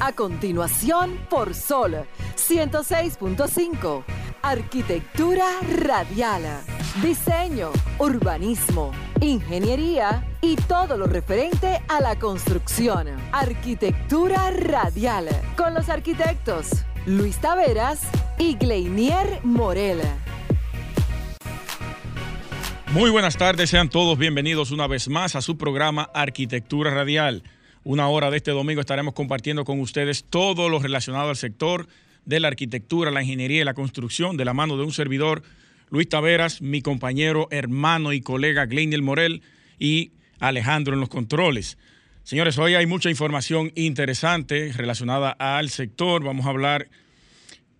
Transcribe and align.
A 0.00 0.12
continuación, 0.12 1.18
por 1.28 1.54
Sol 1.54 2.06
106.5. 2.36 4.04
Arquitectura 4.42 5.46
radial. 5.76 6.42
Diseño, 7.02 7.72
urbanismo, 7.98 8.92
ingeniería 9.20 10.24
y 10.40 10.54
todo 10.54 10.96
lo 10.96 11.06
referente 11.06 11.82
a 11.88 12.00
la 12.00 12.16
construcción. 12.16 13.08
Arquitectura 13.32 14.52
radial. 14.52 15.28
Con 15.56 15.74
los 15.74 15.88
arquitectos 15.88 16.84
Luis 17.04 17.38
Taveras 17.38 18.00
y 18.38 18.54
Gleinier 18.54 19.40
Morel. 19.42 20.00
Muy 22.92 23.10
buenas 23.10 23.36
tardes, 23.36 23.68
sean 23.68 23.90
todos 23.90 24.16
bienvenidos 24.16 24.70
una 24.70 24.86
vez 24.86 25.08
más 25.08 25.34
a 25.34 25.42
su 25.42 25.58
programa 25.58 26.08
Arquitectura 26.14 26.94
Radial. 26.94 27.42
Una 27.88 28.06
hora 28.08 28.30
de 28.30 28.36
este 28.36 28.50
domingo 28.50 28.82
estaremos 28.82 29.14
compartiendo 29.14 29.64
con 29.64 29.80
ustedes 29.80 30.22
todo 30.22 30.68
lo 30.68 30.78
relacionado 30.78 31.30
al 31.30 31.36
sector 31.36 31.88
de 32.26 32.38
la 32.38 32.48
arquitectura, 32.48 33.10
la 33.10 33.22
ingeniería 33.22 33.62
y 33.62 33.64
la 33.64 33.72
construcción 33.72 34.36
de 34.36 34.44
la 34.44 34.52
mano 34.52 34.76
de 34.76 34.82
un 34.82 34.92
servidor, 34.92 35.42
Luis 35.88 36.06
Taveras, 36.06 36.60
mi 36.60 36.82
compañero, 36.82 37.48
hermano 37.50 38.12
y 38.12 38.20
colega 38.20 38.66
Gleiniel 38.66 39.00
Morel 39.00 39.40
y 39.78 40.12
Alejandro 40.38 40.92
en 40.92 41.00
los 41.00 41.08
controles. 41.08 41.78
Señores, 42.24 42.58
hoy 42.58 42.74
hay 42.74 42.84
mucha 42.84 43.08
información 43.08 43.72
interesante 43.74 44.70
relacionada 44.76 45.30
al 45.30 45.70
sector. 45.70 46.22
Vamos 46.22 46.44
a 46.44 46.50
hablar, 46.50 46.90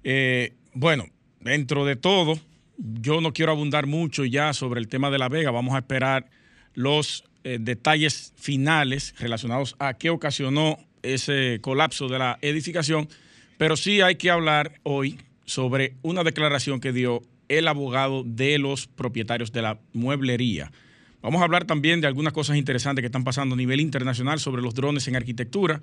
eh, 0.05 0.55
bueno, 0.73 1.05
dentro 1.41 1.84
de 1.84 1.97
todo, 1.97 2.41
yo 2.79 3.20
no 3.20 3.34
quiero 3.34 3.53
abundar 3.53 3.87
mucho 3.87 4.25
ya 4.25 4.55
sobre 4.55 4.81
el 4.81 4.89
tema 4.89 5.11
de 5.11 5.19
La 5.19 5.29
Vega. 5.29 5.51
Vamos 5.51 5.75
a 5.75 5.81
esperar 5.81 6.31
los 6.73 7.28
eh, 7.48 7.57
detalles 7.59 8.34
finales 8.37 9.15
relacionados 9.19 9.75
a 9.79 9.95
qué 9.95 10.11
ocasionó 10.11 10.79
ese 11.02 11.61
colapso 11.62 12.06
de 12.06 12.19
la 12.19 12.39
edificación. 12.42 13.09
Pero 13.56 13.75
sí 13.78 14.03
hay 14.03 14.17
que 14.17 14.31
hablar 14.31 14.75
hoy 14.83 15.19
sobre 15.47 15.95
una 16.03 16.25
declaración 16.25 16.78
que 16.78 16.92
dio 16.92 17.23
el 17.48 17.67
abogado 17.67 18.23
de 18.23 18.58
los 18.58 18.86
propietarios 18.86 19.50
de 19.50 19.62
la 19.62 19.78
mueblería. 19.95 20.70
Vamos 21.23 21.41
a 21.41 21.45
hablar 21.45 21.64
también 21.64 22.03
de 22.03 22.06
algunas 22.06 22.34
cosas 22.34 22.58
interesantes 22.58 23.00
que 23.00 23.06
están 23.06 23.25
pasando 23.25 23.55
a 23.55 23.56
nivel 23.56 23.80
internacional 23.80 24.41
sobre 24.41 24.61
los 24.61 24.75
drones 24.75 25.08
en 25.08 25.17
arquitectura 25.17 25.80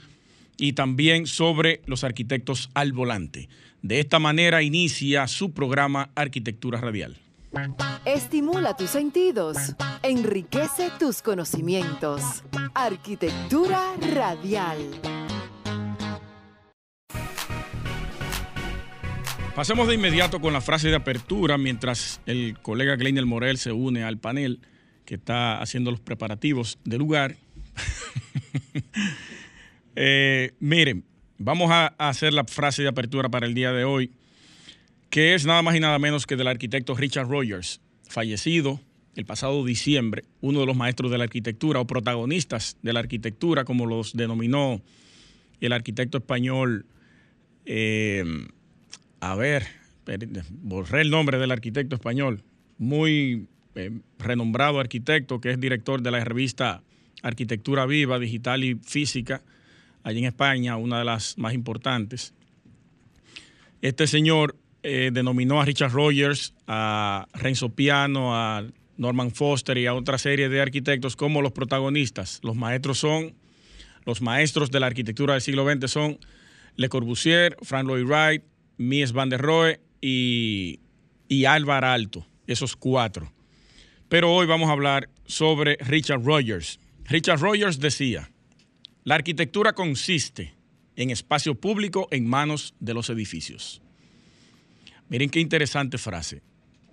y 0.58 0.74
también 0.74 1.26
sobre 1.26 1.82
los 1.88 2.04
arquitectos 2.04 2.70
al 2.76 2.94
volante. 2.94 3.50
De 3.82 4.00
esta 4.00 4.20
manera 4.20 4.62
inicia 4.62 5.28
su 5.28 5.52
programa 5.52 6.12
Arquitectura 6.14 6.80
Radial. 6.80 7.25
Estimula 8.06 8.76
tus 8.76 8.90
sentidos, 8.90 9.58
enriquece 10.04 10.92
tus 11.00 11.22
conocimientos. 11.22 12.44
Arquitectura 12.74 13.82
Radial. 14.14 14.78
Pasemos 19.56 19.88
de 19.88 19.96
inmediato 19.96 20.42
con 20.42 20.52
la 20.52 20.60
frase 20.60 20.90
de 20.90 20.96
apertura 20.96 21.58
mientras 21.58 22.20
el 22.26 22.60
colega 22.62 22.98
Gleiner 22.98 23.26
Morel 23.26 23.58
se 23.58 23.72
une 23.72 24.04
al 24.04 24.18
panel 24.18 24.60
que 25.06 25.16
está 25.16 25.62
haciendo 25.62 25.92
los 25.92 26.02
preparativos 26.02 26.78
del 26.84 27.00
lugar. 27.00 27.36
Eh, 29.98 30.52
miren, 30.60 31.06
vamos 31.38 31.72
a 31.72 31.96
hacer 31.98 32.34
la 32.34 32.44
frase 32.44 32.82
de 32.82 32.90
apertura 32.90 33.30
para 33.30 33.46
el 33.46 33.54
día 33.54 33.72
de 33.72 33.86
hoy, 33.86 34.12
que 35.16 35.34
es 35.34 35.46
nada 35.46 35.62
más 35.62 35.78
y 35.78 35.80
nada 35.80 35.98
menos 35.98 36.26
que 36.26 36.36
del 36.36 36.50
arquitecto 36.50 36.94
Richard 36.94 37.30
Rogers, 37.30 37.80
fallecido 38.10 38.82
el 39.16 39.26
pasado 39.26 39.64
diciembre, 39.64 40.26
uno 40.42 40.60
de 40.60 40.66
los 40.66 40.76
maestros 40.76 41.10
de 41.10 41.18
la 41.18 41.24
arquitectura 41.24 41.80
o 41.80 41.88
protagonistas 41.88 42.76
de 42.82 42.92
la 42.92 43.00
arquitectura, 43.00 43.64
como 43.64 43.86
los 43.86 44.12
denominó 44.12 44.82
el 45.62 45.72
arquitecto 45.72 46.18
español. 46.18 46.86
Eh, 47.66 48.26
a 49.22 49.36
ver, 49.36 49.66
borré 50.50 51.00
el 51.00 51.12
nombre 51.12 51.38
del 51.38 51.52
arquitecto 51.52 51.96
español, 51.96 52.44
muy 52.78 53.48
eh, 53.76 53.92
renombrado 54.20 54.82
arquitecto 54.82 55.40
que 55.40 55.52
es 55.52 55.62
director 55.62 56.02
de 56.02 56.12
la 56.12 56.26
revista 56.26 56.84
Arquitectura 57.24 57.86
Viva, 57.86 58.20
Digital 58.20 58.66
y 58.66 58.76
Física 58.76 59.42
allí 60.04 60.20
en 60.20 60.26
España, 60.26 60.76
una 60.76 61.00
de 61.00 61.06
las 61.06 61.38
más 61.38 61.54
importantes. 61.54 62.34
Este 63.82 64.08
señor 64.08 64.58
eh, 64.88 65.10
denominó 65.12 65.60
a 65.60 65.66
Richard 65.66 65.92
Rogers, 65.92 66.54
a 66.68 67.28
Renzo 67.34 67.70
Piano, 67.70 68.36
a 68.36 68.64
Norman 68.98 69.32
Foster 69.32 69.80
y 69.80 69.88
a 69.88 69.96
otra 69.96 70.20
serie 70.20 70.48
de 70.48 70.62
arquitectos 70.62 71.16
como 71.16 71.42
los 71.42 71.54
protagonistas. 71.54 72.40
Los 72.44 72.56
maestros 72.56 73.00
son, 73.00 73.34
los 74.06 74.22
maestros 74.22 74.70
de 74.70 74.80
la 74.80 74.86
arquitectura 74.86 75.34
del 75.34 75.42
siglo 75.42 75.68
XX 75.68 75.90
son 75.90 76.20
Le 76.76 76.88
Corbusier, 76.88 77.58
Frank 77.64 77.88
Lloyd 77.88 78.06
Wright, 78.06 78.44
Mies 78.78 79.12
van 79.12 79.30
der 79.30 79.42
Rohe 79.42 79.80
y, 80.02 80.82
y 81.28 81.46
Álvaro 81.46 81.88
Alto, 81.88 82.28
esos 82.46 82.76
cuatro. 82.76 83.34
Pero 84.08 84.32
hoy 84.32 84.46
vamos 84.46 84.70
a 84.70 84.74
hablar 84.74 85.10
sobre 85.26 85.78
Richard 85.78 86.24
Rogers. 86.24 86.80
Richard 87.06 87.40
Rogers 87.40 87.80
decía, 87.80 88.30
la 89.04 89.16
arquitectura 89.16 89.74
consiste 89.74 90.54
en 90.96 91.10
espacio 91.10 91.56
público 91.56 92.08
en 92.12 92.28
manos 92.28 92.76
de 92.80 92.94
los 92.94 93.10
edificios. 93.10 93.82
Miren 95.10 95.30
qué 95.30 95.40
interesante 95.40 95.98
frase. 95.98 96.42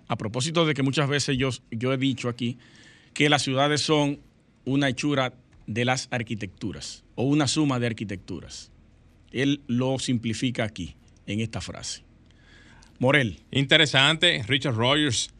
A 0.07 0.17
propósito 0.17 0.65
de 0.65 0.73
que 0.73 0.83
muchas 0.83 1.09
veces 1.09 1.37
yo, 1.37 1.49
yo 1.71 1.93
he 1.93 1.97
dicho 1.97 2.29
aquí 2.29 2.57
que 3.13 3.29
las 3.29 3.41
ciudades 3.41 3.81
son 3.81 4.19
una 4.65 4.89
hechura 4.89 5.33
de 5.67 5.85
las 5.85 6.07
arquitecturas 6.11 7.03
o 7.15 7.23
una 7.23 7.47
suma 7.47 7.79
de 7.79 7.87
arquitecturas. 7.87 8.71
Él 9.31 9.61
lo 9.67 9.97
simplifica 9.99 10.63
aquí, 10.63 10.95
en 11.25 11.39
esta 11.39 11.61
frase. 11.61 12.03
Morel. 12.99 13.39
Interesante, 13.51 14.43
Richard 14.47 14.75
Rogers, 14.75 15.31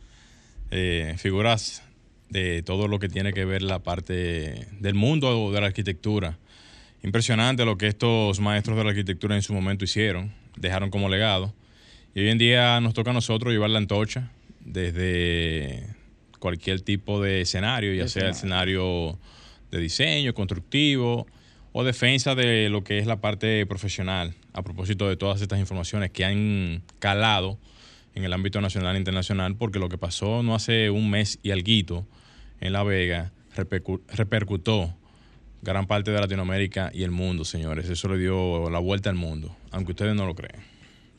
eh, 0.71 1.15
figuras 1.17 1.83
de 2.29 2.63
todo 2.63 2.87
lo 2.87 2.99
que 2.99 3.09
tiene 3.09 3.31
que 3.31 3.45
ver 3.45 3.61
la 3.61 3.79
parte 3.79 4.67
del 4.79 4.95
mundo 4.95 5.51
de 5.51 5.61
la 5.61 5.67
arquitectura. 5.67 6.39
Impresionante 7.03 7.65
lo 7.65 7.77
que 7.77 7.87
estos 7.87 8.39
maestros 8.39 8.77
de 8.77 8.83
la 8.83 8.89
arquitectura 8.89 9.35
en 9.35 9.43
su 9.43 9.53
momento 9.53 9.85
hicieron, 9.85 10.33
dejaron 10.57 10.89
como 10.89 11.09
legado. 11.09 11.53
Y 12.15 12.19
hoy 12.19 12.29
en 12.29 12.37
día 12.37 12.79
nos 12.79 12.93
toca 12.93 13.09
a 13.09 13.13
nosotros 13.13 13.51
llevar 13.51 13.71
la 13.71 13.79
antorcha 13.79 14.29
desde 14.59 15.87
cualquier 16.37 16.81
tipo 16.81 17.19
de 17.19 17.41
escenario, 17.41 17.91
ya 17.93 18.07
sea 18.07 18.25
el 18.25 18.31
escenario 18.31 19.17
de 19.71 19.79
diseño, 19.79 20.35
constructivo 20.35 21.25
o 21.71 21.83
defensa 21.83 22.35
de 22.35 22.69
lo 22.69 22.83
que 22.83 22.99
es 22.99 23.07
la 23.07 23.19
parte 23.19 23.65
profesional, 23.65 24.35
a 24.53 24.61
propósito 24.61 25.09
de 25.09 25.17
todas 25.17 25.41
estas 25.41 25.59
informaciones 25.59 26.11
que 26.11 26.23
han 26.23 26.83
calado 26.99 27.57
en 28.13 28.23
el 28.23 28.33
ámbito 28.33 28.61
nacional 28.61 28.95
e 28.95 28.99
internacional, 28.99 29.55
porque 29.55 29.79
lo 29.79 29.89
que 29.89 29.97
pasó 29.97 30.43
no 30.43 30.53
hace 30.53 30.91
un 30.91 31.09
mes 31.09 31.39
y 31.41 31.49
alguito 31.49 32.05
en 32.61 32.73
La 32.73 32.83
Vega 32.83 33.31
repercutó 33.55 34.93
gran 35.63 35.87
parte 35.87 36.11
de 36.11 36.19
Latinoamérica 36.19 36.91
y 36.93 37.01
el 37.01 37.09
mundo, 37.11 37.43
señores. 37.43 37.89
Eso 37.89 38.07
le 38.09 38.19
dio 38.19 38.69
la 38.69 38.77
vuelta 38.77 39.09
al 39.09 39.15
mundo, 39.15 39.55
aunque 39.71 39.93
ustedes 39.93 40.13
no 40.13 40.27
lo 40.27 40.35
creen. 40.35 40.72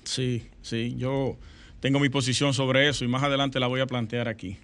Sí, 0.05 0.47
sí, 0.63 0.95
yo 0.97 1.37
tengo 1.81 2.01
mi 2.01 2.09
posición 2.09 2.55
sobre 2.55 2.89
eso 2.89 3.05
y 3.05 3.09
más 3.09 3.23
adelante 3.23 3.61
la 3.61 3.67
voy 3.67 3.81
a 3.81 3.87
plantear 3.87 4.29
aquí. 4.29 4.57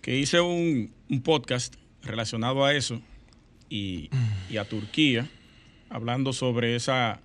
Que 0.00 0.18
hice 0.18 0.40
un, 0.40 0.92
podcast 1.24 1.74
relacionado 2.02 2.64
a 2.64 2.74
eso 2.74 3.00
y, 3.68 4.10
a 4.58 4.64
Turquía, 4.64 5.28
hablando 5.88 6.32
sobre 6.32 6.74
esa 6.76 7.20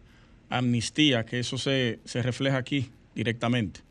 amnistía, 0.50 1.26
que 1.26 1.40
eso 1.40 1.58
se, 1.58 2.00
se 2.06 2.22
refleja 2.22 2.58
aquí 2.58 2.90
directamente. 3.16 3.82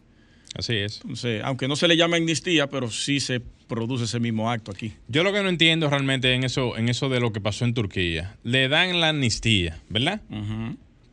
Así 0.55 0.75
es. 0.75 1.01
Entonces, 1.03 1.43
aunque 1.45 1.69
no 1.69 1.77
se 1.77 1.87
le 1.87 1.97
llame 1.97 2.17
amnistía, 2.17 2.69
pero 2.69 2.91
sí 2.91 3.21
se 3.21 3.41
produce 3.67 4.05
ese 4.05 4.21
mismo 4.21 4.51
acto 4.51 4.71
aquí. 4.71 4.93
Yo 5.09 5.23
lo 5.23 5.33
que 5.33 5.43
no 5.43 5.49
entiendo 5.49 5.91
realmente 5.91 6.33
en 6.33 6.45
eso, 6.45 6.77
en 6.77 6.89
eso 6.89 7.09
de 7.09 7.21
lo 7.21 7.33
que 7.33 7.41
pasó 7.41 7.65
en 7.65 7.75
Turquía, 7.75 8.37
le 8.43 8.69
dan 8.69 9.01
la 9.01 9.11
amnistía, 9.11 9.81
¿verdad? 9.89 10.21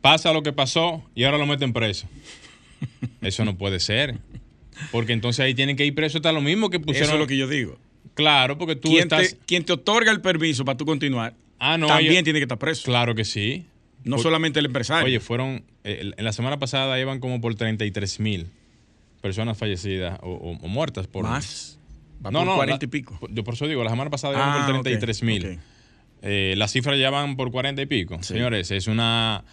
Pasa 0.00 0.32
lo 0.32 0.42
que 0.42 0.52
pasó 0.52 1.02
y 1.14 1.24
ahora 1.24 1.38
lo 1.38 1.46
meten 1.46 1.72
preso. 1.72 2.08
Eso 3.22 3.44
no 3.44 3.56
puede 3.56 3.80
ser. 3.80 4.18
Porque 4.90 5.12
entonces 5.12 5.44
ahí 5.44 5.54
tienen 5.54 5.76
que 5.76 5.86
ir 5.86 5.94
preso 5.94 6.18
hasta 6.18 6.32
lo 6.32 6.40
mismo 6.40 6.70
que 6.70 6.80
pusieron. 6.80 7.08
Eso 7.08 7.14
es 7.14 7.20
lo 7.20 7.26
que 7.26 7.36
yo 7.36 7.48
digo. 7.48 7.78
Claro, 8.14 8.58
porque 8.58 8.76
tú 8.76 8.96
estás... 8.98 9.30
Te, 9.30 9.38
quien 9.46 9.64
te 9.64 9.72
otorga 9.72 10.10
el 10.12 10.20
permiso 10.20 10.64
para 10.64 10.76
tú 10.76 10.84
continuar, 10.84 11.34
ah, 11.58 11.78
no, 11.78 11.86
también 11.86 12.24
tiene 12.24 12.38
que 12.38 12.44
estar 12.44 12.58
preso. 12.58 12.84
Claro 12.84 13.14
que 13.14 13.24
sí. 13.24 13.66
No 14.04 14.18
solamente 14.18 14.60
el 14.60 14.66
empresario. 14.66 15.06
Oye, 15.06 15.20
fueron... 15.20 15.64
Eh, 15.84 16.12
en 16.16 16.24
la 16.24 16.32
semana 16.32 16.58
pasada 16.58 16.98
iban 17.00 17.20
como 17.20 17.40
por 17.40 17.54
33 17.54 18.20
mil 18.20 18.46
personas 19.20 19.56
fallecidas 19.56 20.18
o, 20.22 20.54
muertas 20.68 21.06
por... 21.06 21.24
Más. 21.24 21.78
no, 22.20 22.44
no, 22.44 22.56
40 22.56 22.84
y 22.84 22.88
pico. 22.88 23.18
Yo 23.30 23.42
por 23.42 23.54
eso 23.54 23.66
digo, 23.66 23.82
la 23.82 23.90
semana 23.90 24.10
pasada 24.10 24.34
iban 24.34 24.66
por 24.66 24.82
33 24.82 25.22
ah, 25.22 25.24
mil. 25.24 25.58
Eh, 26.22 26.54
las 26.56 26.72
cifras 26.72 26.98
ya 26.98 27.10
van 27.10 27.36
por 27.36 27.50
40 27.50 27.82
y 27.82 27.86
pico. 27.86 28.22
Señores, 28.22 28.70
es 28.70 28.86
una... 28.86 29.44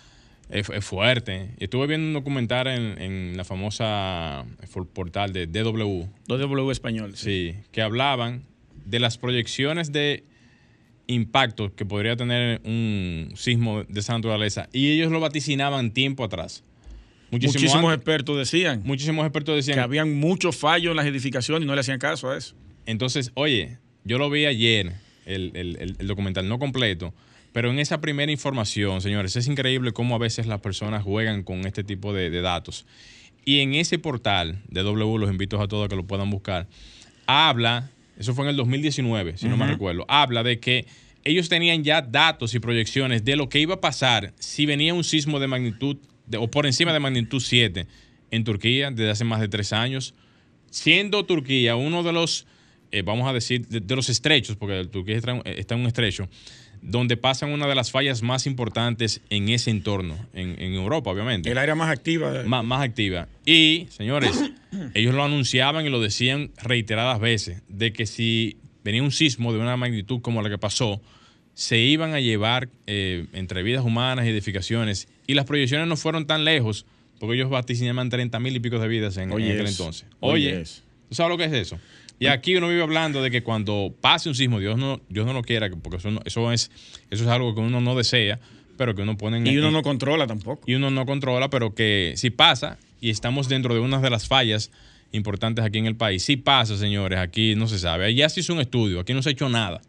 Es, 0.52 0.86
fuerte. 0.86 1.52
Estuve 1.60 1.88
viendo 1.88 2.08
un 2.08 2.14
documental 2.14 2.68
en, 2.68 3.38
la 3.38 3.46
famosa 3.46 4.46
portal 4.94 5.32
de 5.32 5.48
DW. 5.48 6.08
DW 6.28 6.72
Español. 6.72 7.14
Sí. 7.16 7.56
que 7.72 7.82
hablaban 7.82 8.44
de 8.86 9.00
las 9.00 9.18
proyecciones 9.18 9.92
de 9.92 10.26
impacto 11.08 11.74
que 11.74 11.86
podría 11.86 12.16
tener 12.16 12.62
un 12.66 13.32
sismo 13.36 13.84
de 13.84 14.00
esa 14.00 14.14
naturaleza. 14.14 14.68
Y 14.74 14.92
ellos 14.92 15.12
lo 15.12 15.20
vaticinaban 15.20 15.92
tiempo 15.92 16.24
atrás. 16.24 16.64
Muchísimo 17.32 17.54
Muchísimos 17.54 17.86
antes. 17.86 17.98
expertos 17.98 18.38
decían. 18.38 18.82
Muchísimos 18.84 19.26
expertos 19.26 19.56
decían. 19.56 19.78
Que 19.78 19.84
habían 19.84 20.14
muchos 20.20 20.58
fallos 20.58 20.92
en 20.92 20.98
las 20.98 21.06
edificaciones 21.06 21.64
y 21.64 21.66
no 21.66 21.76
le 21.76 21.82
hacían 21.82 21.98
caso 21.98 22.30
a 22.30 22.38
eso. 22.38 22.56
Entonces, 22.86 23.32
oye, 23.36 23.78
yo 24.04 24.18
lo 24.18 24.30
vi 24.30 24.46
ayer, 24.46 24.94
el, 25.26 25.52
el, 25.56 25.96
el 25.98 26.08
documental 26.08 26.50
no 26.50 26.60
completo, 26.60 27.14
pero 27.54 27.72
en 27.72 27.80
esa 27.80 28.00
primera 28.00 28.32
información, 28.32 29.02
señores, 29.02 29.36
es 29.36 29.48
increíble 29.48 29.92
cómo 29.92 30.16
a 30.16 30.20
veces 30.20 30.48
las 30.48 30.62
personas 30.62 31.04
juegan 31.04 31.44
con 31.44 31.66
este 31.66 31.84
tipo 31.84 32.14
de, 32.14 32.30
datos. 32.42 32.86
Y 33.44 33.60
en 33.60 33.74
ese 33.74 34.00
portal 34.00 34.62
de 34.70 34.84
W, 34.84 35.18
los 35.20 35.32
invito 35.32 35.62
a 35.62 35.68
todos 35.68 35.86
a 35.86 35.90
que 35.90 35.96
lo 35.96 36.06
puedan 36.06 36.30
buscar, 36.30 36.68
habla, 37.28 37.92
eso 38.18 38.34
fue 38.34 38.46
en 38.46 38.50
el 38.52 38.56
2019, 38.56 39.38
si 39.38 39.48
no 39.48 39.58
me 39.58 39.68
recuerdo, 39.68 40.06
habla 40.08 40.44
de 40.44 40.60
que 40.60 40.86
ellos 41.24 41.50
tenían 41.50 41.84
ya 41.84 42.02
datos 42.02 42.56
y 42.56 42.60
proyecciones 42.60 43.24
de 43.26 43.36
lo 43.36 43.50
que 43.50 43.60
iba 43.60 43.76
a 43.76 43.82
pasar 43.82 44.34
si 44.40 44.66
venía 44.66 44.94
un 44.94 45.04
sismo 45.04 45.40
de 45.40 45.48
magnitud 45.48 45.98
o 46.38 46.50
por 46.50 46.66
encima 46.66 46.94
de 46.94 47.00
magnitud 47.00 47.40
7 47.40 47.88
en 48.32 48.44
Turquía 48.44 48.92
desde 48.92 49.12
hace 49.12 49.24
más 49.24 49.42
de 49.42 49.48
tres 49.48 49.74
años, 49.74 50.14
siendo 50.70 51.26
Turquía 51.26 51.76
uno 51.76 52.04
de 52.04 52.14
los, 52.14 52.48
eh, 52.92 53.02
vamos 53.02 53.28
a 53.28 53.34
decir, 53.34 53.68
de, 53.68 53.96
los 53.96 54.10
estrechos, 54.10 54.56
porque 54.56 54.86
Turquía 54.86 55.18
está 55.18 55.76
en 55.76 55.82
un 55.82 55.88
estrecho, 55.88 56.30
donde 56.82 57.16
pasan 57.16 57.52
una 57.52 57.68
de 57.68 57.76
las 57.76 57.92
fallas 57.92 58.24
más 58.24 58.48
importantes 58.48 59.22
en 59.30 59.50
ese 59.50 59.70
entorno, 59.70 60.18
en, 60.34 60.74
Europa, 60.74 61.12
obviamente. 61.12 61.52
El 61.52 61.58
área 61.58 61.76
más 61.76 61.90
activa. 61.90 62.44
Más, 62.46 62.64
más 62.66 62.82
activa. 62.82 63.28
Y, 63.46 63.88
señores, 63.90 64.52
ellos 64.94 65.14
lo 65.14 65.24
anunciaban 65.24 65.86
y 65.86 65.90
lo 65.90 66.02
decían 66.02 66.52
reiteradas 66.62 67.20
veces, 67.20 67.62
de 67.68 67.94
que 67.94 68.06
si 68.06 68.58
venía 68.84 69.04
un 69.04 69.12
sismo 69.12 69.54
de 69.54 69.60
una 69.60 69.78
magnitud 69.78 70.22
como 70.22 70.42
la 70.42 70.50
que 70.50 70.58
pasó, 70.58 71.02
se 71.54 71.78
iban 71.78 72.14
a 72.14 72.20
llevar 72.20 72.70
eh, 72.88 73.28
entre 73.34 73.62
vidas 73.62 73.86
humanas 73.86 74.26
y 74.26 74.30
edificaciones. 74.30 75.08
Y 75.28 75.36
las 75.36 75.46
proyecciones 75.46 75.88
no 75.88 75.98
fueron 75.98 76.26
tan 76.26 76.46
lejos, 76.46 76.86
porque 77.20 77.36
ellos 77.36 77.50
vaticinaban 77.50 78.10
30 78.10 78.40
mil 78.40 78.56
y 78.56 78.60
pico 78.60 78.80
de 78.80 78.88
vidas 78.88 79.18
en, 79.18 79.32
aquel 79.32 79.68
entonces. 79.68 80.06
Oye, 80.20 80.64
¿tú 81.10 81.16
sabes 81.16 81.30
lo 81.30 81.38
que 81.38 81.46
es 81.46 81.54
eso? 81.54 81.80
Y 82.22 82.28
aquí 82.28 82.56
uno 82.56 82.70
vive 82.70 82.84
hablando 82.84 83.24
de 83.24 83.32
que 83.32 83.42
cuando 83.42 83.96
pase 84.00 84.30
un 84.30 84.36
sismo, 84.36 84.60
Dios 84.60 84.78
no, 84.78 85.02
Dios 85.10 85.26
no 85.26 85.34
lo 85.34 85.42
quiera, 85.42 85.72
porque 85.72 85.98
eso, 85.98 86.10
eso, 86.24 86.52
es, 86.52 86.70
eso 87.10 87.24
es 87.24 87.30
algo 87.30 87.56
que 87.56 87.62
uno 87.62 87.82
no 87.82 87.96
desea, 87.96 88.40
pero 88.78 88.94
que 88.94 89.02
uno 89.02 89.18
pone 89.18 89.38
en... 89.38 89.48
Y 89.48 89.58
uno 89.58 89.72
no 89.72 89.82
controla 89.82 90.28
tampoco. 90.28 90.62
Y 90.68 90.76
uno 90.76 90.92
no 90.92 91.08
controla, 91.08 91.50
pero 91.50 91.74
que 91.74 92.14
si 92.18 92.30
pasa, 92.30 92.78
y 93.00 93.10
estamos 93.10 93.50
dentro 93.50 93.74
de 93.74 93.80
una 93.80 94.00
de 94.02 94.12
las 94.12 94.28
fallas 94.28 94.70
importantes 95.12 95.66
aquí 95.66 95.80
en 95.80 95.88
el 95.88 95.96
país, 95.96 96.24
si 96.24 96.38
pasa, 96.38 96.78
señores, 96.78 97.18
aquí 97.18 97.56
no 97.56 97.68
se 97.68 97.80
sabe. 97.80 98.06
Allá 98.06 98.30
se 98.30 98.42
hizo 98.42 98.54
un 98.54 98.60
estudio, 98.60 99.00
aquí 99.00 99.16
no 99.16 99.24
se 99.24 99.30
ha 99.30 99.32
hecho 99.32 99.50
nada. 99.50 99.82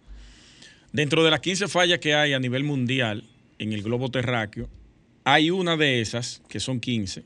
Dentro 0.90 1.24
de 1.24 1.30
las 1.30 1.40
15 1.40 1.68
fallas 1.68 1.98
que 1.98 2.14
hay 2.14 2.32
a 2.32 2.38
nivel 2.38 2.64
mundial 2.64 3.24
en 3.58 3.74
el 3.74 3.82
globo 3.82 4.10
terráqueo, 4.10 4.70
hay 5.24 5.50
una 5.50 5.76
de 5.76 6.00
esas, 6.00 6.40
que 6.48 6.60
son 6.60 6.80
15, 6.80 7.24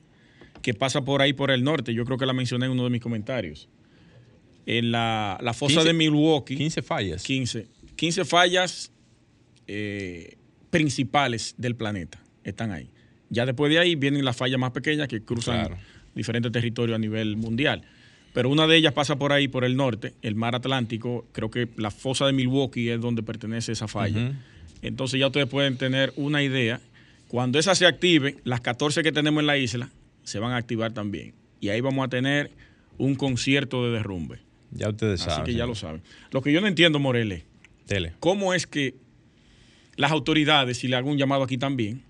que 0.63 0.75
pasa 0.75 1.05
por 1.05 1.23
ahí 1.23 1.33
por 1.33 1.53
el 1.53 1.63
norte. 1.63 1.95
Yo 1.95 2.05
creo 2.05 2.19
que 2.19 2.27
la 2.27 2.33
mencioné 2.33 2.67
en 2.67 2.73
uno 2.73 2.83
de 2.83 2.91
mis 2.91 3.01
comentarios 3.01 3.69
en 4.67 4.91
la, 4.91 5.39
fosa 5.55 5.85
de 5.85 5.93
Milwaukee. 5.93 6.57
15 6.57 6.83
fallas. 6.83 7.23
15. 7.23 7.67
15 7.95 8.25
fallas 8.25 8.93
eh, 9.67 10.37
principales 10.71 11.55
del 11.57 11.77
planeta 11.77 12.23
están 12.45 12.73
ahí. 12.73 12.91
Ya 13.31 13.47
después 13.47 13.71
de 13.73 13.79
ahí 13.79 13.95
vienen 13.95 14.25
las 14.25 14.37
fallas 14.37 14.59
más 14.59 14.73
pequeñas 14.73 15.09
que 15.09 15.23
cruzan 15.23 15.77
diferentes 16.15 16.53
territorios 16.53 16.97
a 16.97 16.99
nivel 16.99 17.37
mundial. 17.37 17.83
Pero 18.33 18.51
una 18.51 18.67
de 18.67 18.77
ellas 18.77 18.93
pasa 18.93 19.17
por 19.17 19.33
ahí, 19.33 19.49
por 19.49 19.65
el 19.65 19.77
norte, 19.77 20.13
el 20.23 20.35
mar 20.35 20.55
Atlántico. 20.55 21.27
Creo 21.33 21.51
que 21.51 21.69
la 21.77 21.91
fosa 21.91 22.27
de 22.27 22.33
Milwaukee 22.33 22.91
es 22.91 23.01
donde 23.01 23.23
pertenece 23.23 23.73
esa 23.73 23.89
falla. 23.89 24.33
Entonces 24.83 25.19
ya 25.19 25.29
ustedes 25.29 25.47
pueden 25.47 25.79
tener 25.79 26.13
una 26.17 26.43
idea. 26.43 26.81
Cuando 27.29 27.59
esa 27.59 27.75
se 27.75 27.87
active, 27.87 28.37
las 28.45 28.61
14 28.61 29.03
que 29.03 29.11
tenemos 29.11 29.41
en 29.41 29.47
la 29.47 29.57
isla 29.57 29.91
se 30.23 30.39
van 30.39 30.53
a 30.53 30.57
activar 30.57 30.93
también. 30.93 31.35
Y 31.61 31.71
ahí 31.71 31.81
vamos 31.81 32.05
a 32.05 32.09
tener 32.09 32.51
un 32.99 33.15
concierto 33.15 33.85
de 33.87 33.93
derrumbe. 33.93 34.46
Ya 34.71 34.89
ustedes 34.89 35.21
saben. 35.21 35.43
Así 35.43 35.53
que 35.53 35.57
ya 35.57 35.67
lo 35.67 35.75
saben. 35.75 36.03
Lo 36.31 36.43
que 36.43 36.53
yo 36.53 36.61
no 36.61 36.67
entiendo, 36.67 36.99
Morele. 36.99 37.45
¿cómo 38.21 38.55
es 38.55 38.67
que 38.67 38.95
las 39.97 40.11
autoridades, 40.11 40.79
si 40.79 40.89
le 40.89 40.97
hago 40.97 41.11
un 41.11 41.19
llamado 41.19 41.43
aquí 41.43 41.59
también, 41.59 42.03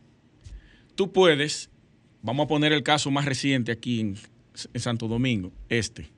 tú 0.95 1.13
puedes, 1.13 1.71
vamos 2.23 2.45
a 2.45 2.49
poner 2.49 2.73
el 2.73 2.83
caso 2.83 3.11
más 3.11 3.25
reciente 3.25 3.73
aquí 3.73 4.01
en, 4.01 4.17
Santo 4.75 5.07
Domingo, 5.07 5.53
este, 5.69 6.09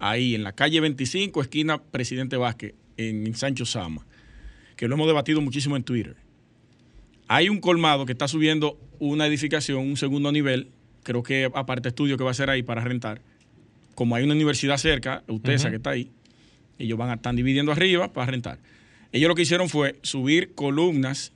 ahí 0.00 0.34
en 0.34 0.42
la 0.42 0.52
calle 0.52 0.80
25, 0.80 1.40
esquina 1.40 1.80
Presidente 1.80 2.36
Vázquez, 2.36 2.74
en 2.96 3.34
Sancho 3.36 3.64
Sama, 3.64 4.04
que 4.76 4.88
lo 4.88 4.96
hemos 4.96 5.06
debatido 5.06 5.40
muchísimo 5.40 5.76
en 5.76 5.84
Twitter. 5.84 6.16
Hay 7.28 7.48
un 7.48 7.60
colmado 7.60 8.04
que 8.04 8.12
está 8.12 8.26
subiendo 8.26 8.78
una 8.98 9.26
edificación, 9.26 9.78
un 9.78 9.96
segundo 9.96 10.32
nivel, 10.32 10.72
creo 11.04 11.22
que 11.22 11.48
aparte 11.54 11.88
estudio 11.88 12.18
que 12.18 12.24
va 12.24 12.32
a 12.32 12.34
ser 12.34 12.50
ahí 12.50 12.64
para 12.64 12.82
rentar 12.82 13.22
como 13.94 14.16
hay 14.16 14.24
una 14.24 14.34
universidad 14.34 14.76
cerca, 14.76 15.22
UTESA 15.28 15.70
que 15.70 15.76
está 15.76 15.90
ahí, 15.90 16.10
ellos 16.78 16.98
van 16.98 17.10
a, 17.10 17.14
están 17.14 17.36
dividiendo 17.36 17.72
arriba 17.72 18.12
para 18.12 18.30
rentar. 18.30 18.58
Ellos 19.12 19.28
lo 19.28 19.34
que 19.34 19.42
hicieron 19.42 19.68
fue 19.68 19.98
subir 20.02 20.54
columnas 20.54 21.32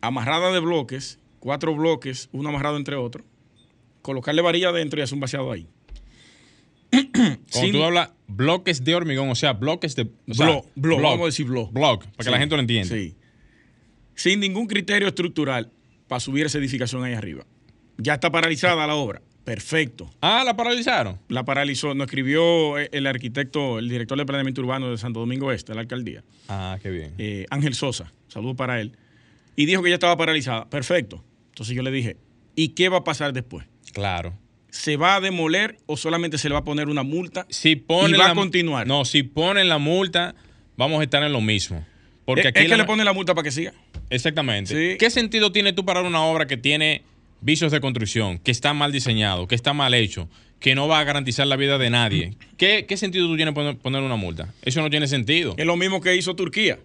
amarradas 0.00 0.52
de 0.52 0.60
bloques, 0.60 1.18
cuatro 1.40 1.74
bloques, 1.74 2.28
uno 2.32 2.50
amarrado 2.50 2.76
entre 2.76 2.96
otros, 2.96 3.26
colocarle 4.02 4.42
varilla 4.42 4.68
adentro 4.68 5.00
y 5.00 5.02
hacer 5.02 5.14
un 5.14 5.20
vaciado 5.20 5.50
ahí. 5.50 5.66
Cuando 7.52 7.72
tú 7.72 7.82
hablas 7.82 8.10
bloques 8.28 8.84
de 8.84 8.94
hormigón, 8.94 9.30
o 9.30 9.34
sea, 9.34 9.52
bloques 9.52 9.96
de. 9.96 10.08
Block, 10.26 10.66
vamos 10.76 11.20
a 11.20 11.24
decir. 11.26 11.46
Block, 11.46 11.72
para 11.72 12.24
que 12.24 12.30
la 12.30 12.38
gente 12.38 12.54
lo 12.54 12.60
entienda. 12.60 12.94
Sí. 12.94 13.16
Sin 14.14 14.40
ningún 14.40 14.66
criterio 14.66 15.08
estructural 15.08 15.72
para 16.06 16.20
subir 16.20 16.46
esa 16.46 16.58
edificación 16.58 17.02
ahí 17.02 17.14
arriba. 17.14 17.44
Ya 17.98 18.14
está 18.14 18.30
paralizada 18.30 18.86
la 18.86 18.94
obra. 18.94 19.22
Perfecto. 19.44 20.10
Ah, 20.22 20.42
¿la 20.44 20.56
paralizaron? 20.56 21.18
La 21.28 21.44
paralizó. 21.44 21.94
Nos 21.94 22.06
escribió 22.06 22.78
el 22.78 23.06
arquitecto, 23.06 23.78
el 23.78 23.88
director 23.88 24.16
de 24.16 24.24
planeamiento 24.24 24.62
urbano 24.62 24.90
de 24.90 24.96
Santo 24.96 25.20
Domingo 25.20 25.52
Este, 25.52 25.72
de 25.72 25.76
la 25.76 25.82
alcaldía. 25.82 26.24
Ah, 26.48 26.78
qué 26.82 26.90
bien. 26.90 27.12
Eh, 27.18 27.46
Ángel 27.50 27.74
Sosa. 27.74 28.12
Saludos 28.28 28.56
para 28.56 28.80
él. 28.80 28.96
Y 29.54 29.66
dijo 29.66 29.82
que 29.82 29.90
ya 29.90 29.94
estaba 29.94 30.16
paralizada. 30.16 30.68
Perfecto. 30.70 31.22
Entonces 31.50 31.76
yo 31.76 31.82
le 31.82 31.90
dije, 31.90 32.16
¿y 32.56 32.68
qué 32.70 32.88
va 32.88 32.98
a 32.98 33.04
pasar 33.04 33.32
después? 33.32 33.66
Claro. 33.92 34.36
¿Se 34.70 34.96
va 34.96 35.16
a 35.16 35.20
demoler 35.20 35.76
o 35.86 35.96
solamente 35.96 36.38
se 36.38 36.48
le 36.48 36.54
va 36.54 36.60
a 36.60 36.64
poner 36.64 36.88
una 36.88 37.02
multa? 37.02 37.46
Si 37.50 37.76
pone 37.76 38.16
y 38.16 38.18
va 38.18 38.30
a 38.30 38.34
continuar. 38.34 38.86
No, 38.86 39.04
si 39.04 39.22
ponen 39.22 39.68
la 39.68 39.78
multa, 39.78 40.34
vamos 40.76 41.00
a 41.00 41.04
estar 41.04 41.22
en 41.22 41.32
lo 41.32 41.40
mismo. 41.40 41.86
Porque 42.24 42.48
aquí 42.48 42.62
es 42.62 42.68
que 42.70 42.76
le 42.76 42.84
ponen 42.84 43.04
la 43.04 43.12
multa 43.12 43.34
para 43.34 43.44
que 43.44 43.52
siga. 43.52 43.72
Exactamente. 44.10 44.96
¿Qué 44.96 45.10
sentido 45.10 45.52
tiene 45.52 45.72
tú 45.72 45.84
parar 45.84 46.04
una 46.04 46.24
obra 46.24 46.46
que 46.46 46.56
tiene 46.56 47.02
vicios 47.44 47.70
de 47.70 47.80
construcción, 47.80 48.38
que 48.38 48.50
está 48.50 48.72
mal 48.72 48.90
diseñado, 48.90 49.46
que 49.46 49.54
está 49.54 49.74
mal 49.74 49.92
hecho, 49.92 50.28
que 50.60 50.74
no 50.74 50.88
va 50.88 50.98
a 50.98 51.04
garantizar 51.04 51.46
la 51.46 51.56
vida 51.56 51.76
de 51.76 51.90
nadie, 51.90 52.36
¿qué, 52.56 52.86
sentido 52.96 53.26
tú 53.26 53.36
tienes 53.36 53.54
poner, 53.54 54.02
una 54.02 54.16
multa? 54.16 54.54
Eso 54.62 54.80
no 54.80 54.88
tiene 54.88 55.06
sentido. 55.06 55.54
Es 55.58 55.66
lo 55.66 55.76
mismo 55.76 56.00
que 56.00 56.16
hizo 56.16 56.34
Turquía. 56.34 56.78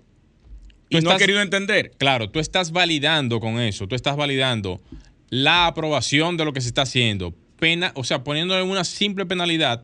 Y 0.90 1.00
no 1.00 1.12
ha 1.12 1.18
querido 1.18 1.42
entender. 1.42 1.92
Claro, 1.98 2.30
tú 2.30 2.40
estás 2.40 2.72
validando 2.72 3.40
con 3.40 3.60
eso, 3.62 3.88
tú 3.88 3.96
estás 3.96 4.18
validando 4.18 4.82
la 5.30 5.66
aprobación 5.68 6.36
de 6.36 6.44
lo 6.44 6.52
que 6.52 6.60
se 6.60 6.68
está 6.68 6.82
haciendo. 6.82 7.34
Pena, 7.58 7.94
o 7.96 8.04
sea, 8.04 8.24
poniéndole 8.26 8.64
una 8.64 8.84
simple 8.84 9.26
penalidad 9.26 9.84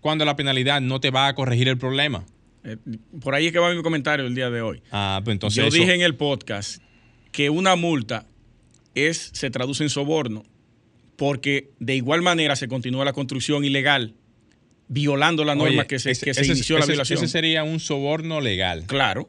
cuando 0.00 0.26
la 0.26 0.36
penalidad 0.36 0.82
no 0.82 1.00
te 1.00 1.10
va 1.10 1.28
a 1.28 1.34
corregir 1.34 1.68
el 1.68 1.78
problema. 1.78 2.26
Eh, 2.64 2.76
por 3.22 3.34
ahí 3.34 3.46
es 3.46 3.52
que 3.52 3.58
va 3.58 3.72
mi 3.72 3.82
comentario 3.82 4.26
el 4.26 4.34
día 4.34 4.50
de 4.50 4.60
hoy. 4.60 4.82
Ah, 4.92 5.22
pues 5.24 5.32
entonces. 5.32 5.64
Yo 5.64 5.70
dije 5.70 5.94
en 5.94 6.02
el 6.02 6.14
podcast 6.14 6.82
que 7.32 7.48
una 7.48 7.74
multa 7.76 8.26
es, 8.94 9.30
se 9.32 9.50
traduce 9.50 9.82
en 9.82 9.90
soborno, 9.90 10.44
porque 11.16 11.70
de 11.78 11.96
igual 11.96 12.22
manera 12.22 12.56
se 12.56 12.68
continúa 12.68 13.04
la 13.04 13.12
construcción 13.12 13.64
ilegal, 13.64 14.14
violando 14.88 15.44
la 15.44 15.54
norma 15.54 15.86
que 15.86 15.98
se, 15.98 16.10
que 16.10 16.34
se 16.34 16.46
inició 16.46 16.78
la 16.78 16.86
violación. 16.86 17.18
Ese 17.18 17.28
sería 17.28 17.62
un 17.64 17.80
soborno 17.80 18.40
legal. 18.40 18.84
Claro. 18.86 19.28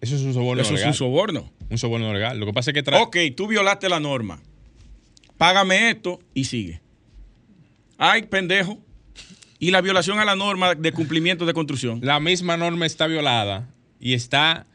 Eso 0.00 0.16
es 0.16 0.22
un 0.22 0.34
soborno 0.34 0.62
Eso 0.62 0.72
legal. 0.72 0.88
es 0.90 0.94
un 0.94 0.98
soborno. 0.98 1.52
Un 1.68 1.78
soborno 1.78 2.12
legal. 2.12 2.38
Lo 2.38 2.46
que 2.46 2.52
pasa 2.52 2.70
es 2.70 2.82
que... 2.82 2.96
Ok, 2.96 3.16
tú 3.36 3.46
violaste 3.46 3.88
la 3.88 4.00
norma. 4.00 4.42
Págame 5.36 5.90
esto 5.90 6.20
y 6.34 6.44
sigue. 6.44 6.80
Ay, 7.96 8.22
pendejo. 8.22 8.78
Y 9.58 9.70
la 9.70 9.82
violación 9.82 10.18
a 10.18 10.24
la 10.24 10.36
norma 10.36 10.74
de 10.74 10.92
cumplimiento 10.92 11.44
de 11.44 11.52
construcción. 11.52 12.00
La 12.02 12.18
misma 12.18 12.56
norma 12.56 12.86
está 12.86 13.06
violada 13.06 13.68
y 14.00 14.14
está 14.14 14.66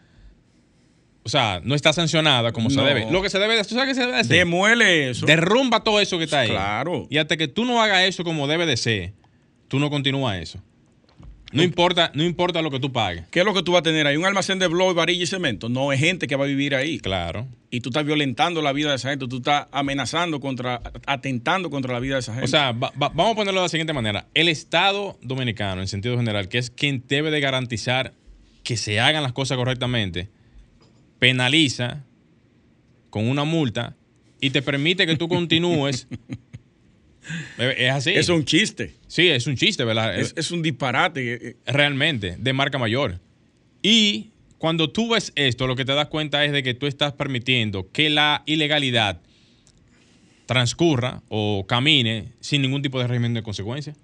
o 1.26 1.30
sea, 1.30 1.60
no 1.64 1.74
está 1.74 1.92
sancionada 1.92 2.52
como 2.52 2.70
se 2.70 2.80
debe. 2.82 3.08
Lo 3.10 3.24
que 3.24 3.32
se 3.32 3.40
debe, 3.40 3.58
¿tú 3.64 3.74
sabes 3.74 3.90
qué 3.90 3.96
se 3.96 4.06
debe 4.06 4.20
hacer? 4.20 4.38
Demuele 4.38 5.10
eso. 5.10 5.26
Derrumba 5.26 5.84
todo 5.84 6.00
eso 6.00 6.20
que 6.20 6.26
está 6.26 6.42
ahí. 6.42 6.50
Claro. 6.50 7.08
Y 7.10 7.18
hasta 7.18 7.36
que 7.36 7.48
tú 7.48 7.66
no 7.66 7.82
hagas 7.82 8.04
eso 8.04 8.24
como 8.24 8.46
debe 8.48 8.68
de 8.68 8.78
ser, 8.78 9.14
tú 9.68 9.80
no 9.80 9.90
continúas 9.90 10.40
eso. 10.40 10.62
No 11.52 11.64
importa, 11.64 12.12
no 12.14 12.24
importa 12.24 12.62
lo 12.62 12.70
que 12.70 12.80
tú 12.80 12.92
pagues. 12.92 13.24
¿Qué 13.32 13.40
es 13.40 13.46
lo 13.46 13.56
que 13.56 13.64
tú 13.64 13.72
vas 13.72 13.80
a 13.80 13.84
tener 13.84 14.06
ahí? 14.06 14.18
¿Un 14.18 14.26
almacén 14.26 14.60
de 14.60 14.68
blog, 14.68 14.94
varilla 14.94 15.24
y 15.24 15.26
cemento? 15.26 15.68
No, 15.68 15.92
es 15.92 16.00
gente 16.00 16.28
que 16.28 16.36
va 16.36 16.44
a 16.44 16.48
vivir 16.48 16.76
ahí. 16.76 17.00
Claro. 17.00 17.48
Y 17.72 17.80
tú 17.82 17.90
estás 17.90 18.06
violentando 18.06 18.62
la 18.62 18.72
vida 18.72 18.90
de 18.90 18.98
esa 18.98 19.10
gente. 19.10 19.28
Tú 19.28 19.38
estás 19.38 19.66
amenazando 19.72 20.40
contra, 20.40 20.82
atentando 21.08 21.72
contra 21.72 21.94
la 21.94 22.00
vida 22.00 22.16
de 22.16 22.20
esa 22.20 22.34
gente. 22.34 22.46
O 22.46 22.50
sea, 22.50 22.72
vamos 22.72 23.32
a 23.32 23.36
ponerlo 23.36 23.62
de 23.62 23.66
la 23.66 23.70
siguiente 23.70 23.94
manera. 23.94 24.28
El 24.36 24.48
Estado 24.48 25.18
dominicano, 25.24 25.82
en 25.82 25.88
sentido 25.88 26.18
general, 26.18 26.50
que 26.50 26.60
es 26.60 26.70
quien 26.70 27.04
debe 27.08 27.32
de 27.32 27.40
garantizar 27.40 28.14
que 28.64 28.78
se 28.78 29.00
hagan 29.00 29.24
las 29.24 29.34
cosas 29.34 29.58
correctamente, 29.58 30.30
penaliza 31.26 32.04
con 33.10 33.28
una 33.28 33.46
multa 33.46 33.96
y 34.40 34.52
te 34.52 34.62
permite 34.62 35.08
que 35.08 35.16
tú 35.16 35.28
continúes. 35.28 36.08
es 37.58 37.92
así. 37.92 38.12
Es 38.12 38.30
un 38.30 38.46
chiste. 38.46 38.94
Sí, 39.08 39.28
es 39.30 39.48
un 39.48 39.56
chiste, 39.56 39.84
¿verdad? 39.84 40.20
Es, 40.20 40.36
es 40.38 40.52
un 40.52 40.62
disparate. 40.62 41.58
Realmente, 41.66 42.36
de 42.38 42.54
marca 42.54 42.78
mayor. 42.78 43.20
Y 43.82 44.30
cuando 44.60 44.92
tú 44.92 45.14
ves 45.14 45.34
esto, 45.36 45.66
lo 45.66 45.76
que 45.76 45.84
te 45.84 45.94
das 45.94 46.10
cuenta 46.10 46.46
es 46.46 46.52
de 46.52 46.62
que 46.62 46.76
tú 46.76 46.86
estás 46.86 47.14
permitiendo 47.14 47.92
que 47.92 48.12
la 48.12 48.44
ilegalidad 48.46 49.20
transcurra 50.46 51.24
o 51.30 51.66
camine 51.68 52.34
sin 52.40 52.62
ningún 52.62 52.84
tipo 52.84 53.00
de 53.00 53.08
régimen 53.08 53.34
de 53.34 53.42
consecuencia. 53.42 53.96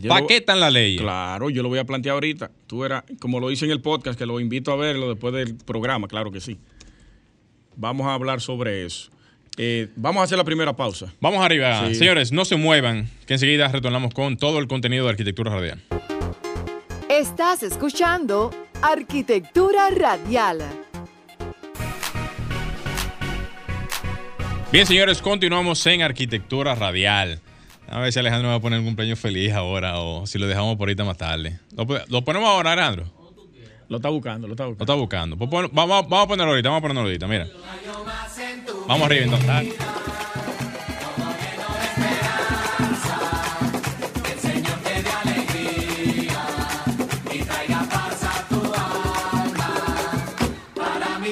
Yo 0.00 0.08
¿Para 0.10 0.20
lo- 0.20 0.26
qué 0.28 0.36
están 0.36 0.60
las 0.60 0.72
leyes? 0.72 1.00
Claro, 1.00 1.50
yo 1.50 1.60
lo 1.64 1.68
voy 1.68 1.80
a 1.80 1.84
plantear 1.84 2.12
ahorita. 2.14 2.52
Tú 2.68 2.84
eras, 2.84 3.02
como 3.18 3.40
lo 3.40 3.50
hice 3.50 3.64
en 3.64 3.72
el 3.72 3.80
podcast, 3.80 4.16
que 4.16 4.26
lo 4.26 4.38
invito 4.38 4.70
a 4.70 4.76
verlo 4.76 5.08
después 5.08 5.34
del 5.34 5.56
programa, 5.56 6.06
claro 6.06 6.30
que 6.30 6.40
sí. 6.40 6.56
Vamos 7.74 8.06
a 8.06 8.14
hablar 8.14 8.40
sobre 8.40 8.84
eso. 8.86 9.10
Eh, 9.56 9.88
vamos 9.96 10.20
a 10.20 10.24
hacer 10.24 10.38
la 10.38 10.44
primera 10.44 10.76
pausa. 10.76 11.12
Vamos 11.20 11.44
arriba. 11.44 11.88
Sí. 11.88 11.96
Señores, 11.96 12.30
no 12.30 12.44
se 12.44 12.54
muevan, 12.54 13.08
que 13.26 13.34
enseguida 13.34 13.66
retornamos 13.66 14.14
con 14.14 14.36
todo 14.36 14.60
el 14.60 14.68
contenido 14.68 15.04
de 15.06 15.10
Arquitectura 15.10 15.50
Radial. 15.52 15.82
Estás 17.10 17.64
escuchando 17.64 18.52
Arquitectura 18.80 19.90
Radial. 19.90 20.60
Bien, 24.70 24.86
señores, 24.86 25.20
continuamos 25.22 25.84
en 25.86 26.02
Arquitectura 26.02 26.74
Radial. 26.76 27.40
A 27.90 28.00
ver 28.00 28.12
si 28.12 28.18
Alejandro 28.18 28.48
va 28.50 28.56
a 28.56 28.60
poner 28.60 28.78
un 28.80 28.84
cumpleaños 28.84 29.18
feliz 29.18 29.52
ahora 29.52 29.98
o 30.00 30.26
si 30.26 30.38
lo 30.38 30.46
dejamos 30.46 30.76
por 30.76 30.88
ahorita 30.88 31.04
más 31.04 31.16
tarde. 31.16 31.58
¿Lo, 31.76 31.86
po- 31.86 31.98
lo 32.08 32.22
ponemos 32.22 32.48
ahora, 32.48 32.72
Alejandro? 32.72 33.06
Lo 33.88 33.96
está 33.96 34.10
buscando, 34.10 34.46
lo 34.46 34.52
está 34.52 34.64
Lo 34.64 34.70
buscando. 34.70 34.92
está 34.92 35.00
buscando. 35.00 35.36
Pues 35.38 35.50
pon- 35.50 35.70
vamos, 35.72 36.08
vamos 36.08 36.24
a 36.24 36.28
ponerlo 36.28 36.50
ahorita, 36.52 36.68
vamos 36.68 36.80
a 36.80 36.82
ponerlo 36.82 37.00
ahorita, 37.02 37.26
mira. 37.26 37.46
Vamos 38.86 39.06
arriba 39.06 39.24
entonces. 39.24 39.74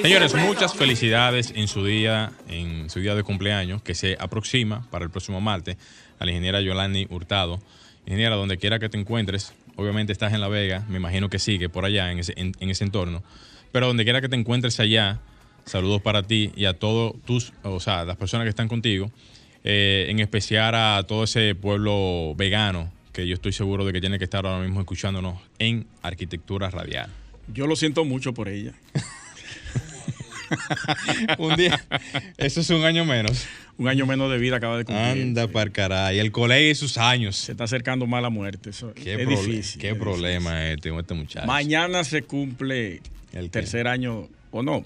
Señores, 0.01 0.33
muchas 0.35 0.73
felicidades 0.75 1.51
en 1.55 1.67
su 1.67 1.83
día, 1.85 2.31
en 2.47 2.89
su 2.89 2.99
día 2.99 3.15
de 3.15 3.23
cumpleaños, 3.23 3.81
que 3.81 3.95
se 3.95 4.15
aproxima 4.19 4.87
para 4.89 5.03
el 5.05 5.11
próximo 5.11 5.41
martes, 5.41 5.77
a 6.19 6.25
la 6.25 6.31
ingeniera 6.31 6.61
Yolani 6.61 7.07
Hurtado. 7.09 7.59
Ingeniera, 8.05 8.35
donde 8.35 8.57
quiera 8.57 8.79
que 8.79 8.89
te 8.89 8.97
encuentres, 8.97 9.53
obviamente 9.75 10.11
estás 10.13 10.33
en 10.33 10.41
La 10.41 10.47
Vega, 10.47 10.85
me 10.87 10.97
imagino 10.97 11.29
que 11.29 11.39
sigue 11.39 11.67
por 11.69 11.83
allá, 11.85 12.11
en 12.11 12.19
ese, 12.19 12.33
en- 12.37 12.53
en 12.59 12.69
ese 12.69 12.83
entorno, 12.85 13.21
pero 13.71 13.87
donde 13.87 14.03
quiera 14.03 14.21
que 14.21 14.29
te 14.29 14.35
encuentres 14.35 14.79
allá, 14.79 15.19
saludos 15.65 16.01
para 16.01 16.23
ti 16.23 16.51
y 16.55 16.65
a 16.65 16.73
todos 16.73 17.13
tus, 17.25 17.51
o 17.63 17.79
sea, 17.79 18.05
las 18.05 18.15
personas 18.17 18.45
que 18.45 18.49
están 18.49 18.67
contigo, 18.69 19.11
eh, 19.63 20.05
en 20.09 20.19
especial 20.19 20.73
a 20.75 21.03
todo 21.05 21.25
ese 21.25 21.53
pueblo 21.55 22.33
vegano 22.35 22.91
que 23.11 23.27
yo 23.27 23.33
estoy 23.33 23.51
seguro 23.51 23.83
de 23.83 23.91
que 23.91 23.99
tiene 23.99 24.17
que 24.19 24.23
estar 24.23 24.45
ahora 24.45 24.63
mismo 24.63 24.79
escuchándonos 24.79 25.39
en 25.59 25.85
Arquitectura 26.01 26.69
Radial. 26.69 27.09
Yo 27.53 27.65
lo 27.67 27.75
siento 27.75 28.05
mucho 28.05 28.33
por 28.33 28.47
ella. 28.47 28.73
un 31.37 31.55
día, 31.55 31.79
eso 32.37 32.61
es 32.61 32.69
un 32.69 32.83
año 32.83 33.05
menos. 33.05 33.45
Un 33.77 33.87
año 33.87 34.05
menos 34.07 34.31
de 34.31 34.37
vida 34.39 34.57
acaba 34.57 34.77
de 34.77 34.85
cumplir. 34.85 35.05
Anda 35.23 35.47
para 35.47 35.69
caray, 35.71 36.17
el 36.19 36.31
colegio 36.31 36.71
y 36.71 36.75
sus 36.75 36.97
años. 36.97 37.35
Se 37.35 37.51
está 37.51 37.65
acercando 37.65 38.07
más 38.07 38.21
la 38.23 38.29
muerte. 38.29 38.71
Eso 38.71 38.91
Qué, 38.93 39.21
es 39.21 39.27
difícil. 39.27 39.79
qué 39.79 39.89
es 39.91 39.95
problema 39.95 40.67
este 40.71 40.97
este 40.97 41.13
muchacho. 41.13 41.45
Mañana 41.45 42.03
se 42.03 42.23
cumple 42.23 43.01
¿El 43.33 43.45
qué? 43.45 43.49
tercer 43.49 43.87
año, 43.87 44.29
o 44.51 44.63
no, 44.63 44.83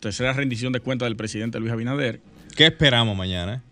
tercera 0.00 0.32
rendición 0.34 0.72
de 0.72 0.80
cuentas 0.80 1.06
del 1.06 1.16
presidente 1.16 1.58
Luis 1.58 1.72
Abinader. 1.72 2.20
¿Qué 2.54 2.66
esperamos 2.66 3.16
mañana? 3.16 3.62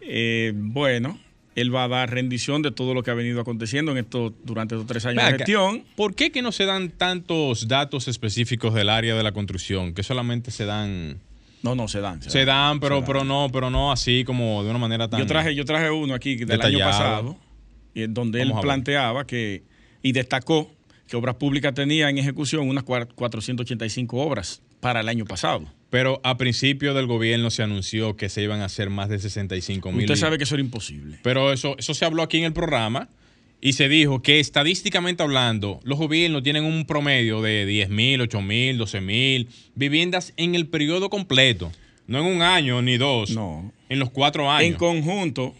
Eh, 0.00 0.52
bueno, 0.54 1.18
él 1.60 1.74
va 1.74 1.84
a 1.84 1.88
dar 1.88 2.10
rendición 2.10 2.62
de 2.62 2.70
todo 2.70 2.94
lo 2.94 3.02
que 3.02 3.10
ha 3.10 3.14
venido 3.14 3.40
aconteciendo 3.40 3.92
en 3.92 3.98
esto 3.98 4.34
durante 4.44 4.74
estos 4.74 4.86
tres 4.86 5.04
años 5.06 5.24
de 5.24 5.30
gestión. 5.38 5.84
¿Por 5.96 6.14
qué 6.14 6.30
que 6.30 6.42
no 6.42 6.52
se 6.52 6.64
dan 6.64 6.90
tantos 6.90 7.68
datos 7.68 8.08
específicos 8.08 8.74
del 8.74 8.88
área 8.88 9.14
de 9.14 9.22
la 9.22 9.32
construcción? 9.32 9.94
Que 9.94 10.02
solamente 10.02 10.50
se 10.50 10.64
dan... 10.64 11.18
No, 11.62 11.74
no, 11.74 11.88
se 11.88 12.00
dan. 12.00 12.22
Se 12.22 12.44
dan, 12.44 12.78
pero, 12.78 13.00
se 13.00 13.06
pero 13.06 13.24
no, 13.24 13.48
pero 13.52 13.70
no 13.70 13.90
así 13.90 14.22
como 14.24 14.62
de 14.62 14.70
una 14.70 14.78
manera 14.78 15.08
tan... 15.08 15.18
Yo 15.20 15.26
traje, 15.26 15.54
yo 15.54 15.64
traje 15.64 15.90
uno 15.90 16.14
aquí 16.14 16.36
del 16.36 16.60
año 16.62 16.78
pasado, 16.78 17.36
y 17.94 18.02
en 18.02 18.14
donde 18.14 18.40
él 18.42 18.50
Vamos 18.50 18.62
planteaba 18.62 19.26
que, 19.26 19.64
y 20.02 20.12
destacó 20.12 20.70
que 21.08 21.16
Obras 21.16 21.34
Públicas 21.36 21.74
tenía 21.74 22.10
en 22.10 22.18
ejecución 22.18 22.68
unas 22.68 22.84
cuar- 22.84 23.08
485 23.14 24.16
obras 24.18 24.62
para 24.80 25.00
el 25.00 25.08
año 25.08 25.24
pasado. 25.24 25.66
Pero 25.90 26.20
a 26.22 26.36
principio 26.36 26.92
del 26.92 27.06
gobierno 27.06 27.50
se 27.50 27.62
anunció 27.62 28.14
que 28.16 28.28
se 28.28 28.42
iban 28.42 28.60
a 28.60 28.66
hacer 28.66 28.90
más 28.90 29.08
de 29.08 29.18
65 29.18 29.90
mil. 29.92 30.02
Usted 30.04 30.16
sabe 30.16 30.36
que 30.38 30.44
eso 30.44 30.54
era 30.54 30.62
imposible. 30.62 31.18
Pero 31.22 31.52
eso, 31.52 31.76
eso 31.78 31.94
se 31.94 32.04
habló 32.04 32.22
aquí 32.22 32.36
en 32.38 32.44
el 32.44 32.52
programa 32.52 33.08
y 33.60 33.72
se 33.72 33.88
dijo 33.88 34.20
que 34.22 34.38
estadísticamente 34.38 35.22
hablando, 35.22 35.80
los 35.84 35.98
gobiernos 35.98 36.42
tienen 36.42 36.64
un 36.64 36.84
promedio 36.84 37.40
de 37.40 37.64
10 37.64 37.88
mil, 37.88 38.20
8 38.20 38.42
mil, 38.42 38.76
12 38.76 39.00
mil 39.00 39.48
viviendas 39.74 40.34
en 40.36 40.54
el 40.54 40.66
periodo 40.66 41.08
completo. 41.08 41.72
No 42.06 42.18
en 42.20 42.26
un 42.26 42.42
año 42.42 42.80
ni 42.82 42.96
dos. 42.98 43.30
No. 43.30 43.72
En 43.88 43.98
los 43.98 44.10
cuatro 44.10 44.44
En 44.44 44.50
años. 44.50 44.78
conjunto, 44.78 45.54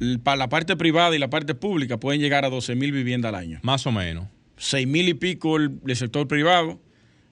l- 0.00 0.18
para 0.18 0.36
la 0.36 0.48
parte 0.48 0.76
privada 0.76 1.14
y 1.14 1.18
la 1.18 1.28
parte 1.30 1.54
pública 1.54 1.98
pueden 2.00 2.20
llegar 2.22 2.44
a 2.46 2.50
12 2.50 2.74
mil 2.74 2.92
viviendas 2.92 3.28
al 3.30 3.34
año. 3.34 3.60
Más 3.62 3.86
o 3.86 3.92
menos. 3.92 4.26
6 4.56 4.86
mil 4.86 5.08
y 5.08 5.14
pico 5.14 5.56
el, 5.58 5.72
el 5.86 5.96
sector 5.96 6.26
privado 6.26 6.80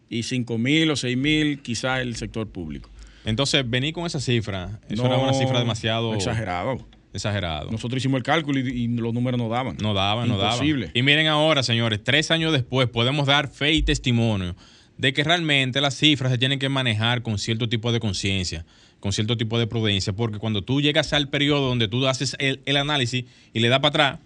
y 0.08 0.22
5 0.22 0.58
mil 0.58 0.90
o 0.90 0.96
6 0.96 1.16
mil 1.16 1.60
quizás 1.62 2.00
el 2.00 2.16
sector 2.16 2.48
público. 2.48 2.90
Entonces, 3.25 3.68
venir 3.68 3.92
con 3.92 4.06
esa 4.06 4.20
cifra, 4.20 4.78
eso 4.88 5.04
era 5.04 5.18
una 5.18 5.32
cifra 5.34 5.58
demasiado 5.58 6.14
exagerado. 6.14 6.86
exagerado. 7.12 7.70
Nosotros 7.72 7.98
hicimos 7.98 8.18
el 8.18 8.22
cálculo 8.22 8.60
y, 8.60 8.68
y 8.68 8.88
los 8.88 9.12
números 9.12 9.38
no 9.38 9.48
daban. 9.48 9.76
No 9.82 9.94
daban, 9.94 10.28
no 10.28 10.38
daban. 10.38 10.54
Imposible. 10.54 10.90
Y 10.94 11.02
miren 11.02 11.26
ahora, 11.26 11.64
señores, 11.64 12.04
tres 12.04 12.30
años 12.30 12.52
después 12.52 12.88
podemos 12.88 13.26
dar 13.26 13.48
fe 13.48 13.72
y 13.72 13.82
testimonio 13.82 14.54
de 14.96 15.12
que 15.12 15.25
realmente 15.25 15.80
las 15.80 15.96
cifras 15.96 16.32
se 16.32 16.38
tienen 16.38 16.58
que 16.58 16.68
manejar 16.68 17.22
con 17.22 17.38
cierto 17.38 17.68
tipo 17.68 17.92
de 17.92 18.00
conciencia, 18.00 18.64
con 19.00 19.12
cierto 19.12 19.36
tipo 19.36 19.58
de 19.58 19.66
prudencia, 19.66 20.12
porque 20.12 20.38
cuando 20.38 20.62
tú 20.62 20.80
llegas 20.80 21.12
al 21.12 21.28
periodo 21.28 21.68
donde 21.68 21.88
tú 21.88 22.06
haces 22.06 22.36
el, 22.38 22.60
el 22.64 22.76
análisis 22.76 23.25
y 23.52 23.60
le 23.60 23.68
das 23.68 23.80
para 23.80 23.88
atrás, 23.88 24.20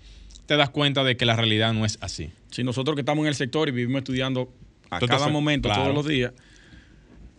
te 0.46 0.56
das 0.56 0.70
cuenta 0.70 1.04
de 1.04 1.16
que 1.16 1.24
la 1.24 1.36
realidad 1.36 1.72
no 1.72 1.84
es 1.84 1.98
así. 2.00 2.30
Si 2.50 2.64
nosotros 2.64 2.96
que 2.96 3.00
estamos 3.00 3.22
en 3.22 3.28
el 3.28 3.34
sector 3.34 3.68
y 3.68 3.72
vivimos 3.72 4.00
estudiando 4.00 4.52
a 4.90 5.00
cada 5.00 5.28
momento, 5.28 5.68
claro. 5.68 5.82
todos 5.84 5.94
los 5.94 6.06
días, 6.06 6.32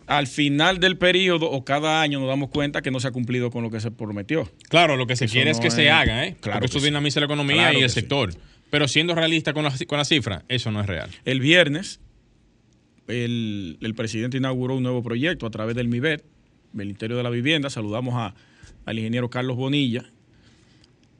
al 0.06 0.26
final 0.26 0.80
del 0.80 0.98
periodo 0.98 1.50
o 1.50 1.64
cada 1.64 2.00
año 2.02 2.18
nos 2.18 2.28
damos 2.28 2.50
cuenta 2.50 2.82
que 2.82 2.90
no 2.90 2.98
se 3.00 3.08
ha 3.08 3.12
cumplido 3.12 3.50
con 3.50 3.62
lo 3.62 3.70
que 3.70 3.80
se 3.80 3.90
prometió. 3.90 4.50
Claro, 4.68 4.96
lo 4.96 5.06
que 5.06 5.16
se 5.16 5.26
Eso 5.26 5.32
quiere 5.32 5.50
es 5.50 5.60
que 5.60 5.70
se 5.70 5.90
haga, 5.90 6.26
¿eh? 6.26 6.36
Claro 6.40 6.58
porque 6.60 6.72
que 6.72 6.78
eso 6.78 6.80
sí. 6.80 6.84
dinamiza 6.86 7.20
la 7.20 7.26
economía 7.26 7.56
Claro 7.56 7.78
y 7.78 7.82
el 7.82 7.88
sí. 7.90 7.94
sector. 8.00 8.34
Pero 8.70 8.88
siendo 8.88 9.14
realista 9.14 9.52
con 9.52 9.64
la, 9.64 9.72
con 9.86 9.98
la 9.98 10.04
cifra, 10.04 10.44
eso 10.48 10.70
no 10.72 10.80
es 10.80 10.86
real. 10.86 11.10
El 11.24 11.40
viernes, 11.40 12.00
el, 13.06 13.78
el 13.80 13.94
presidente 13.94 14.38
inauguró 14.38 14.76
un 14.76 14.82
nuevo 14.82 15.02
proyecto 15.02 15.46
a 15.46 15.50
través 15.50 15.76
del 15.76 15.88
MIBET, 15.88 16.24
Ministerio 16.72 17.16
de 17.16 17.22
la 17.22 17.30
Vivienda. 17.30 17.68
Saludamos 17.70 18.14
a- 18.14 18.34
al 18.86 18.98
ingeniero 18.98 19.30
Carlos 19.30 19.56
Bonilla. 19.56 20.04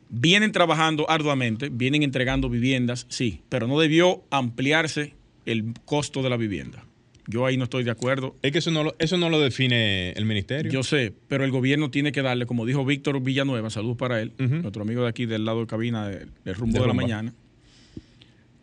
Vienen 0.09 0.53
trabajando 0.53 1.09
arduamente, 1.09 1.69
vienen 1.71 2.03
entregando 2.03 2.49
viviendas, 2.51 3.07
sí, 3.09 3.41
pero 3.49 3.67
no 3.67 3.79
debió 3.81 4.23
ampliarse 4.31 5.15
el 5.47 5.75
costo 5.85 6.23
de 6.23 6.31
la 6.31 6.37
vivienda. 6.37 6.85
Yo 7.29 7.47
ahí 7.47 7.57
no 7.57 7.65
estoy 7.65 7.85
de 7.85 7.91
acuerdo. 7.91 8.37
Es 8.43 8.53
que 8.53 8.59
eso 8.59 8.71
no 8.71 8.83
lo, 8.83 8.95
eso 8.99 9.17
no 9.17 9.31
lo 9.31 9.41
define 9.41 10.11
el 10.13 10.25
ministerio. 10.25 10.73
Yo 10.73 10.83
sé, 10.83 11.13
pero 11.29 11.45
el 11.45 11.51
gobierno 11.51 11.91
tiene 11.91 12.11
que 12.11 12.23
darle, 12.23 12.47
como 12.47 12.67
dijo 12.67 12.85
Víctor 12.85 13.21
Villanueva, 13.23 13.71
saludos 13.71 13.97
para 13.97 14.21
él, 14.21 14.33
nuestro 14.39 14.83
amigo 14.83 15.03
de 15.03 15.09
aquí 15.09 15.27
del 15.27 15.45
lado 15.45 15.61
de 15.61 15.67
cabina 15.67 16.09
del, 16.09 16.31
del 16.45 16.55
rumbo 16.55 16.79
De 16.79 16.81
de, 16.83 16.89
la 16.89 16.95
mañana, 16.95 17.33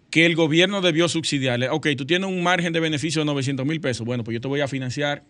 que 0.09 0.25
el 0.25 0.36
gobierno 0.36 0.81
debió 0.81 1.07
subsidiarle. 1.07 1.69
Ok, 1.69 1.88
tú 1.98 2.05
tienes 2.05 2.29
un 2.29 2.43
margen 2.43 2.74
de 2.74 2.79
beneficio 2.79 3.21
de 3.21 3.25
900 3.25 3.65
mil 3.65 3.79
pesos. 3.79 4.05
Bueno, 4.05 4.24
pues 4.24 4.33
yo 4.33 4.41
te 4.41 4.48
voy 4.48 4.59
a 4.59 4.67
financiar 4.67 5.24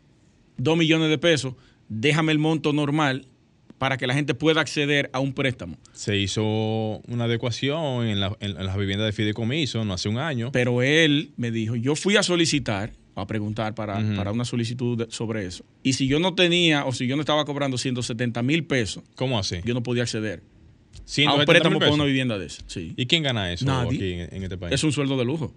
2 0.58 0.78
millones 0.78 1.10
de 1.10 1.18
pesos. 1.18 1.54
Déjame 1.88 2.32
el 2.32 2.40
monto 2.40 2.74
normal 2.74 3.26
para 3.80 3.98
que 3.98 4.06
la 4.06 4.14
gente 4.14 4.36
pueda 4.36 4.62
acceder 4.62 5.10
a 5.14 5.20
un 5.20 5.34
préstamo. 5.34 5.78
Se 5.94 6.16
hizo 6.18 6.44
una 7.08 7.24
adecuación 7.24 8.06
en, 8.06 8.20
la- 8.20 8.38
en- 8.40 8.58
en 8.58 8.66
las 8.66 8.78
viviendas 8.78 9.08
de 9.08 9.14
fideicomiso 9.14 9.84
no 9.86 9.94
hace 9.94 10.10
un 10.10 10.18
año. 10.20 10.52
Pero 10.52 10.82
él 10.84 11.32
me 11.38 11.50
dijo, 11.50 11.76
yo 11.76 11.96
fui 11.96 12.16
a 12.18 12.22
solicitar, 12.24 12.92
a 13.16 13.26
preguntar 13.26 13.74
para, 13.76 14.00
para 14.16 14.32
una 14.32 14.46
solicitud 14.46 14.98
de- 15.06 15.12
sobre 15.12 15.46
eso. 15.46 15.64
Y 15.82 15.94
si 15.94 16.08
yo 16.08 16.20
no 16.20 16.36
tenía 16.36 16.86
o 16.86 16.92
si 16.94 17.08
yo 17.08 17.16
no 17.16 17.22
estaba 17.22 17.44
cobrando 17.46 17.78
170 17.78 18.44
mil 18.44 18.66
pesos, 18.66 19.04
¿Cómo 19.16 19.40
así? 19.40 19.58
yo 19.66 19.74
no 19.74 19.82
podía 19.82 20.04
acceder. 20.04 20.44
a 20.94 21.02
170 21.06 21.34
un 21.40 21.46
préstamo 21.46 21.80
para 21.80 21.92
una 21.94 22.04
vivienda 22.06 22.38
de 22.38 22.46
esa. 22.48 22.62
Sí. 22.68 22.94
¿Y 22.98 23.06
quién 23.08 23.24
gana 23.24 23.52
eso 23.52 23.66
Nadie. 23.66 23.96
aquí 23.98 24.14
en, 24.14 24.36
en 24.36 24.44
este 24.44 24.58
país? 24.58 24.74
Es 24.74 24.84
un 24.84 24.92
sueldo 24.92 25.18
de 25.18 25.26
lujo. 25.26 25.54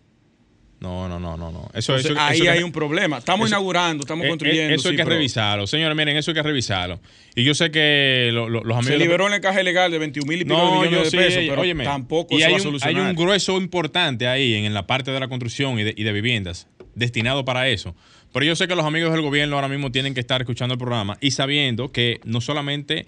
No, 0.82 1.08
no, 1.08 1.20
no, 1.20 1.36
no, 1.36 1.52
no. 1.52 1.70
Eso, 1.74 1.92
Entonces, 1.94 2.10
eso- 2.10 2.20
ahí 2.20 2.34
eso 2.36 2.44
que- 2.44 2.50
hay 2.50 2.62
un 2.64 2.72
problema. 2.72 3.18
Estamos 3.18 3.46
eso- 3.46 3.54
inaugurando, 3.54 4.02
estamos 4.02 4.24
eh, 4.24 4.26
eh, 4.26 4.30
construyendo. 4.30 4.74
Eso 4.74 4.88
hay 4.88 4.92
sí, 4.94 4.96
que 4.96 5.04
pero 5.04 5.14
revisarlo. 5.16 5.66
Señores, 5.68 5.96
miren, 5.96 6.16
eso 6.16 6.30
hay 6.32 6.34
que 6.34 6.42
revisarlo. 6.42 7.00
Y 7.36 7.44
yo 7.44 7.54
sé 7.54 7.70
que 7.70 8.30
lo- 8.32 8.48
lo- 8.48 8.64
los 8.64 8.76
amigos... 8.76 8.86
Se 8.86 8.98
liberó 8.98 9.26
en 9.28 9.34
el 9.34 9.40
caja 9.40 9.62
legal 9.62 9.90
de 9.92 9.98
21 9.98 10.28
mil 10.28 10.40
y 10.40 10.44
pico 10.44 10.56
de 10.56 10.88
millones 10.88 11.04
de 11.04 11.10
sí, 11.10 11.16
pesos, 11.16 11.42
pero 11.48 11.62
óyeme. 11.62 11.84
tampoco 11.84 12.34
y 12.34 12.38
eso 12.42 12.46
hay 12.46 12.52
va 12.54 12.58
a 12.58 12.68
un, 12.68 12.78
hay 12.82 12.94
un 13.10 13.14
grueso 13.14 13.56
importante 13.58 14.26
ahí 14.26 14.54
en, 14.54 14.64
en 14.64 14.74
la 14.74 14.86
parte 14.86 15.12
de 15.12 15.20
la 15.20 15.28
construcción 15.28 15.78
y 15.78 15.84
de, 15.84 15.94
y 15.96 16.02
de 16.02 16.12
viviendas. 16.12 16.66
destinado 16.96 17.44
para 17.44 17.68
eso. 17.68 17.94
Pero 18.32 18.44
yo 18.44 18.56
sé 18.56 18.66
que 18.66 18.74
los 18.74 18.84
amigos 18.84 19.12
del 19.12 19.22
gobierno 19.22 19.54
ahora 19.56 19.68
mismo 19.68 19.92
tienen 19.92 20.14
que 20.14 20.20
estar 20.20 20.40
escuchando 20.40 20.74
el 20.74 20.78
programa 20.78 21.16
y 21.20 21.30
sabiendo 21.30 21.92
que 21.92 22.20
no 22.24 22.40
solamente 22.40 23.06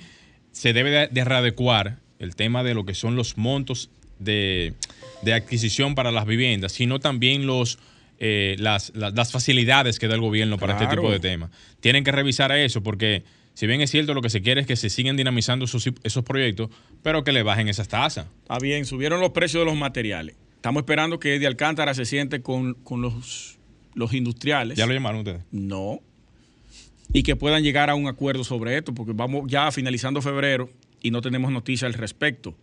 se 0.53 0.73
debe 0.73 0.91
de, 0.91 1.09
de 1.09 1.25
readecuar 1.25 1.97
el 2.19 2.37
tema 2.37 2.63
de 2.63 2.75
lo 2.75 2.85
que 2.87 2.95
son 2.95 3.17
los 3.17 3.37
montos 3.37 3.91
de, 4.19 4.75
de 5.25 5.35
adquisición 5.35 5.95
para 5.95 6.11
las 6.11 6.27
viviendas, 6.27 6.73
sino 6.73 7.01
también 7.01 7.47
los 7.47 7.79
eh, 8.19 8.55
las, 8.59 8.93
las, 8.95 9.13
las 9.15 9.33
facilidades 9.33 9.99
que 9.99 10.07
da 10.07 10.15
el 10.15 10.21
gobierno 10.21 10.57
para 10.57 10.75
este 10.75 10.87
tipo 10.87 11.11
de 11.11 11.19
temas. 11.19 11.51
Tienen 11.81 12.05
que 12.05 12.13
revisar 12.13 12.53
eso 12.53 12.83
porque 12.83 13.25
si 13.55 13.67
bien 13.67 13.81
es 13.81 13.91
cierto 13.91 14.15
lo 14.15 14.23
que 14.23 14.31
se 14.31 14.43
quiere 14.43 14.61
es 14.61 14.67
que 14.67 14.77
se 14.77 14.91
sigan 14.91 15.17
dinamizando 15.17 15.65
esos, 15.65 15.89
esos 16.03 16.25
proyectos, 16.25 16.71
pero 17.03 17.25
que 17.25 17.33
le 17.33 17.43
bajen 17.43 17.69
esas 17.69 17.89
tasas. 17.89 18.27
Está 18.43 18.59
bien, 18.59 18.85
subieron 18.85 19.21
los 19.21 19.31
precios 19.31 19.63
de 19.63 19.67
los 19.67 19.77
materiales. 19.77 20.37
Estamos 20.57 20.83
esperando 20.83 21.19
que 21.19 21.35
Eddie 21.35 21.47
Alcántara 21.47 21.95
se 21.95 22.05
siente 22.05 22.41
con, 22.41 22.75
con 22.75 23.03
los, 23.03 23.59
los 23.95 24.13
industriales. 24.15 24.77
¿Ya 24.77 24.87
lo 24.87 24.93
llamaron 24.93 25.21
ustedes? 25.21 25.43
No. 25.53 26.01
Y 27.13 27.23
que 27.23 27.37
puedan 27.37 27.63
llegar 27.63 27.91
a 27.91 27.95
un 27.95 28.09
acuerdo 28.09 28.45
sobre 28.45 28.77
esto, 28.77 28.95
porque 28.95 29.13
vamos 29.15 29.45
ya 29.47 29.71
finalizando 29.71 30.23
febrero 30.23 30.71
y 31.01 31.11
no 31.11 31.21
tenemos 31.21 31.53
noticia 31.53 31.87
al 31.87 31.95
respecto. 31.95 32.57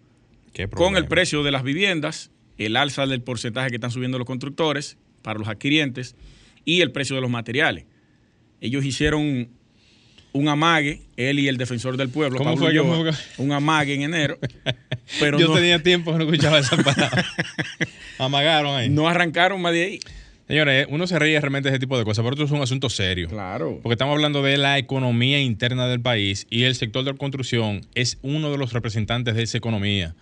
¿Qué 0.52 0.64
Con 0.64 0.70
problema? 0.70 0.98
el 0.98 1.06
precio 1.06 1.44
de 1.44 1.52
las 1.52 1.64
viviendas, 1.64 2.32
el 2.66 2.76
alza 2.78 3.06
del 3.08 3.22
porcentaje 3.22 3.70
que 3.70 3.76
están 3.76 3.92
subiendo 3.92 4.18
los 4.18 4.28
constructores 4.28 4.98
para 5.22 5.40
los 5.40 5.48
adquirientes 5.48 6.16
y 6.66 6.82
el 6.82 6.92
precio 6.92 7.16
de 7.16 7.22
los 7.22 7.30
materiales. 7.30 7.86
Ellos 8.60 8.86
hicieron 8.86 9.50
un 10.34 10.48
amague, 10.48 11.02
él 11.18 11.40
y 11.40 11.48
el 11.48 11.58
defensor 11.58 11.98
del 11.98 12.10
pueblo, 12.10 12.38
¿Cómo 12.38 12.52
Pablo 12.52 12.66
fue? 12.66 12.72
Ulloa, 12.72 12.98
¿Cómo 12.98 13.12
fue? 13.14 13.46
un 13.46 13.52
amague 13.52 13.94
en 13.94 14.04
enero, 14.04 14.38
pero 15.20 15.38
Yo 15.40 15.50
no, 15.50 15.56
tenía 15.56 15.82
tiempo 15.84 16.12
que 16.12 16.20
no 16.20 16.24
escuchaba 16.24 16.60
esa 16.60 16.78
palabra. 16.84 17.26
Amagaron 18.18 18.76
ahí. 18.76 18.90
no 18.90 19.08
arrancaron 19.08 19.62
más 19.62 19.74
de 19.74 19.84
ahí. 19.84 20.00
Señores, 20.48 20.88
uno 20.90 21.08
se 21.08 21.18
ríe 21.18 21.40
realmente 21.40 21.70
de 21.70 21.76
ese 21.76 21.80
tipo 21.80 21.98
de 21.98 22.04
cosas, 22.04 22.24
pero 22.24 22.34
esto 22.34 22.44
es 22.44 22.52
un 22.52 22.62
asunto 22.62 22.90
serio. 22.90 23.30
Claro. 23.30 23.80
Porque 23.82 23.94
estamos 23.94 24.14
hablando 24.14 24.42
de 24.42 24.58
la 24.58 24.78
economía 24.78 25.40
interna 25.40 25.88
del 25.88 26.02
país 26.02 26.46
y 26.50 26.64
el 26.64 26.76
sector 26.76 27.06
de 27.06 27.12
la 27.14 27.18
construcción 27.18 27.82
es 27.96 28.18
uno 28.22 28.52
de 28.52 28.58
los 28.58 28.74
representantes 28.74 29.36
de 29.36 29.44
esa 29.44 29.58
economía. 29.58 30.14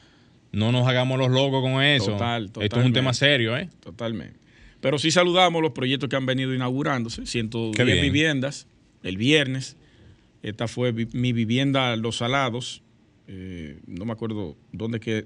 No 0.52 0.72
nos 0.72 0.88
hagamos 0.88 1.20
los 1.20 1.30
locos 1.30 1.62
con 1.62 1.82
eso. 1.84 2.14
Total, 2.14 2.46
Esto 2.60 2.80
es 2.80 2.86
un 2.86 2.94
tema 2.94 3.14
serio, 3.14 3.56
¿eh? 3.58 3.70
Totalmente. 3.80 4.40
Pero 4.82 4.98
sí 4.98 5.12
saludamos 5.12 5.62
los 5.62 5.72
proyectos 5.72 6.10
que 6.10 6.16
han 6.16 6.26
venido 6.26 6.54
inaugurándose, 6.54 7.22
Qué 7.22 7.28
110 7.28 7.86
bien. 7.86 8.02
viviendas 8.02 8.68
el 9.04 9.18
viernes. 9.18 9.78
Esta 10.42 10.68
fue 10.68 10.94
mi 10.94 11.34
vivienda 11.34 11.96
Los 11.98 12.18
Salados. 12.18 12.82
Eh, 13.28 13.80
no 13.88 14.06
me 14.06 14.14
acuerdo 14.14 14.56
dónde, 14.72 15.00
que, 15.00 15.26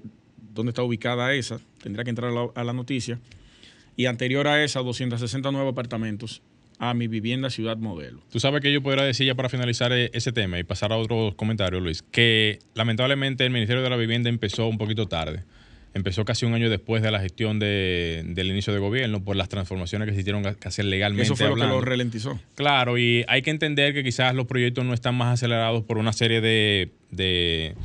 dónde 0.52 0.70
está 0.70 0.82
ubicada 0.82 1.32
esa. 1.34 1.60
Tendría 1.82 2.04
que 2.04 2.10
entrar 2.10 2.30
a 2.30 2.34
la, 2.34 2.48
a 2.54 2.64
la 2.64 2.72
noticia. 2.72 3.20
Y 3.96 4.06
anterior 4.06 4.48
a 4.48 4.62
esa, 4.64 4.80
269 4.80 5.68
apartamentos 5.70 6.42
a 6.78 6.92
mi 6.94 7.06
vivienda 7.08 7.50
Ciudad 7.50 7.76
Modelo. 7.76 8.20
Tú 8.32 8.40
sabes 8.40 8.60
que 8.60 8.72
yo 8.72 8.82
podría 8.82 9.04
decir 9.04 9.26
ya 9.26 9.34
para 9.34 9.48
finalizar 9.48 9.92
eh, 9.92 10.10
ese 10.12 10.32
tema 10.32 10.58
y 10.58 10.64
pasar 10.64 10.92
a 10.92 10.96
otros 10.96 11.34
comentarios, 11.34 11.82
Luis, 11.82 12.02
que 12.02 12.58
lamentablemente 12.74 13.44
el 13.44 13.50
Ministerio 13.50 13.82
de 13.82 13.90
la 13.90 13.96
Vivienda 13.96 14.28
empezó 14.28 14.66
un 14.66 14.78
poquito 14.78 15.06
tarde. 15.06 15.44
Empezó 15.94 16.24
casi 16.24 16.44
un 16.44 16.54
año 16.54 16.68
después 16.68 17.02
de 17.04 17.12
la 17.12 17.20
gestión 17.20 17.60
de- 17.60 18.22
del 18.26 18.48
inicio 18.50 18.72
de 18.72 18.80
gobierno 18.80 19.22
por 19.22 19.36
las 19.36 19.48
transformaciones 19.48 20.08
que 20.08 20.14
se 20.14 20.22
hicieron 20.22 20.42
que 20.42 20.66
hacer 20.68 20.86
legalmente. 20.86 21.22
Eso 21.22 21.36
fue 21.36 21.48
lo 21.48 21.54
que 21.54 21.60
lo 21.68 21.80
ralentizó. 21.80 22.40
Claro, 22.56 22.98
y 22.98 23.24
hay 23.28 23.42
que 23.42 23.50
entender 23.50 23.94
que 23.94 24.02
quizás 24.02 24.34
los 24.34 24.46
proyectos 24.46 24.84
no 24.84 24.92
están 24.92 25.14
más 25.14 25.34
acelerados 25.34 25.84
por 25.84 25.98
una 25.98 26.12
serie 26.12 26.40
de, 26.40 26.90
de 27.12 27.76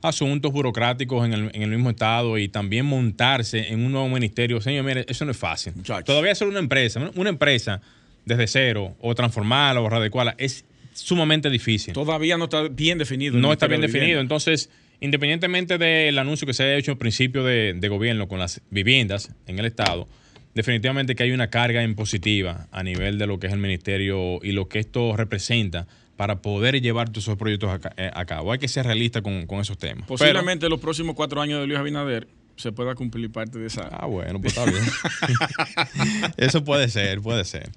asuntos 0.00 0.50
burocráticos 0.52 1.26
en 1.26 1.34
el, 1.34 1.50
en 1.52 1.62
el 1.62 1.68
mismo 1.70 1.90
estado 1.90 2.38
y 2.38 2.48
también 2.48 2.86
montarse 2.86 3.68
en 3.72 3.84
un 3.84 3.92
nuevo 3.92 4.08
ministerio. 4.08 4.60
Señor, 4.62 4.84
mire, 4.84 5.04
eso 5.08 5.24
no 5.26 5.32
es 5.32 5.36
fácil. 5.36 5.74
Muchachos. 5.76 6.04
Todavía 6.04 6.34
ser 6.34 6.48
una 6.48 6.60
empresa, 6.60 7.10
una 7.16 7.28
empresa 7.28 7.82
desde 8.28 8.46
cero 8.46 8.96
o 9.00 9.14
transformarla 9.14 9.80
o 9.80 9.88
readecuarla 9.88 10.34
es 10.38 10.64
sumamente 10.92 11.50
difícil. 11.50 11.94
Todavía 11.94 12.36
no 12.36 12.44
está 12.44 12.68
bien 12.68 12.98
definido. 12.98 13.36
No 13.38 13.52
está 13.52 13.66
bien 13.66 13.80
de 13.80 13.88
definido. 13.88 14.20
Entonces, 14.20 14.70
independientemente 15.00 15.78
del 15.78 16.18
anuncio 16.18 16.46
que 16.46 16.54
se 16.54 16.64
haya 16.64 16.76
hecho 16.76 16.92
al 16.92 16.98
principio 16.98 17.42
de, 17.44 17.74
de 17.74 17.88
gobierno 17.88 18.28
con 18.28 18.38
las 18.38 18.60
viviendas 18.70 19.34
en 19.46 19.58
el 19.58 19.64
Estado, 19.64 20.08
definitivamente 20.54 21.14
que 21.14 21.22
hay 21.22 21.32
una 21.32 21.50
carga 21.50 21.82
impositiva 21.82 22.68
a 22.70 22.82
nivel 22.82 23.18
de 23.18 23.26
lo 23.26 23.38
que 23.38 23.46
es 23.46 23.52
el 23.52 23.58
ministerio 23.58 24.38
y 24.42 24.52
lo 24.52 24.68
que 24.68 24.78
esto 24.78 25.16
representa 25.16 25.86
para 26.16 26.42
poder 26.42 26.80
llevar 26.80 27.10
todos 27.10 27.24
esos 27.24 27.38
proyectos 27.38 27.70
a, 27.70 27.92
eh, 27.96 28.10
a 28.12 28.24
cabo. 28.24 28.52
Hay 28.52 28.58
que 28.58 28.66
ser 28.66 28.84
realista 28.84 29.22
con, 29.22 29.46
con 29.46 29.60
esos 29.60 29.78
temas. 29.78 30.06
Posiblemente 30.08 30.66
en 30.66 30.70
los 30.70 30.80
próximos 30.80 31.14
cuatro 31.14 31.40
años 31.40 31.60
de 31.60 31.66
Luis 31.68 31.78
Abinader 31.78 32.26
se 32.58 32.72
pueda 32.72 32.94
cumplir 32.94 33.30
parte 33.32 33.58
de 33.58 33.66
esa. 33.66 33.88
Ah, 33.90 34.06
bueno, 34.06 34.40
pues 34.40 34.56
está 34.56 34.70
bien. 34.70 34.82
Eso 36.36 36.64
puede 36.64 36.88
ser, 36.88 37.20
puede 37.20 37.44
ser. 37.44 37.70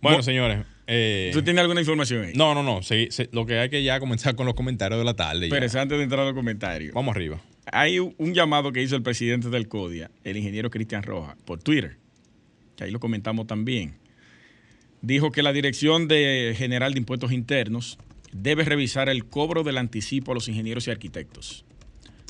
Bueno, 0.00 0.22
señores. 0.22 0.64
eh, 0.86 1.30
¿Tú 1.32 1.42
tienes 1.42 1.60
alguna 1.60 1.80
información 1.80 2.24
ahí? 2.24 2.32
no, 2.34 2.54
no, 2.54 2.62
no. 2.62 2.80
lo 3.32 3.46
que 3.46 3.58
hay 3.58 3.68
que 3.70 3.82
ya 3.82 4.00
comenzar 4.00 4.34
con 4.36 4.46
los 4.46 4.54
comentarios 4.54 4.98
de 4.98 5.04
la 5.04 5.14
tarde. 5.14 5.48
ya. 5.48 5.54
Pero 5.54 5.80
antes 5.80 5.98
de 5.98 6.04
entrar 6.04 6.26
al 6.26 6.34
comentario. 6.34 6.92
Vamos 6.94 7.14
arriba. 7.14 7.40
Hay 7.72 7.98
un 7.98 8.14
un 8.18 8.34
llamado 8.34 8.72
que 8.72 8.82
hizo 8.82 8.94
el 8.96 9.02
presidente 9.02 9.48
del 9.48 9.68
CODIA, 9.68 10.10
el 10.22 10.36
ingeniero 10.36 10.70
Cristian 10.70 11.02
Rojas, 11.02 11.36
por 11.44 11.62
Twitter, 11.62 11.96
que 12.76 12.84
ahí 12.84 12.90
lo 12.90 13.00
comentamos 13.00 13.46
también. 13.46 13.94
Dijo 15.00 15.32
que 15.32 15.42
la 15.42 15.52
Dirección 15.52 16.06
de 16.08 16.54
General 16.56 16.92
de 16.92 16.98
Impuestos 16.98 17.32
Internos 17.32 17.98
debe 18.32 18.64
revisar 18.64 19.08
el 19.08 19.24
cobro 19.26 19.62
del 19.62 19.78
anticipo 19.78 20.32
a 20.32 20.34
los 20.34 20.48
ingenieros 20.48 20.86
y 20.88 20.90
arquitectos, 20.90 21.64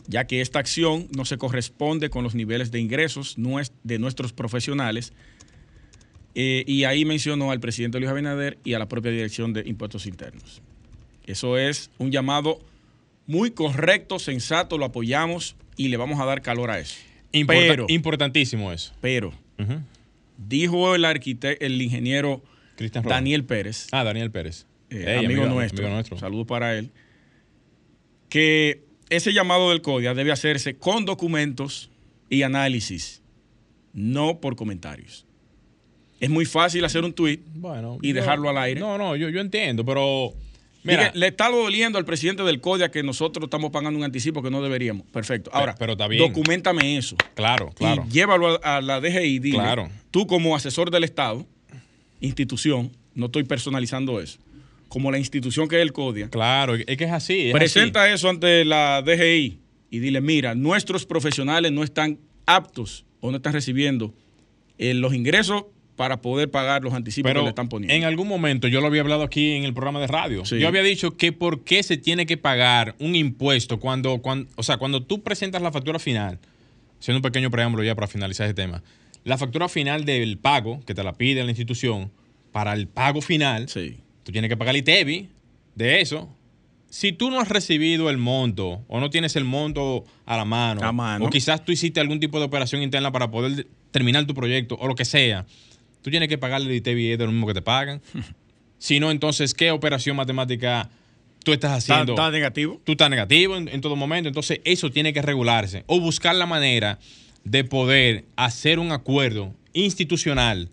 ya 0.06 0.26
que 0.26 0.40
esta 0.40 0.58
acción 0.58 1.08
no 1.16 1.24
se 1.24 1.38
corresponde 1.38 2.10
con 2.10 2.24
los 2.24 2.34
niveles 2.34 2.70
de 2.70 2.80
ingresos 2.80 3.36
de 3.82 3.98
nuestros 3.98 4.32
profesionales. 4.32 5.12
Eh, 6.34 6.64
y 6.66 6.84
ahí 6.84 7.04
mencionó 7.04 7.50
al 7.52 7.60
presidente 7.60 7.98
Luis 7.98 8.10
Abinader 8.10 8.58
y 8.64 8.74
a 8.74 8.78
la 8.78 8.88
propia 8.88 9.10
Dirección 9.12 9.52
de 9.52 9.62
Impuestos 9.66 10.06
Internos. 10.06 10.62
Eso 11.26 11.56
es 11.56 11.90
un 11.98 12.10
llamado 12.10 12.58
muy 13.26 13.52
correcto, 13.52 14.18
sensato, 14.18 14.76
lo 14.76 14.84
apoyamos 14.84 15.56
y 15.76 15.88
le 15.88 15.96
vamos 15.96 16.20
a 16.20 16.24
dar 16.24 16.42
calor 16.42 16.70
a 16.70 16.78
eso. 16.80 16.96
Importa- 17.32 17.60
Pero- 17.68 17.86
importantísimo 17.88 18.72
eso. 18.72 18.92
Pero 19.00 19.32
dijo 20.36 20.94
el 20.94 21.04
arquitecto, 21.04 21.64
el 21.64 21.80
ingeniero. 21.80 22.42
Daniel 23.04 23.44
Pérez, 23.44 23.86
Ah, 23.92 24.02
Daniel 24.02 24.30
Pérez. 24.32 24.66
eh, 24.90 25.16
amigo- 25.24 25.46
nuestro, 25.46 25.84
amigo 25.84 25.94
nuestro. 25.94 26.18
saludos 26.18 26.46
para 26.48 26.76
él, 26.76 26.90
que 28.28 28.82
ese 29.10 29.32
llamado 29.32 29.70
del 29.70 29.82
CODIA 29.82 30.14
debe 30.14 30.32
hacerse 30.32 30.76
con 30.76 31.04
documentos 31.04 31.90
y 32.28 32.42
análisis, 32.42 33.22
no 33.92 34.40
por 34.40 34.56
comentarios. 34.56 35.26
Es 36.20 36.30
muy 36.30 36.44
fácil 36.46 36.84
hacer 36.84 37.04
un 37.04 37.12
tweet 37.12 37.40
Bueno, 37.54 37.98
y 38.00 38.12
dejarlo 38.12 38.48
al 38.48 38.58
aire. 38.58 38.80
No, 38.80 38.96
no, 38.96 39.16
yo, 39.16 39.28
yo 39.28 39.40
entiendo, 39.40 39.84
pero. 39.84 40.32
Mira, 40.82 41.10
le 41.14 41.28
está 41.28 41.48
doliendo 41.48 41.98
al 41.98 42.04
presidente 42.04 42.42
del 42.42 42.60
CODIA 42.60 42.90
que 42.90 43.02
nosotros 43.02 43.44
estamos 43.44 43.70
pagando 43.70 43.98
un 43.98 44.04
anticipo 44.04 44.42
que 44.42 44.50
no 44.50 44.62
deberíamos. 44.62 45.06
Perfecto. 45.06 45.50
Ahora, 45.54 45.74
pero 45.78 45.96
bien. 46.08 46.20
documentame 46.28 46.98
eso. 46.98 47.16
claro, 47.34 47.70
claro. 47.74 48.04
Y 48.06 48.12
llévalo 48.12 48.60
a, 48.62 48.76
a 48.76 48.80
la 48.82 49.00
DGI. 49.00 49.38
Dile, 49.38 49.58
Claro. 49.58 49.88
Tú 50.10 50.26
como 50.26 50.54
asesor 50.54 50.90
del 50.90 51.04
Estado, 51.04 51.46
institución, 52.20 52.90
no 53.14 53.26
estoy 53.26 53.44
personalizando 53.44 54.20
eso, 54.20 54.38
como 54.94 55.10
la 55.10 55.18
institución 55.18 55.66
que 55.66 55.74
es 55.76 55.82
el 55.82 55.92
CODIA, 55.92 56.30
Claro, 56.30 56.76
es 56.76 56.84
que 56.96 57.02
es 57.04 57.10
así. 57.10 57.48
es 57.48 57.52
presenta 57.52 58.08
eso 58.12 58.28
ante 58.30 58.64
la 58.64 59.02
DGI 59.02 59.58
y 59.90 59.98
dile, 59.98 60.20
mira, 60.20 60.54
nuestros 60.54 61.04
profesionales 61.04 61.72
no 61.72 61.82
están 61.82 62.20
aptos 62.46 63.04
o 63.18 63.32
no 63.32 63.38
están 63.38 63.54
recibiendo 63.54 64.14
eh, 64.78 64.94
los 64.94 65.12
ingresos 65.12 65.64
para 65.96 66.20
poder 66.20 66.48
pagar 66.48 66.84
los 66.84 66.94
anticipos 66.94 67.28
Pero 67.28 67.40
que 67.40 67.44
le 67.46 67.48
están 67.48 67.68
poniendo. 67.68 67.92
en 67.92 68.04
algún 68.04 68.28
momento 68.28 68.68
yo 68.68 68.80
lo 68.80 68.86
había 68.86 69.00
hablado 69.00 69.24
aquí 69.24 69.50
en 69.52 69.64
el 69.64 69.74
programa 69.74 69.98
de 69.98 70.06
radio. 70.06 70.44
Sí. 70.44 70.60
Yo 70.60 70.68
había 70.68 70.82
dicho 70.82 71.16
que 71.16 71.32
por 71.32 71.64
qué 71.64 71.82
se 71.82 71.96
tiene 71.96 72.24
que 72.24 72.36
pagar 72.36 72.94
un 73.00 73.16
impuesto 73.16 73.80
cuando, 73.80 74.18
cuando, 74.22 74.48
o 74.54 74.62
sea, 74.62 74.76
cuando 74.76 75.02
tú 75.02 75.24
presentas 75.24 75.60
la 75.60 75.72
factura 75.72 75.98
final, 75.98 76.38
siendo 77.00 77.18
un 77.18 77.22
pequeño 77.22 77.50
preámbulo 77.50 77.82
ya 77.82 77.96
para 77.96 78.06
finalizar 78.06 78.46
ese 78.46 78.54
tema, 78.54 78.82
la 79.24 79.38
factura 79.38 79.68
final 79.68 80.04
del 80.04 80.38
pago 80.38 80.80
que 80.86 80.94
te 80.94 81.02
la 81.02 81.14
pide 81.14 81.42
la 81.42 81.50
institución 81.50 82.12
para 82.52 82.72
el 82.74 82.86
pago 82.86 83.20
final, 83.20 83.68
Sí. 83.68 83.98
Tú 84.24 84.32
tienes 84.32 84.48
que 84.48 84.56
pagar 84.56 84.74
el 84.74 84.80
ITEBI 84.80 85.28
de 85.76 86.00
eso. 86.00 86.28
Si 86.90 87.12
tú 87.12 87.30
no 87.30 87.40
has 87.40 87.48
recibido 87.48 88.08
el 88.10 88.18
monto 88.18 88.84
o 88.88 89.00
no 89.00 89.10
tienes 89.10 89.34
el 89.36 89.44
monto 89.44 90.04
a 90.26 90.36
la 90.36 90.44
mano, 90.44 90.82
A 90.84 90.92
mano. 90.92 91.24
o 91.26 91.30
quizás 91.30 91.64
tú 91.64 91.72
hiciste 91.72 92.00
algún 92.00 92.20
tipo 92.20 92.38
de 92.38 92.44
operación 92.44 92.82
interna 92.82 93.10
para 93.12 93.30
poder 93.30 93.52
de- 93.56 93.66
terminar 93.90 94.26
tu 94.26 94.34
proyecto 94.34 94.76
o 94.80 94.86
lo 94.88 94.94
que 94.94 95.04
sea, 95.04 95.44
tú 96.02 96.10
tienes 96.10 96.28
que 96.28 96.38
pagarle 96.38 96.68
el 96.70 96.76
ITEBI 96.76 97.16
de 97.16 97.24
lo 97.26 97.32
mismo 97.32 97.46
que 97.46 97.54
te 97.54 97.62
pagan. 97.62 98.00
si 98.78 99.00
no, 99.00 99.10
entonces, 99.10 99.54
¿qué 99.54 99.70
operación 99.72 100.16
matemática 100.16 100.88
tú 101.44 101.52
estás 101.52 101.78
¿Está, 101.82 101.94
haciendo? 101.94 102.12
está 102.12 102.30
negativo? 102.30 102.80
tú 102.84 102.92
estás 102.92 103.10
negativo 103.10 103.56
en, 103.56 103.68
en 103.68 103.80
todo 103.80 103.96
momento. 103.96 104.28
Entonces, 104.28 104.60
eso 104.64 104.90
tiene 104.90 105.12
que 105.12 105.20
regularse. 105.22 105.82
O 105.88 105.98
buscar 106.00 106.36
la 106.36 106.46
manera 106.46 106.98
de 107.42 107.64
poder 107.64 108.24
hacer 108.36 108.78
un 108.78 108.92
acuerdo 108.92 109.52
institucional 109.72 110.70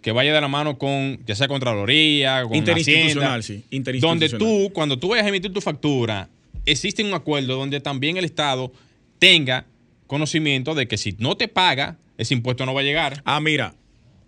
que 0.00 0.12
vaya 0.12 0.32
de 0.32 0.40
la 0.40 0.48
mano 0.48 0.78
con, 0.78 1.18
ya 1.26 1.34
sea 1.34 1.48
Contraloría, 1.48 2.44
con 2.44 2.54
Interinstitucional, 2.54 3.40
Hacienda, 3.40 3.42
sí. 3.42 3.54
Donde 4.00 4.26
Interinstitucional. 4.26 4.38
tú, 4.38 4.72
cuando 4.72 4.98
tú 4.98 5.08
vayas 5.08 5.26
a 5.26 5.28
emitir 5.28 5.52
tu 5.52 5.60
factura, 5.60 6.28
existe 6.66 7.02
un 7.02 7.14
acuerdo 7.14 7.56
donde 7.56 7.80
también 7.80 8.16
el 8.16 8.24
Estado 8.24 8.72
tenga 9.18 9.66
conocimiento 10.06 10.74
de 10.74 10.86
que 10.86 10.96
si 10.96 11.16
no 11.18 11.36
te 11.36 11.48
paga, 11.48 11.98
ese 12.16 12.34
impuesto 12.34 12.64
no 12.66 12.74
va 12.74 12.80
a 12.80 12.84
llegar. 12.84 13.22
Ah, 13.24 13.40
mira, 13.40 13.74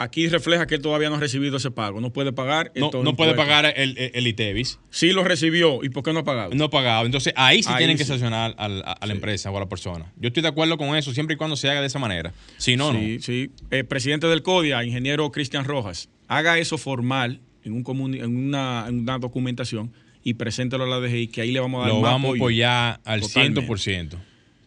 aquí 0.00 0.26
refleja 0.28 0.66
que 0.66 0.74
él 0.74 0.82
todavía 0.82 1.08
no 1.10 1.16
ha 1.16 1.20
recibido 1.20 1.58
ese 1.58 1.70
pago. 1.70 2.00
No 2.00 2.12
puede 2.12 2.32
pagar. 2.32 2.72
No, 2.74 2.90
no 3.04 3.14
puede 3.14 3.34
pagar 3.34 3.72
el, 3.76 3.96
el, 3.98 4.10
el 4.14 4.26
ITEVIS. 4.26 4.80
Sí 4.90 5.12
lo 5.12 5.22
recibió. 5.22 5.84
¿Y 5.84 5.90
por 5.90 6.02
qué 6.02 6.12
no 6.12 6.20
ha 6.20 6.24
pagado? 6.24 6.50
No 6.54 6.64
ha 6.64 6.70
pagado. 6.70 7.06
Entonces 7.06 7.32
ahí 7.36 7.62
sí 7.62 7.68
Ahí 7.70 7.78
tienen 7.78 7.96
que 7.96 8.04
sancionar 8.04 8.54
a, 8.58 8.64
a 8.64 9.06
la 9.06 9.12
empresa 9.12 9.50
o 9.50 9.56
a 9.56 9.60
la 9.60 9.68
persona. 9.68 10.12
Yo 10.16 10.28
estoy 10.28 10.42
de 10.42 10.48
acuerdo 10.48 10.76
con 10.78 10.96
eso 10.96 11.12
siempre 11.14 11.34
y 11.34 11.36
cuando 11.36 11.54
se 11.56 11.68
haga 11.70 11.80
de 11.80 11.86
esa 11.86 11.98
manera. 11.98 12.32
Si 12.56 12.76
no, 12.76 12.92
sí, 12.92 13.20
sí. 13.20 13.50
Eh, 13.70 13.84
presidente 13.84 14.26
del 14.26 14.42
CODIA, 14.42 14.82
ingeniero 14.84 15.30
Cristian 15.30 15.64
Rojas, 15.64 16.08
haga 16.28 16.58
eso 16.58 16.78
formal 16.78 17.40
en, 17.62 17.72
un 17.74 17.84
comuni- 17.84 18.22
en, 18.24 18.34
una, 18.36 18.86
en 18.88 19.00
una 19.00 19.18
documentación 19.18 19.92
y 20.24 20.34
preséntelo 20.34 20.84
a 20.84 20.86
la 20.86 21.00
DGI, 21.00 21.28
que 21.28 21.40
ahí 21.42 21.50
le 21.52 21.60
vamos 21.60 21.84
a 21.84 21.88
no. 21.88 21.94
dar 21.94 21.96
Lo 21.96 22.02
más 22.02 22.12
vamos 22.12 22.32
a 22.32 22.36
apoyar 22.36 23.00
al 23.04 23.20
Totalmente. 23.20 23.62
100%. 23.66 24.18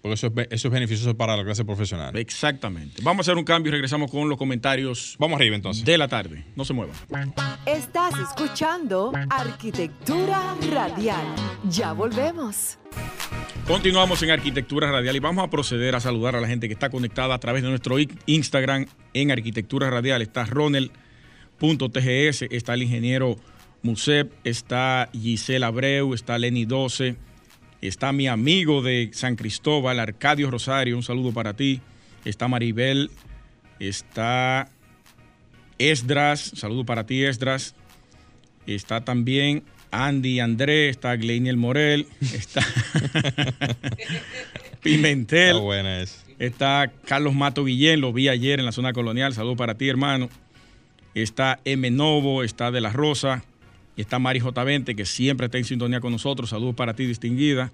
Porque 0.03 0.15
eso 0.15 0.27
es, 0.27 0.33
eso 0.49 0.67
es 0.67 0.73
beneficioso 0.73 1.15
para 1.15 1.37
la 1.37 1.45
clase 1.45 1.63
profesional. 1.63 2.13
Exactamente. 2.17 3.01
Vamos 3.03 3.25
a 3.25 3.31
hacer 3.31 3.37
un 3.37 3.45
cambio 3.45 3.69
y 3.69 3.71
regresamos 3.71 4.11
con 4.11 4.27
los 4.27 4.37
comentarios 4.37 5.15
Vamos 5.17 5.37
arriba 5.37 5.55
entonces. 5.55 5.85
de 5.85 5.97
la 5.97 6.09
tarde. 6.09 6.43
No 6.57 6.65
se 6.65 6.73
muevan. 6.73 6.93
Estás 7.65 8.13
escuchando 8.19 9.13
Arquitectura 9.29 10.57
Radial. 10.69 11.25
Ya 11.69 11.93
volvemos. 11.93 12.77
Continuamos 13.65 14.21
en 14.23 14.31
Arquitectura 14.31 14.91
Radial 14.91 15.15
y 15.15 15.19
vamos 15.19 15.41
a 15.47 15.49
proceder 15.49 15.95
a 15.95 16.01
saludar 16.01 16.35
a 16.35 16.41
la 16.41 16.49
gente 16.49 16.67
que 16.67 16.73
está 16.73 16.89
conectada 16.89 17.33
a 17.33 17.39
través 17.39 17.63
de 17.63 17.69
nuestro 17.69 17.95
Instagram 18.25 18.87
en 19.13 19.31
Arquitectura 19.31 19.89
Radial. 19.89 20.21
Está 20.21 20.43
Ronel.tgs, 20.43 22.41
está 22.51 22.73
el 22.73 22.83
ingeniero 22.83 23.37
Musep, 23.83 24.33
está 24.43 25.09
Giselle 25.13 25.63
Abreu, 25.63 26.13
está 26.13 26.37
Lenny 26.37 26.65
12, 26.65 27.15
está 27.87 28.13
mi 28.13 28.27
amigo 28.27 28.81
de 28.81 29.09
San 29.11 29.35
Cristóbal, 29.35 29.99
Arcadio 29.99 30.49
Rosario, 30.49 30.95
un 30.95 31.03
saludo 31.03 31.33
para 31.33 31.53
ti. 31.53 31.81
Está 32.23 32.47
Maribel, 32.47 33.11
está 33.79 34.69
Esdras, 35.77 36.53
saludo 36.55 36.85
para 36.85 37.05
ti 37.05 37.25
Esdras. 37.25 37.75
Está 38.65 39.03
también 39.03 39.63
Andy 39.91 40.39
André, 40.39 40.87
está 40.87 41.17
Gleiniel 41.17 41.57
Morel, 41.57 42.07
está 42.21 42.61
Pimentel, 44.81 45.49
Está 45.49 45.59
buena 45.59 46.01
es. 46.01 46.23
está 46.39 46.89
Carlos 47.05 47.35
Mato 47.35 47.65
Guillén, 47.65 47.99
lo 47.99 48.13
vi 48.13 48.29
ayer 48.29 48.59
en 48.59 48.65
la 48.65 48.71
zona 48.71 48.93
colonial, 48.93 49.33
saludo 49.33 49.57
para 49.57 49.75
ti 49.75 49.89
hermano. 49.89 50.29
Está 51.15 51.59
M. 51.65 51.91
Novo, 51.91 52.43
está 52.43 52.71
De 52.71 52.81
La 52.81 52.91
Rosa, 52.91 53.43
y 53.95 54.01
está 54.01 54.19
Mari 54.19 54.39
J20, 54.39 54.95
que 54.95 55.05
siempre 55.05 55.45
está 55.45 55.57
en 55.57 55.65
sintonía 55.65 55.99
con 55.99 56.11
nosotros, 56.11 56.49
saludos 56.49 56.75
para 56.75 56.95
ti 56.95 57.05
distinguida. 57.05 57.71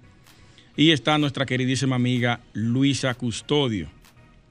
Y 0.76 0.92
está 0.92 1.18
nuestra 1.18 1.46
queridísima 1.46 1.96
amiga 1.96 2.40
Luisa 2.52 3.12
Custodio, 3.14 3.88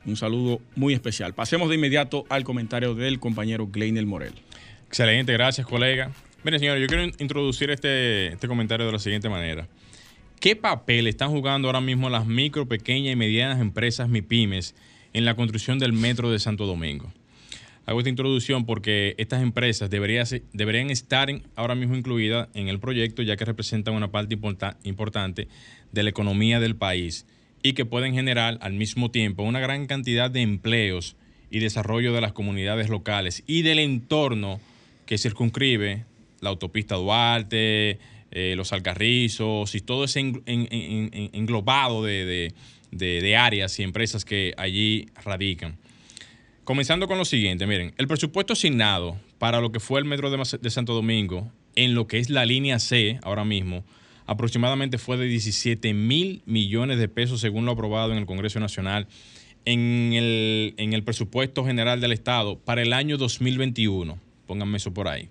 un 0.06 0.16
saludo 0.16 0.62
muy 0.76 0.94
especial. 0.94 1.34
Pasemos 1.34 1.70
de 1.70 1.76
inmediato 1.76 2.26
al 2.30 2.44
comentario 2.44 2.94
del 2.96 3.20
compañero 3.20 3.68
Gleinel 3.68 4.06
Morel. 4.06 4.34
Excelente, 4.88 5.32
gracias, 5.34 5.66
colega. 5.66 6.12
Miren, 6.44 6.60
señores, 6.60 6.82
yo 6.82 6.88
quiero 6.88 7.04
in- 7.04 7.14
introducir 7.20 7.70
este, 7.70 8.28
este 8.34 8.48
comentario 8.48 8.86
de 8.86 8.92
la 8.92 9.00
siguiente 9.00 9.30
manera. 9.30 9.68
¿Qué 10.40 10.56
papel 10.56 11.08
están 11.08 11.30
jugando 11.32 11.68
ahora 11.68 11.82
mismo 11.82 12.10
las 12.10 12.26
micro, 12.26 12.66
pequeñas 12.66 13.14
y 13.14 13.16
medianas 13.16 13.60
empresas 13.60 14.08
MIPIMES 14.10 14.74
en 15.14 15.26
la 15.26 15.36
construcción 15.36 15.80
del 15.80 15.92
metro 15.94 16.32
de 16.32 16.40
Santo 16.40 16.66
Domingo? 16.66 17.12
Hago 17.90 18.02
esta 18.02 18.12
introducción 18.12 18.68
porque 18.68 19.16
estas 19.18 19.42
empresas 19.42 19.90
deberían 19.90 20.90
estar 20.92 21.28
ahora 21.56 21.74
mismo 21.74 21.96
incluidas 21.96 22.48
en 22.54 22.68
el 22.68 22.80
proyecto 22.80 23.24
ya 23.24 23.36
que 23.36 23.46
representan 23.46 23.96
una 23.96 24.12
parte 24.12 24.36
importa- 24.36 24.78
importante 24.84 25.48
de 25.92 26.04
la 26.04 26.12
economía 26.12 26.60
del 26.60 26.76
país 26.76 27.26
y 27.64 27.74
que 27.74 27.86
pueden 27.86 28.14
generar 28.14 28.60
al 28.62 28.74
mismo 28.74 29.10
tiempo 29.10 29.42
una 29.42 29.60
gran 29.60 29.88
cantidad 29.88 30.30
de 30.30 30.42
empleos 30.44 31.16
y 31.50 31.58
desarrollo 31.58 32.14
de 32.14 32.22
las 32.22 32.32
comunidades 32.32 32.90
locales 32.90 33.42
y 33.48 33.64
del 33.64 33.80
entorno 33.80 34.60
que 35.08 35.18
circunscribe 35.18 36.06
la 36.42 36.50
autopista 36.52 36.94
Duarte, 36.94 37.98
eh, 38.30 38.54
los 38.56 38.72
Alcarrizos 38.72 39.74
y 39.74 39.82
todo 39.82 40.04
ese 40.04 40.20
en- 40.20 40.44
en- 40.46 40.68
en- 40.70 41.10
en- 41.12 41.30
englobado 41.34 42.04
de 42.04 43.36
áreas 43.36 43.80
y 43.80 43.82
empresas 43.82 44.26
que 44.26 44.54
allí 44.58 45.08
radican. 45.26 45.80
Comenzando 46.70 47.08
con 47.08 47.18
lo 47.18 47.26
siguiente, 47.26 47.66
miren, 47.66 47.96
el 47.98 48.08
presupuesto 48.08 48.54
asignado 48.54 49.18
para 49.40 49.60
lo 49.60 49.72
que 49.72 49.80
fue 49.80 50.00
el 50.00 50.06
metro 50.06 50.30
de, 50.30 50.70
Santo 50.70 50.94
Domingo, 50.94 51.52
en 51.76 51.96
lo 51.96 52.06
que 52.06 52.20
es 52.20 52.30
la 52.30 52.46
línea 52.46 52.78
C 52.78 53.18
ahora 53.24 53.44
mismo, 53.44 53.84
aproximadamente 54.28 55.00
fue 55.00 55.18
de 55.18 55.26
17 55.26 55.96
mil 55.96 56.44
millones 56.46 57.00
de 57.00 57.08
pesos 57.10 57.42
según 57.42 57.66
lo 57.66 57.72
aprobado 57.72 58.12
en 58.12 58.20
el 58.20 58.28
Congreso 58.28 58.60
Nacional 58.60 59.08
en 59.66 60.14
el, 60.14 60.76
en 60.78 60.94
el 60.94 61.04
presupuesto 61.04 61.66
general 61.66 62.02
del 62.02 62.12
Estado 62.12 62.60
para 62.60 62.84
el 62.84 62.94
año 62.94 63.18
2021. 63.18 64.20
Pónganme 64.46 64.78
eso 64.78 64.94
por 64.94 65.08
ahí. 65.08 65.28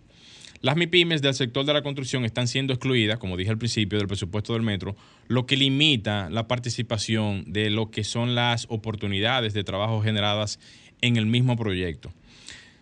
Las 0.60 0.76
MIPIMES 0.76 1.22
del 1.22 1.34
sector 1.34 1.64
de 1.64 1.72
la 1.72 1.82
construcción 1.82 2.24
están 2.24 2.48
siendo 2.48 2.72
excluidas, 2.72 3.18
como 3.20 3.36
dije 3.36 3.50
al 3.50 3.58
principio, 3.58 3.96
del 3.96 4.08
presupuesto 4.08 4.54
del 4.54 4.62
metro, 4.62 4.96
lo 5.28 5.46
que 5.46 5.56
limita 5.56 6.30
la 6.30 6.48
participación 6.48 7.44
de 7.46 7.70
lo 7.70 7.92
que 7.92 8.02
son 8.02 8.34
las 8.34 8.66
oportunidades 8.68 9.54
de 9.54 9.62
trabajo 9.62 10.02
generadas 10.02 10.58
en 11.00 11.16
el 11.16 11.26
mismo 11.26 11.56
proyecto. 11.56 12.12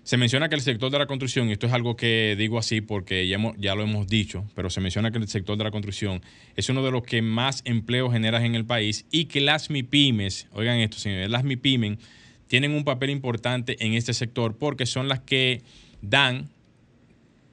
Se 0.02 0.16
menciona 0.16 0.48
que 0.48 0.54
el 0.54 0.60
sector 0.60 0.90
de 0.92 1.00
la 1.00 1.06
construcción, 1.06 1.48
y 1.48 1.52
esto 1.52 1.66
es 1.66 1.72
algo 1.72 1.96
que 1.96 2.36
digo 2.38 2.58
así 2.58 2.80
porque 2.80 3.26
ya, 3.26 3.74
lo 3.74 3.82
hemos 3.82 4.06
dicho, 4.06 4.44
pero 4.54 4.70
se 4.70 4.80
menciona 4.80 5.10
que 5.10 5.18
el 5.18 5.26
sector 5.26 5.58
de 5.58 5.64
la 5.64 5.72
construcción 5.72 6.22
es 6.54 6.68
uno 6.68 6.84
de 6.84 6.92
los 6.92 7.02
que 7.02 7.22
más 7.22 7.62
empleo 7.64 8.08
genera 8.10 8.44
en 8.44 8.54
el 8.54 8.64
país 8.64 9.04
y 9.10 9.24
que 9.24 9.40
las 9.40 9.68
MIPIMES, 9.68 10.46
oigan 10.52 10.78
esto 10.78 10.98
señores, 10.98 11.28
las 11.28 11.42
MIPIMES 11.42 11.98
tienen 12.46 12.70
un 12.70 12.84
papel 12.84 13.10
importante 13.10 13.84
en 13.84 13.94
este 13.94 14.14
sector 14.14 14.56
porque 14.56 14.86
son 14.86 15.08
las 15.08 15.20
que 15.20 15.62
dan 16.02 16.50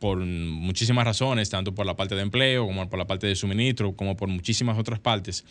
por 0.03 0.19
muchísimas 0.19 1.05
razones, 1.05 1.49
tanto 1.49 1.73
por 1.73 1.85
la 1.85 1.95
parte 1.95 2.13
de 2.13 2.21
empleo 2.21 2.67
como 2.67 2.87
por 2.89 2.99
la 2.99 3.07
parte 3.07 3.25
de 3.25 3.35
suministro, 3.35 3.95
como 3.95 4.15
por 4.15 4.27
muchísimas 4.27 4.77
otras 4.77 4.99
partes, 4.99 5.45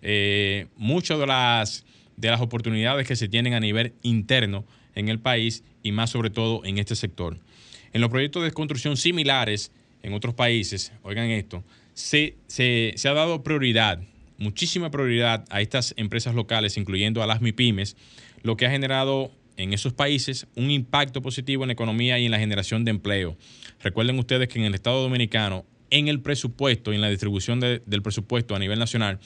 eh, 0.00 0.68
muchas 0.76 1.18
de 1.18 1.26
las, 1.26 1.84
de 2.16 2.30
las 2.30 2.40
oportunidades 2.40 3.06
que 3.06 3.16
se 3.16 3.28
tienen 3.28 3.54
a 3.54 3.60
nivel 3.60 3.94
interno 4.02 4.64
en 4.94 5.08
el 5.08 5.18
país 5.20 5.62
y 5.82 5.92
más 5.92 6.10
sobre 6.10 6.30
todo 6.30 6.64
en 6.64 6.78
este 6.78 6.96
sector. 6.96 7.38
En 7.92 8.00
los 8.00 8.10
proyectos 8.10 8.42
de 8.44 8.50
construcción 8.52 8.96
similares 8.96 9.72
en 10.02 10.12
otros 10.14 10.34
países, 10.34 10.92
oigan 11.02 11.30
esto, 11.30 11.64
se, 11.94 12.36
se- 12.46 12.92
se 12.96 13.08
ha 13.08 13.12
dado 13.14 13.42
prioridad, 13.42 14.00
muchísima 14.38 14.90
prioridad 14.90 15.44
a 15.50 15.60
estas 15.60 15.94
empresas 15.96 16.34
locales, 16.34 16.76
incluyendo 16.76 17.22
a 17.22 17.26
las 17.26 17.40
MIPIMES, 17.40 17.96
lo 18.42 18.56
que 18.56 18.66
ha 18.66 18.70
generado 18.70 19.30
en 19.56 19.72
esos 19.72 19.94
países 19.94 20.46
un 20.54 20.70
impacto 20.70 21.22
positivo 21.22 21.64
en 21.64 21.68
la 21.68 21.72
economía 21.72 22.18
y 22.18 22.26
en 22.26 22.30
la 22.30 22.38
generación 22.38 22.84
de 22.84 22.90
empleo. 22.90 23.36
Recuerden 23.82 24.18
ustedes 24.18 24.48
que 24.48 24.58
en 24.58 24.66
el 24.66 24.74
Estado 24.74 25.00
Dominicano, 25.02 25.64
en 25.90 26.08
el 26.08 26.20
presupuesto 26.20 26.92
y 26.92 26.96
en 26.96 27.00
la 27.00 27.08
distribución 27.08 27.60
de- 27.60 27.80
del 27.86 28.02
presupuesto 28.02 28.54
a 28.54 28.58
nivel 28.58 28.78
nacional, 28.78 29.18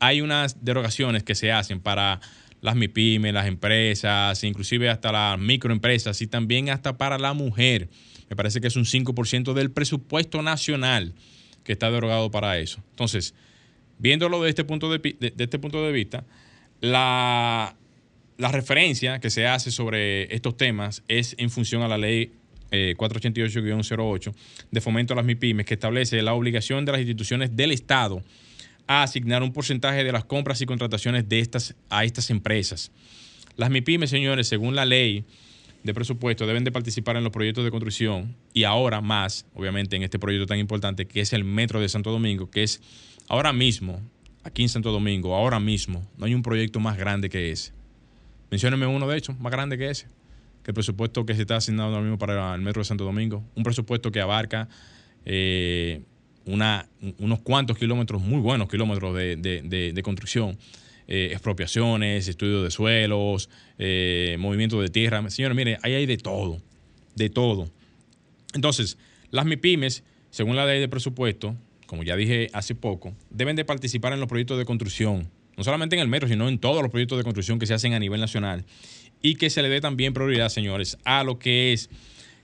hay 0.00 0.20
unas 0.20 0.64
derogaciones 0.64 1.22
que 1.22 1.34
se 1.34 1.52
hacen 1.52 1.80
para 1.80 2.20
las 2.60 2.74
MIPIMES, 2.74 3.32
las 3.34 3.46
empresas, 3.46 4.42
inclusive 4.44 4.88
hasta 4.88 5.12
las 5.12 5.38
microempresas 5.38 6.20
y 6.22 6.26
también 6.26 6.70
hasta 6.70 6.96
para 6.96 7.18
la 7.18 7.32
mujer. 7.32 7.88
Me 8.28 8.36
parece 8.36 8.60
que 8.60 8.66
es 8.66 8.76
un 8.76 8.84
5% 8.84 9.52
del 9.52 9.70
presupuesto 9.70 10.42
nacional 10.42 11.14
que 11.62 11.72
está 11.72 11.90
derogado 11.90 12.30
para 12.30 12.58
eso. 12.58 12.82
Entonces, 12.90 13.34
viéndolo 13.98 14.42
de 14.42 14.48
este 14.50 14.64
punto 14.64 14.90
de, 14.90 14.98
de- 14.98 15.32
este 15.44 15.58
punto 15.58 15.84
de 15.84 15.92
vista, 15.92 16.24
la, 16.80 17.76
la 18.38 18.48
referencia 18.52 19.20
que 19.20 19.30
se 19.30 19.46
hace 19.46 19.70
sobre 19.70 20.34
estos 20.34 20.56
temas 20.56 21.02
es 21.08 21.34
en 21.38 21.50
función 21.50 21.82
a 21.82 21.88
la 21.88 21.98
ley 21.98 22.32
eh, 22.72 22.94
488-08 22.98 24.34
de 24.70 24.80
fomento 24.80 25.12
a 25.12 25.16
las 25.16 25.24
MIPIMES 25.24 25.66
que 25.66 25.74
establece 25.74 26.20
la 26.22 26.34
obligación 26.34 26.84
de 26.84 26.92
las 26.92 27.00
instituciones 27.00 27.54
del 27.56 27.70
Estado 27.72 28.22
a 28.86 29.02
asignar 29.02 29.42
un 29.42 29.52
porcentaje 29.52 30.04
de 30.04 30.12
las 30.12 30.24
compras 30.24 30.60
y 30.60 30.66
contrataciones 30.66 31.28
de 31.28 31.40
estas, 31.40 31.74
a 31.90 32.04
estas 32.04 32.30
empresas. 32.30 32.92
Las 33.56 33.70
MIPIMES, 33.70 34.10
señores, 34.10 34.48
según 34.48 34.76
la 34.76 34.84
ley 34.84 35.24
de 35.82 35.94
presupuesto, 35.94 36.46
deben 36.46 36.64
de 36.64 36.72
participar 36.72 37.16
en 37.16 37.24
los 37.24 37.32
proyectos 37.32 37.64
de 37.64 37.70
construcción 37.70 38.36
y 38.52 38.64
ahora 38.64 39.00
más, 39.00 39.46
obviamente, 39.54 39.96
en 39.96 40.02
este 40.02 40.18
proyecto 40.18 40.46
tan 40.46 40.58
importante 40.58 41.06
que 41.06 41.20
es 41.20 41.32
el 41.32 41.44
Metro 41.44 41.80
de 41.80 41.88
Santo 41.88 42.10
Domingo, 42.10 42.50
que 42.50 42.62
es 42.62 42.82
ahora 43.28 43.52
mismo, 43.52 44.00
aquí 44.44 44.62
en 44.62 44.68
Santo 44.68 44.92
Domingo, 44.92 45.34
ahora 45.34 45.58
mismo, 45.58 46.06
no 46.18 46.26
hay 46.26 46.34
un 46.34 46.42
proyecto 46.42 46.80
más 46.80 46.96
grande 46.96 47.28
que 47.28 47.50
ese. 47.50 47.72
Mencióneme 48.50 48.86
uno, 48.86 49.08
de 49.08 49.16
hecho, 49.16 49.32
más 49.34 49.50
grande 49.50 49.78
que 49.78 49.90
ese, 49.90 50.06
que 50.62 50.70
el 50.70 50.74
presupuesto 50.74 51.26
que 51.26 51.34
se 51.34 51.42
está 51.42 51.56
asignando 51.56 51.94
ahora 51.94 52.02
mismo 52.02 52.18
para 52.18 52.54
el 52.54 52.60
Metro 52.60 52.80
de 52.80 52.84
Santo 52.84 53.04
Domingo. 53.04 53.42
Un 53.54 53.62
presupuesto 53.62 54.12
que 54.12 54.20
abarca 54.20 54.68
eh, 55.24 56.02
unos 56.46 57.40
cuantos 57.42 57.76
kilómetros, 57.76 58.22
muy 58.22 58.40
buenos 58.40 58.68
kilómetros 58.68 59.14
de, 59.16 59.36
de- 59.36 59.92
de- 59.92 60.02
construcción. 60.02 60.56
eh, 61.08 61.28
expropiaciones, 61.30 62.26
estudios 62.26 62.64
de 62.64 62.70
suelos, 62.72 63.48
eh, 63.78 64.36
movimiento 64.40 64.80
de 64.82 64.88
tierra. 64.88 65.28
Señores, 65.30 65.56
mire, 65.56 65.78
ahí 65.82 65.94
hay 65.94 66.04
de 66.06 66.16
todo, 66.16 66.60
de 67.14 67.30
todo. 67.30 67.70
Entonces, 68.54 68.98
las 69.30 69.44
MIPIMES, 69.46 70.02
según 70.30 70.56
la 70.56 70.66
ley 70.66 70.80
de 70.80 70.88
presupuesto, 70.88 71.54
como 71.86 72.02
ya 72.02 72.16
dije 72.16 72.48
hace 72.52 72.74
poco, 72.74 73.14
deben 73.30 73.54
de 73.54 73.64
participar 73.64 74.12
en 74.14 74.18
los 74.20 74.28
proyectos 74.28 74.58
de 74.58 74.64
construcción, 74.64 75.30
no 75.56 75.62
solamente 75.62 75.94
en 75.94 76.02
el 76.02 76.08
metro, 76.08 76.28
sino 76.28 76.48
en 76.48 76.58
todos 76.58 76.82
los 76.82 76.90
proyectos 76.90 77.18
de 77.18 77.22
construcción 77.24 77.60
que 77.60 77.66
se 77.66 77.74
hacen 77.74 77.92
a 77.94 78.00
nivel 78.00 78.20
nacional 78.20 78.64
y 79.22 79.36
que 79.36 79.48
se 79.48 79.62
le 79.62 79.68
dé 79.68 79.80
también 79.80 80.12
prioridad, 80.12 80.48
señores, 80.48 80.98
a 81.04 81.22
lo 81.22 81.38
que 81.38 81.72
es 81.72 81.88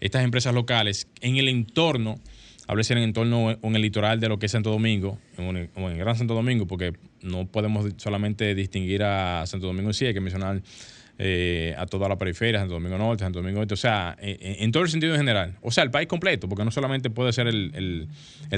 estas 0.00 0.22
empresas 0.22 0.54
locales 0.54 1.08
en 1.20 1.36
el 1.36 1.48
entorno, 1.48 2.20
háblese 2.66 2.92
en 2.94 2.98
el 2.98 3.04
entorno 3.04 3.50
en 3.50 3.76
el 3.76 3.82
litoral 3.82 4.20
de 4.20 4.28
lo 4.28 4.38
que 4.38 4.46
es 4.46 4.52
Santo 4.52 4.70
Domingo, 4.70 5.18
en 5.38 5.56
el 5.56 5.98
Gran 5.98 6.16
Santo 6.16 6.34
Domingo, 6.34 6.66
porque 6.66 6.92
no 7.22 7.46
podemos 7.46 7.86
solamente 7.96 8.54
distinguir 8.54 9.02
a 9.02 9.44
Santo 9.46 9.66
Domingo 9.66 9.92
sí, 9.92 10.06
hay 10.06 10.14
que 10.14 10.20
mencionar 10.20 10.62
eh, 11.18 11.74
a 11.76 11.86
toda 11.86 12.08
la 12.08 12.16
periferia, 12.16 12.58
Santo 12.58 12.74
Domingo 12.74 12.96
Norte, 12.96 13.22
Santo 13.22 13.40
Domingo 13.40 13.60
Este, 13.62 13.74
o 13.74 13.76
sea, 13.76 14.16
en, 14.18 14.72
todo 14.72 14.82
el 14.82 14.88
sentido 14.88 15.14
general. 15.16 15.58
O 15.60 15.70
sea, 15.70 15.84
el 15.84 15.90
país 15.90 16.08
completo, 16.08 16.48
porque 16.48 16.64
no 16.64 16.70
solamente 16.70 17.10
puede 17.10 17.32
ser 17.32 17.48
el, 17.48 18.08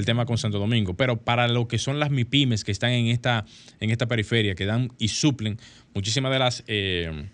tema 0.05 0.25
con 0.25 0.37
Santo 0.37 0.57
Domingo, 0.57 0.93
pero 0.93 1.17
para 1.17 1.47
lo 1.47 1.67
que 1.67 1.77
son 1.77 1.99
las 1.99 2.11
MIPIMES 2.11 2.63
que 2.63 2.71
están 2.71 2.91
en 2.91 3.07
esta, 3.07 3.45
en 3.79 3.89
esta 3.91 4.07
periferia, 4.07 4.55
que 4.55 4.65
dan 4.65 4.89
y 4.97 5.09
suplen 5.09 5.59
muchísimas 5.93 6.31
de 6.31 6.39
las 6.39 6.63
eh, 6.67 7.27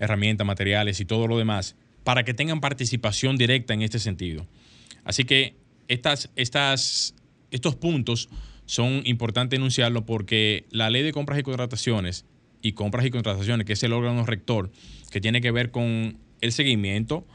herramientas, 0.00 0.46
materiales 0.46 0.98
y 1.00 1.04
todo 1.04 1.28
lo 1.28 1.36
demás, 1.38 1.76
para 2.02 2.24
que 2.24 2.32
tengan 2.32 2.60
participación 2.60 3.36
directa 3.36 3.74
en 3.74 3.82
este 3.82 3.98
sentido. 3.98 4.46
Así 5.04 5.24
que 5.24 5.54
estas, 5.88 6.30
estos 7.50 7.76
puntos 7.76 8.28
son 8.66 9.02
importantes 9.04 9.58
enunciarlo 9.58 10.04
porque 10.04 10.66
la 10.70 10.90
ley 10.90 11.02
de 11.02 11.12
compras 11.12 11.38
y 11.38 11.42
contrataciones 11.42 12.26
y 12.60 12.72
compras 12.72 13.06
y 13.06 13.10
contrataciones, 13.10 13.66
que 13.66 13.72
es 13.72 13.82
el 13.82 13.92
órgano 13.92 14.26
rector, 14.26 14.70
que 15.10 15.20
tiene 15.20 15.40
que 15.40 15.50
ver 15.50 15.70
con 15.70 16.18
el 16.40 16.52
seguimiento, 16.52 17.26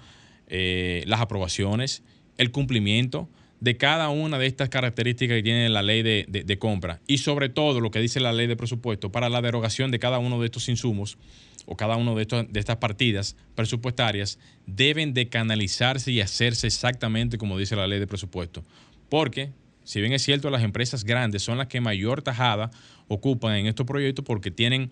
eh, 0.47 1.03
las 1.07 1.21
aprobaciones, 1.21 2.03
el 2.37 2.51
cumplimiento 2.51 3.29
de 3.59 3.77
cada 3.77 4.09
una 4.09 4.37
de 4.39 4.45
estas 4.45 4.67
características 4.67 5.37
que 5.37 5.43
tiene 5.43 5.69
la 5.69 5.81
ley 5.81 6.03
de, 6.03 6.57
compra 6.59 6.99
y 7.07 7.19
sobre 7.19 7.47
todo 7.47 7.79
lo 7.79 7.91
que 7.91 7.99
dice 7.99 8.19
la 8.19 8.33
ley 8.33 8.45
de 8.45 8.57
presupuesto 8.57 9.09
para 9.09 9.29
la 9.29 9.41
derogación 9.41 9.89
de 9.89 9.99
cada 9.99 10.19
uno 10.19 10.39
de 10.41 10.47
estos 10.47 10.67
insumos 10.67 11.17
o 11.65 11.75
cada 11.75 11.95
uno 11.95 12.15
de, 12.15 12.25
de 12.25 12.59
estas 12.59 12.77
partidas 12.77 13.35
presupuestarias 13.55 14.39
deben 14.65 15.13
de 15.13 15.29
canalizarse 15.29 16.11
y 16.11 16.21
hacerse 16.21 16.67
exactamente 16.67 17.37
como 17.37 17.57
dice 17.57 17.75
la 17.75 17.87
ley 17.87 17.99
de 17.99 18.07
presupuesto. 18.07 18.63
Porque, 19.09 19.51
si 19.83 20.01
bien 20.01 20.13
es 20.13 20.23
cierto, 20.23 20.49
las 20.49 20.63
empresas 20.63 21.03
grandes 21.03 21.43
son 21.43 21.57
las 21.57 21.67
que 21.67 21.81
mayor 21.81 22.21
tajada 22.21 22.71
ocupan 23.07 23.55
en 23.55 23.67
estos 23.67 23.85
proyectos 23.85 24.25
porque 24.25 24.51
tienen 24.51 24.91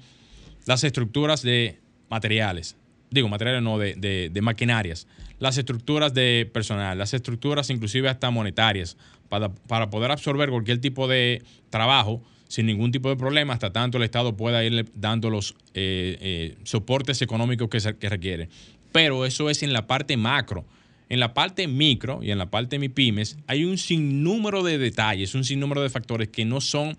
las 0.66 0.84
estructuras 0.84 1.42
de 1.42 1.80
materiales, 2.10 2.76
digo 3.10 3.28
materiales 3.30 3.64
no, 3.64 3.78
de, 3.78 3.96
de, 4.32 4.42
maquinarias, 4.42 5.08
las 5.40 5.58
estructuras 5.58 6.14
de 6.14 6.50
personal, 6.54 6.98
las 6.98 7.14
estructuras 7.14 7.70
inclusive 7.70 8.10
hasta 8.10 8.30
monetarias, 8.30 8.98
para, 9.30 9.50
para, 9.54 9.90
poder 9.90 10.12
absorber 10.12 10.50
cualquier 10.50 10.80
tipo 10.80 11.08
de 11.08 11.42
trabajo 11.70 12.22
sin 12.52 12.66
ningún 12.66 12.92
tipo 12.92 13.08
de 13.08 13.16
problema, 13.16 13.54
hasta 13.54 13.72
tanto 13.72 13.98
el 13.98 14.04
Estado 14.04 14.36
pueda 14.36 14.62
ir 14.62 14.92
dando 14.94 15.30
los 15.30 15.56
eh, 15.74 16.18
eh, 16.20 16.58
soportes 16.64 17.22
económicos 17.22 17.70
que, 17.70 17.80
se, 17.80 17.94
requiere. 17.94 18.50
Pero 18.92 19.26
eso 19.26 19.50
es 19.50 19.64
en 19.64 19.72
la 19.72 19.88
parte 19.88 20.18
macro. 20.18 20.66
En 21.08 21.22
la 21.22 21.34
parte 21.34 21.70
micro 21.70 22.20
y 22.22 22.30
en 22.30 22.38
la 22.38 22.52
parte 22.52 22.78
MIPIMES 22.78 23.38
hay 23.48 23.64
un 23.64 23.78
sinnúmero 23.78 24.64
de 24.64 24.78
detalles, 24.78 25.34
un 25.34 25.46
sinnúmero 25.46 25.82
de 25.82 25.90
factores 25.90 26.28
que 26.28 26.44
no 26.44 26.60
son 26.60 26.98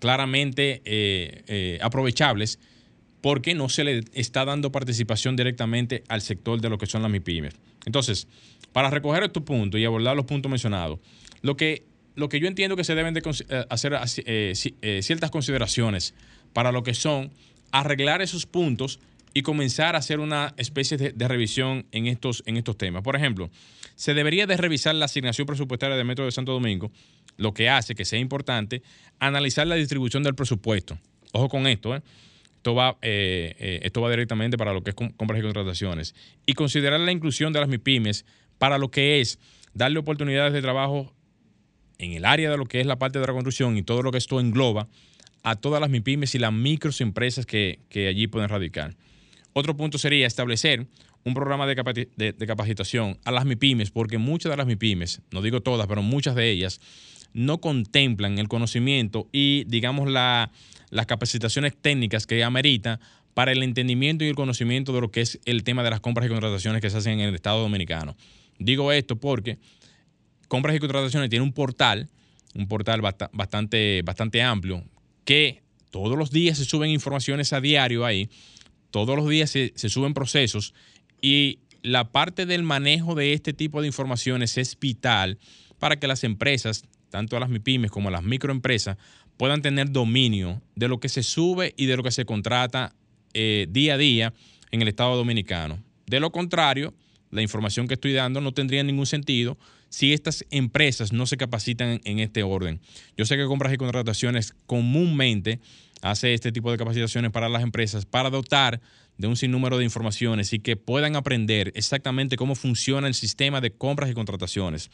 claramente 0.00 0.82
eh, 0.84 1.78
aprovechables 1.80 2.58
porque 3.22 3.54
no 3.54 3.70
se 3.70 3.84
le 3.84 4.04
está 4.12 4.44
dando 4.44 4.70
participación 4.70 5.34
directamente 5.34 6.04
al 6.08 6.20
sector 6.20 6.60
de 6.60 6.68
lo 6.68 6.76
que 6.76 6.84
son 6.84 7.00
las 7.00 7.10
MIPIMES. 7.10 7.54
Entonces, 7.86 8.28
para 8.72 8.90
recoger 8.90 9.22
estos 9.22 9.44
puntos 9.44 9.80
y 9.80 9.84
abordar 9.86 10.14
los 10.14 10.26
puntos 10.26 10.50
mencionados, 10.50 10.98
lo 11.40 11.56
que, 11.56 11.84
lo 12.20 12.28
que 12.28 12.38
yo 12.38 12.46
entiendo 12.46 12.76
que 12.76 12.84
se 12.84 12.94
deben 12.94 13.14
de 13.14 13.20
eh, 13.20 13.64
hacer 13.68 13.94
eh, 14.26 14.52
eh, 14.82 15.00
ciertas 15.02 15.30
consideraciones 15.30 16.14
para 16.52 16.70
lo 16.70 16.82
que 16.82 16.94
son 16.94 17.32
arreglar 17.72 18.20
esos 18.22 18.46
puntos 18.46 19.00
y 19.32 19.42
comenzar 19.42 19.94
a 19.94 19.98
hacer 19.98 20.20
una 20.20 20.54
especie 20.56 20.98
de, 20.98 21.28
revisión 21.28 21.86
en 21.92 22.06
estos, 22.06 22.42
en 22.46 22.56
estos 22.56 22.76
temas. 22.76 23.02
Por 23.02 23.16
ejemplo, 23.16 23.48
se 23.94 24.12
debería 24.12 24.46
de 24.46 24.56
revisar 24.56 24.94
la 24.94 25.06
asignación 25.06 25.46
presupuestaria 25.46 25.96
del 25.96 26.04
Metro 26.04 26.24
de 26.24 26.32
Santo 26.32 26.52
Domingo, 26.52 26.90
lo 27.36 27.54
que 27.54 27.68
hace 27.68 27.94
que 27.94 28.04
sea 28.04 28.18
importante 28.18 28.82
analizar 29.18 29.66
la 29.66 29.76
distribución 29.76 30.22
del 30.22 30.34
presupuesto. 30.34 30.98
Ojo 31.32 31.48
con 31.48 31.66
esto. 31.66 31.94
Esto 31.94 32.74
va, 32.74 32.98
esto 33.00 34.02
va 34.02 34.10
directamente 34.10 34.58
para 34.58 34.74
lo 34.74 34.82
que 34.82 34.90
es 34.90 34.96
compras 34.96 35.38
y 35.38 35.42
contrataciones. 35.42 36.14
Y 36.44 36.52
considerar 36.52 37.00
la 37.00 37.12
inclusión 37.12 37.54
de 37.54 37.60
las 37.60 37.68
MIPIMES 37.68 38.26
para 38.58 38.76
lo 38.76 38.90
que 38.90 39.20
es 39.20 39.38
darle 39.72 40.00
oportunidades 40.00 40.52
de 40.52 40.60
trabajo 40.60 41.14
en 42.00 42.12
el 42.12 42.24
área 42.24 42.50
de 42.50 42.56
lo 42.56 42.64
que 42.64 42.80
es 42.80 42.86
la 42.86 42.96
parte 42.96 43.18
de 43.18 43.26
la 43.26 43.32
construcción 43.32 43.76
y 43.76 43.82
todo 43.82 44.02
lo 44.02 44.10
que 44.10 44.18
esto 44.18 44.40
engloba 44.40 44.88
a 45.42 45.54
todas 45.56 45.80
las 45.80 45.90
MIPIMES 45.90 46.34
y 46.34 46.38
las 46.38 46.52
microempresas 46.52 47.46
que, 47.46 47.78
que 47.88 48.08
allí 48.08 48.26
pueden 48.26 48.48
radicar. 48.48 48.96
Otro 49.52 49.76
punto 49.76 49.98
sería 49.98 50.26
establecer 50.26 50.86
un 51.24 51.34
programa 51.34 51.66
de, 51.66 52.08
de, 52.16 52.46
capacitación 52.46 53.18
a 53.24 53.30
las 53.30 53.44
MIPIMES, 53.44 53.90
porque 53.90 54.18
muchas 54.18 54.50
de 54.50 54.56
las 54.56 54.66
MIPIMES, 54.66 55.20
no 55.30 55.42
digo 55.42 55.60
todas, 55.60 55.86
pero 55.86 56.02
muchas 56.02 56.34
de 56.34 56.50
ellas, 56.50 56.80
no 57.34 57.60
contemplan 57.60 58.38
el 58.38 58.48
conocimiento 58.48 59.28
y, 59.32 59.64
digamos, 59.64 60.10
la, 60.10 60.50
las 60.90 61.06
capacitaciones 61.06 61.74
técnicas 61.80 62.26
que 62.26 62.42
amerita 62.42 63.00
para 63.34 63.52
el 63.52 63.62
entendimiento 63.62 64.24
y 64.24 64.28
el 64.28 64.34
conocimiento 64.34 64.92
de 64.92 65.00
lo 65.02 65.10
que 65.10 65.20
es 65.20 65.38
el 65.44 65.62
tema 65.62 65.82
de 65.82 65.90
las 65.90 66.00
compras 66.00 66.26
y 66.26 66.30
contrataciones 66.30 66.80
que 66.80 66.90
se 66.90 66.96
hacen 66.96 67.20
en 67.20 67.28
el 67.28 67.34
Estado 67.34 67.60
Dominicano. 67.60 68.16
Digo 68.58 68.92
esto 68.92 69.16
porque 69.16 69.58
compras 70.50 70.74
y 70.74 70.80
contrataciones 70.80 71.30
tiene 71.30 71.44
un 71.44 71.52
portal, 71.52 72.08
un 72.56 72.66
portal 72.66 73.00
bastante, 73.00 74.02
bastante 74.02 74.42
amplio, 74.42 74.84
que 75.24 75.62
todos 75.90 76.18
los 76.18 76.32
días 76.32 76.58
se 76.58 76.64
suben 76.64 76.90
informaciones 76.90 77.52
a 77.52 77.60
diario 77.60 78.04
ahí, 78.04 78.28
todos 78.90 79.14
los 79.14 79.28
días 79.28 79.48
se, 79.48 79.72
se 79.76 79.88
suben 79.88 80.12
procesos 80.12 80.74
y 81.22 81.60
la 81.82 82.10
parte 82.10 82.46
del 82.46 82.64
manejo 82.64 83.14
de 83.14 83.32
este 83.32 83.52
tipo 83.52 83.80
de 83.80 83.86
informaciones 83.86 84.58
es 84.58 84.76
vital 84.78 85.38
para 85.78 86.00
que 86.00 86.08
las 86.08 86.24
empresas, 86.24 86.82
tanto 87.10 87.38
las 87.38 87.48
MIPIMES 87.48 87.92
como 87.92 88.10
las 88.10 88.24
microempresas, 88.24 88.98
puedan 89.36 89.62
tener 89.62 89.92
dominio 89.92 90.60
de 90.74 90.88
lo 90.88 90.98
que 90.98 91.08
se 91.08 91.22
sube 91.22 91.74
y 91.76 91.86
de 91.86 91.96
lo 91.96 92.02
que 92.02 92.10
se 92.10 92.24
contrata 92.24 92.92
eh, 93.34 93.68
día 93.70 93.94
a 93.94 93.98
día 93.98 94.34
en 94.72 94.82
el 94.82 94.88
Estado 94.88 95.16
Dominicano. 95.16 95.78
De 96.06 96.18
lo 96.18 96.32
contrario, 96.32 96.92
la 97.30 97.40
información 97.40 97.86
que 97.86 97.94
estoy 97.94 98.14
dando 98.14 98.40
no 98.40 98.50
tendría 98.50 98.82
ningún 98.82 99.06
sentido 99.06 99.56
si 99.90 100.14
estas 100.14 100.46
empresas 100.50 101.12
no 101.12 101.26
se 101.26 101.36
capacitan 101.36 102.00
en 102.04 102.18
este 102.20 102.42
orden. 102.42 102.80
Yo 103.16 103.26
sé 103.26 103.36
que 103.36 103.44
compras 103.44 103.74
y 103.74 103.76
contrataciones 103.76 104.54
comúnmente 104.66 105.60
hace 106.00 106.32
este 106.32 106.52
tipo 106.52 106.70
de 106.70 106.78
capacitaciones 106.78 107.30
para 107.30 107.50
las 107.50 107.62
empresas 107.62 108.06
para 108.06 108.30
dotar 108.30 108.80
de 109.18 109.26
un 109.26 109.36
sinnúmero 109.36 109.76
de 109.76 109.84
informaciones 109.84 110.54
y 110.54 110.60
que 110.60 110.76
puedan 110.76 111.14
aprender 111.14 111.72
exactamente 111.74 112.36
cómo 112.36 112.54
funciona 112.54 113.06
el 113.06 113.12
sistema 113.12 113.60
de 113.60 113.72
compras 113.72 114.10
y 114.10 114.14
contrataciones. 114.14 114.90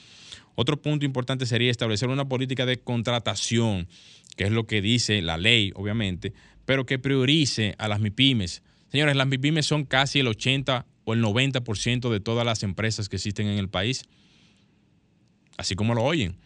Otro 0.56 0.82
punto 0.82 1.06
importante 1.06 1.46
sería 1.46 1.70
establecer 1.70 2.08
una 2.08 2.28
política 2.28 2.66
de 2.66 2.80
contratación 2.80 3.86
que 4.36 4.44
es 4.44 4.50
lo 4.50 4.66
que 4.66 4.82
dice 4.82 5.22
la 5.22 5.38
ley, 5.38 5.72
obviamente, 5.74 6.32
pero 6.64 6.86
que 6.86 6.98
priorice 6.98 7.74
a 7.78 7.88
las 7.88 8.00
MIPIMES. 8.00 8.62
Señores, 8.90 9.16
las 9.16 9.26
MIPIMES 9.26 9.66
son 9.66 9.84
casi 9.84 10.20
el 10.20 10.28
80 10.28 10.86
o 11.04 11.14
el 11.14 11.22
90% 11.22 12.10
de 12.10 12.20
todas 12.20 12.44
las 12.44 12.62
empresas 12.62 13.08
que 13.08 13.16
existen 13.16 13.46
en 13.46 13.58
el 13.58 13.68
país. 13.68 14.04
Así 15.56 15.74
como 15.74 15.94
lo 15.94 16.02
oyen. 16.02 16.36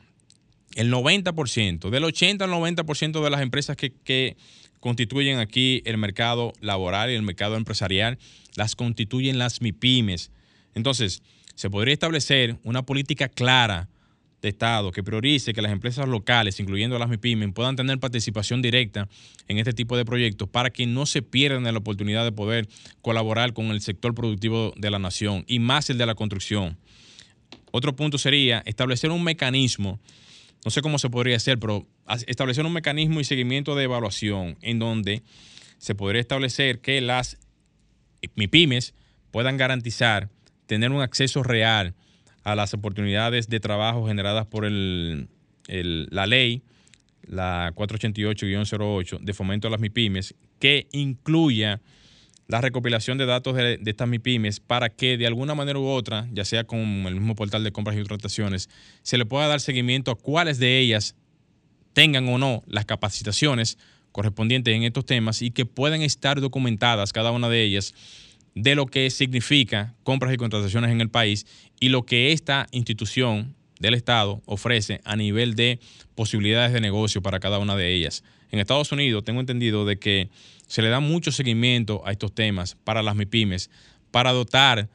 El 0.74 0.92
90%, 0.92 1.90
del 1.90 2.04
80 2.04 2.44
al 2.44 2.50
90% 2.50 3.22
de 3.22 3.30
las 3.30 3.40
empresas 3.40 3.76
que, 3.76 3.92
que 3.92 4.36
constituyen 4.78 5.38
aquí 5.38 5.82
el 5.84 5.98
mercado 5.98 6.52
laboral 6.60 7.10
y 7.10 7.14
el 7.14 7.22
mercado 7.22 7.56
empresarial, 7.56 8.18
las 8.56 8.76
constituyen 8.76 9.38
las 9.38 9.60
MIPIMES. 9.60 10.30
Entonces, 10.74 11.22
se 11.54 11.70
podría 11.70 11.92
establecer 11.92 12.58
una 12.62 12.82
política 12.82 13.28
clara 13.28 13.88
de 14.42 14.48
Estado 14.48 14.90
que 14.92 15.02
priorice 15.02 15.52
que 15.52 15.62
las 15.62 15.72
empresas 15.72 16.08
locales, 16.08 16.58
incluyendo 16.60 16.98
las 16.98 17.08
MIPIMES, 17.08 17.52
puedan 17.52 17.76
tener 17.76 17.98
participación 17.98 18.62
directa 18.62 19.08
en 19.48 19.58
este 19.58 19.72
tipo 19.72 19.96
de 19.96 20.04
proyectos 20.04 20.48
para 20.48 20.70
que 20.70 20.86
no 20.86 21.06
se 21.06 21.22
pierdan 21.22 21.64
la 21.64 21.78
oportunidad 21.78 22.24
de 22.24 22.32
poder 22.32 22.68
colaborar 23.02 23.52
con 23.52 23.66
el 23.66 23.80
sector 23.80 24.14
productivo 24.14 24.72
de 24.76 24.90
la 24.90 24.98
nación 24.98 25.44
y 25.46 25.58
más 25.58 25.90
el 25.90 25.98
de 25.98 26.06
la 26.06 26.14
construcción. 26.14 26.78
Otro 27.70 27.94
punto 27.94 28.18
sería 28.18 28.62
establecer 28.66 29.10
un 29.10 29.22
mecanismo, 29.22 30.00
no 30.64 30.70
sé 30.70 30.82
cómo 30.82 30.98
se 30.98 31.10
podría 31.10 31.36
hacer, 31.36 31.58
pero 31.58 31.86
establecer 32.26 32.66
un 32.66 32.72
mecanismo 32.72 33.20
y 33.20 33.24
seguimiento 33.24 33.74
de 33.74 33.84
evaluación 33.84 34.58
en 34.62 34.78
donde 34.78 35.22
se 35.78 35.94
podría 35.94 36.20
establecer 36.20 36.80
que 36.80 37.00
las 37.00 37.38
MIPIMES 38.34 38.94
puedan 39.30 39.56
garantizar 39.56 40.28
tener 40.66 40.92
un 40.92 41.00
acceso 41.00 41.42
real 41.42 41.94
a 42.44 42.54
las 42.54 42.74
oportunidades 42.74 43.48
de 43.48 43.60
trabajo 43.60 44.06
generadas 44.06 44.46
por 44.46 44.64
el, 44.64 45.28
la 45.66 46.26
ley, 46.26 46.62
la 47.26 47.72
488-08 47.74 49.20
de 49.20 49.34
fomento 49.34 49.68
a 49.68 49.70
las 49.70 49.80
MIPIMES, 49.80 50.34
que 50.58 50.88
incluya 50.92 51.80
la 52.50 52.60
recopilación 52.60 53.16
de 53.16 53.26
datos 53.26 53.54
de, 53.54 53.78
estas 53.86 54.08
MIPIMES 54.08 54.58
para 54.58 54.88
que 54.88 55.16
de 55.16 55.26
alguna 55.26 55.54
manera 55.54 55.78
u 55.78 55.86
otra, 55.86 56.28
ya 56.32 56.44
sea 56.44 56.64
con 56.64 56.80
el 56.80 57.14
mismo 57.14 57.36
portal 57.36 57.62
de 57.62 57.70
compras 57.70 57.94
y 57.94 58.00
contrataciones, 58.00 58.68
se 59.02 59.18
le 59.18 59.24
pueda 59.24 59.46
dar 59.46 59.60
seguimiento 59.60 60.10
a 60.10 60.16
cuáles 60.16 60.58
de 60.58 60.80
ellas 60.80 61.14
tengan 61.92 62.28
o 62.28 62.38
no 62.38 62.64
las 62.66 62.86
capacitaciones 62.86 63.78
correspondientes 64.10 64.74
en 64.74 64.82
estos 64.82 65.06
temas 65.06 65.42
y 65.42 65.52
que 65.52 65.64
puedan 65.64 66.02
estar 66.02 66.40
documentadas 66.40 67.12
cada 67.12 67.30
una 67.30 67.48
de 67.48 67.62
ellas 67.62 67.94
de 68.56 68.74
lo 68.74 68.86
que 68.86 69.08
significa 69.10 69.94
compras 70.02 70.34
y 70.34 70.36
contrataciones 70.36 70.90
en 70.90 71.00
el 71.00 71.08
país 71.08 71.46
y 71.78 71.90
lo 71.90 72.02
que 72.02 72.32
esta 72.32 72.66
institución 72.72 73.54
del 73.78 73.94
Estado 73.94 74.42
ofrece 74.44 75.00
a 75.04 75.14
nivel 75.14 75.54
de 75.54 75.78
posibilidades 76.16 76.72
de 76.72 76.80
negocio 76.80 77.22
para 77.22 77.38
cada 77.38 77.60
una 77.60 77.76
de 77.76 77.94
ellas. 77.94 78.24
En 78.50 78.58
Estados 78.58 78.90
Unidos 78.90 79.22
tengo 79.22 79.38
entendido 79.38 79.86
de 79.86 80.00
que 80.00 80.30
se 80.70 80.82
le 80.82 80.88
da 80.88 81.00
mucho 81.00 81.32
seguimiento 81.32 82.00
a 82.06 82.12
estos 82.12 82.32
temas 82.32 82.76
para 82.84 83.02
las 83.02 83.16
MIPIMES, 83.16 83.70
para 84.12 84.30
dotar 84.30 84.88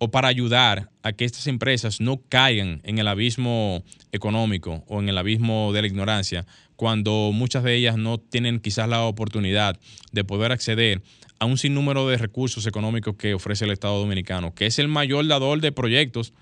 o 0.00 0.10
para 0.10 0.26
ayudar 0.26 0.90
a 1.04 1.12
que 1.12 1.24
estas 1.24 1.46
empresas 1.46 2.00
no 2.00 2.20
caigan 2.28 2.80
en 2.82 2.98
el 2.98 3.06
abismo 3.06 3.84
económico 4.10 4.82
o 4.88 4.98
en 4.98 5.08
el 5.08 5.16
abismo 5.16 5.72
de 5.72 5.82
la 5.82 5.86
ignorancia, 5.86 6.44
cuando 6.74 7.30
muchas 7.32 7.62
de 7.62 7.76
ellas 7.76 7.96
no 7.96 8.18
tienen 8.18 8.58
quizás 8.58 8.88
la 8.88 9.04
oportunidad 9.04 9.78
de 10.10 10.24
poder 10.24 10.50
acceder 10.50 11.02
a 11.38 11.44
un 11.44 11.56
sinnúmero 11.56 12.08
de 12.08 12.16
recursos 12.16 12.66
económicos 12.66 13.14
que 13.14 13.32
ofrece 13.32 13.64
el 13.64 13.70
Estado 13.70 14.00
Dominicano, 14.00 14.56
que 14.56 14.66
es 14.66 14.80
el 14.80 14.88
mayor 14.88 15.24
dador 15.28 15.60
de 15.60 15.70
proyectos, 15.70 16.32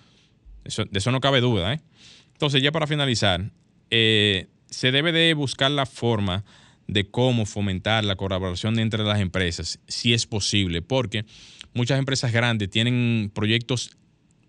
de 0.64 0.98
eso 0.98 1.10
no 1.12 1.20
cabe 1.20 1.42
duda. 1.42 1.74
¿eh? 1.74 1.80
Entonces, 2.32 2.62
ya 2.62 2.72
para 2.72 2.86
finalizar, 2.86 3.50
eh, 3.90 4.46
se 4.70 4.90
debe 4.90 5.12
de 5.12 5.34
buscar 5.34 5.70
la 5.70 5.84
forma 5.84 6.46
de 6.92 7.08
cómo 7.08 7.46
fomentar 7.46 8.04
la 8.04 8.16
colaboración 8.16 8.78
entre 8.78 9.04
las 9.04 9.20
empresas, 9.20 9.78
si 9.86 10.12
es 10.12 10.26
posible, 10.26 10.82
porque 10.82 11.24
muchas 11.72 11.98
empresas 11.98 12.32
grandes 12.32 12.68
tienen 12.68 13.30
proyectos 13.32 13.96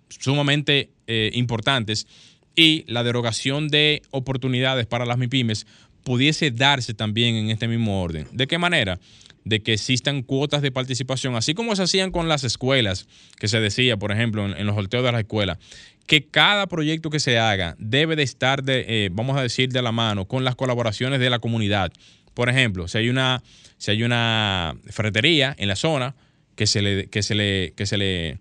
sumamente 0.10 0.92
eh, 1.08 1.32
importantes 1.34 2.08
y 2.56 2.84
la 2.88 3.04
derogación 3.04 3.68
de 3.68 4.02
oportunidades 4.12 4.86
para 4.88 5.06
las 5.06 5.18
MIPIMES 5.18 5.66
pudiese 6.04 6.52
darse 6.52 6.94
también 6.94 7.36
en 7.36 7.50
este 7.50 7.68
mismo 7.68 8.02
orden. 8.02 8.28
¿De 8.32 8.48
qué 8.48 8.58
manera? 8.58 9.00
De 9.46 9.62
que 9.62 9.74
existan 9.74 10.24
cuotas 10.24 10.62
de 10.62 10.72
participación, 10.72 11.36
así 11.36 11.54
como 11.54 11.76
se 11.76 11.84
hacían 11.84 12.12
con 12.12 12.28
las 12.28 12.44
escuelas, 12.44 13.08
que 13.40 13.48
se 13.48 13.60
decía, 13.60 13.98
por 13.98 14.12
ejemplo, 14.12 14.46
en, 14.46 14.66
los 14.66 14.76
sorteos 14.76 15.04
de 15.04 15.12
las 15.12 15.22
escuelas, 15.22 15.58
que 16.08 16.26
cada 16.26 16.68
proyecto 16.68 17.10
que 17.10 17.20
se 17.20 17.38
haga 17.38 17.76
debe 17.80 18.16
de 18.16 18.24
estar, 18.24 18.64
de, 18.64 18.86
eh, 18.88 19.10
vamos 19.12 19.38
a 19.38 19.44
decir, 19.44 19.70
de 19.70 19.82
la 19.82 19.92
mano 19.92 20.26
con 20.28 20.44
las 20.44 20.56
colaboraciones 20.56 21.20
de 21.20 21.30
la 21.30 21.40
comunidad. 21.40 21.92
Por 22.34 22.50
ejemplo, 22.50 22.88
si 22.88 22.98
hay 22.98 23.10
una, 23.10 23.44
si 23.78 23.92
hay 23.92 24.04
una 24.04 24.76
ferretería 24.90 25.56
en 25.58 25.68
la 25.68 25.76
zona, 25.76 26.16
que 26.56 26.68
se 26.68 26.82
le, 26.82 27.08
que 27.08 27.24
se 27.24 27.36
le, 27.36 27.74
que 27.76 27.86
se 27.86 27.98
le, 27.98 28.40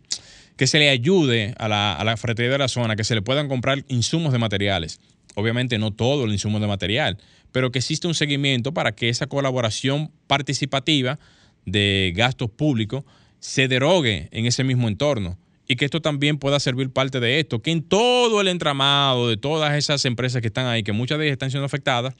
que 0.57 0.66
se 0.66 0.79
le 0.79 0.90
ayude 0.90 1.55
a 1.59 1.68
la, 1.68 1.92
a 1.94 2.05
la 2.05 2.16
ferretería 2.16 2.53
de 2.53 2.59
la 2.59 2.68
zona, 2.68 2.96
que 2.96 3.05
se 3.05 3.14
le 3.14 3.22
puedan 3.22 3.48
comprar 3.48 3.85
insumos 3.88 4.33
de 4.33 4.38
materiales. 4.38 5.00
Obviamente 5.35 5.79
no 5.79 5.92
todo 5.92 6.24
el 6.24 6.33
insumo 6.33 6.61
de 6.61 6.66
material, 6.66 7.18
pero 7.53 7.70
que 7.70 7.79
existe 7.79 8.07
un 8.07 8.14
seguimiento 8.14 8.74
para 8.74 8.92
que 8.92 9.09
esa 9.09 9.26
colaboración 9.26 10.11
participativa 10.26 11.18
de 11.66 12.12
gastos 12.14 12.50
públicos 12.50 13.05
se 13.38 13.68
derogue 13.68 14.29
en 14.33 14.46
ese 14.46 14.64
mismo 14.64 14.88
entorno 14.88 15.38
y 15.66 15.76
que 15.76 15.85
esto 15.85 16.03
también 16.03 16.37
pueda 16.37 16.59
servir 16.59 16.90
parte 16.90 17.20
de 17.20 17.38
esto, 17.38 17.62
que 17.62 17.70
en 17.70 17.83
todo 17.83 18.40
el 18.40 18.48
entramado 18.48 19.29
de 19.29 19.37
todas 19.37 19.72
esas 19.76 20.05
empresas 20.05 20.40
que 20.42 20.48
están 20.48 20.66
ahí, 20.66 20.83
que 20.83 20.92
muchas 20.92 21.16
de 21.18 21.26
ellas 21.26 21.35
están 21.35 21.53
siendo 21.53 21.64
afectadas 21.64 22.14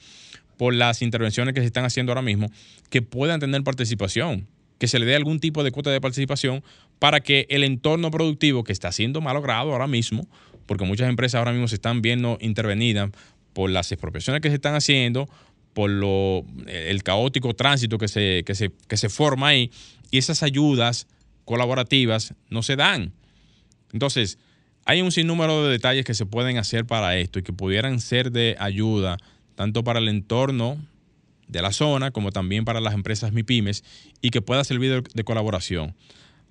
por 0.61 0.75
las 0.75 1.01
intervenciones 1.01 1.55
que 1.55 1.61
se 1.61 1.65
están 1.65 1.85
haciendo 1.85 2.11
ahora 2.11 2.21
mismo, 2.21 2.51
que 2.91 3.01
puedan 3.01 3.39
tener 3.39 3.63
participación, 3.63 4.45
que 4.77 4.87
se 4.87 4.99
le 4.99 5.07
dé 5.07 5.15
algún 5.15 5.39
tipo 5.39 5.63
de 5.63 5.71
cuota 5.71 5.89
de 5.89 5.99
participación 5.99 6.63
para 6.99 7.19
que 7.19 7.47
el 7.49 7.63
entorno 7.63 8.11
productivo 8.11 8.63
que 8.63 8.71
está 8.71 8.91
siendo 8.91 9.21
malogrado 9.21 9.71
ahora 9.71 9.87
mismo, 9.87 10.27
porque 10.67 10.85
muchas 10.85 11.09
empresas 11.09 11.39
ahora 11.39 11.51
mismo 11.51 11.67
se 11.67 11.73
están 11.73 12.03
viendo 12.03 12.37
intervenidas 12.41 13.09
por 13.53 13.71
las 13.71 13.91
expropiaciones 13.91 14.39
que 14.43 14.49
se 14.49 14.53
están 14.53 14.75
haciendo, 14.75 15.27
por 15.73 15.89
lo, 15.89 16.45
el 16.67 17.01
caótico 17.01 17.55
tránsito 17.55 17.97
que 17.97 18.07
se, 18.07 18.43
que, 18.45 18.53
se, 18.53 18.69
que 18.87 18.97
se 18.97 19.09
forma 19.09 19.47
ahí, 19.47 19.71
y 20.11 20.19
esas 20.19 20.43
ayudas 20.43 21.07
colaborativas 21.43 22.35
no 22.51 22.61
se 22.61 22.75
dan. 22.75 23.13
Entonces, 23.93 24.37
hay 24.85 25.01
un 25.01 25.11
sinnúmero 25.11 25.65
de 25.65 25.71
detalles 25.71 26.05
que 26.05 26.13
se 26.13 26.27
pueden 26.27 26.59
hacer 26.59 26.85
para 26.85 27.17
esto 27.17 27.39
y 27.39 27.41
que 27.41 27.51
pudieran 27.51 27.99
ser 27.99 28.31
de 28.31 28.55
ayuda 28.59 29.17
tanto 29.61 29.83
para 29.83 29.99
el 29.99 30.07
entorno 30.07 30.79
de 31.47 31.61
la 31.61 31.71
zona 31.71 32.09
como 32.09 32.31
también 32.31 32.65
para 32.65 32.81
las 32.81 32.95
empresas 32.95 33.31
MIPIMES 33.31 33.83
y 34.19 34.31
que 34.31 34.41
pueda 34.41 34.63
servir 34.63 35.03
de, 35.03 35.23
colaboración. 35.23 35.93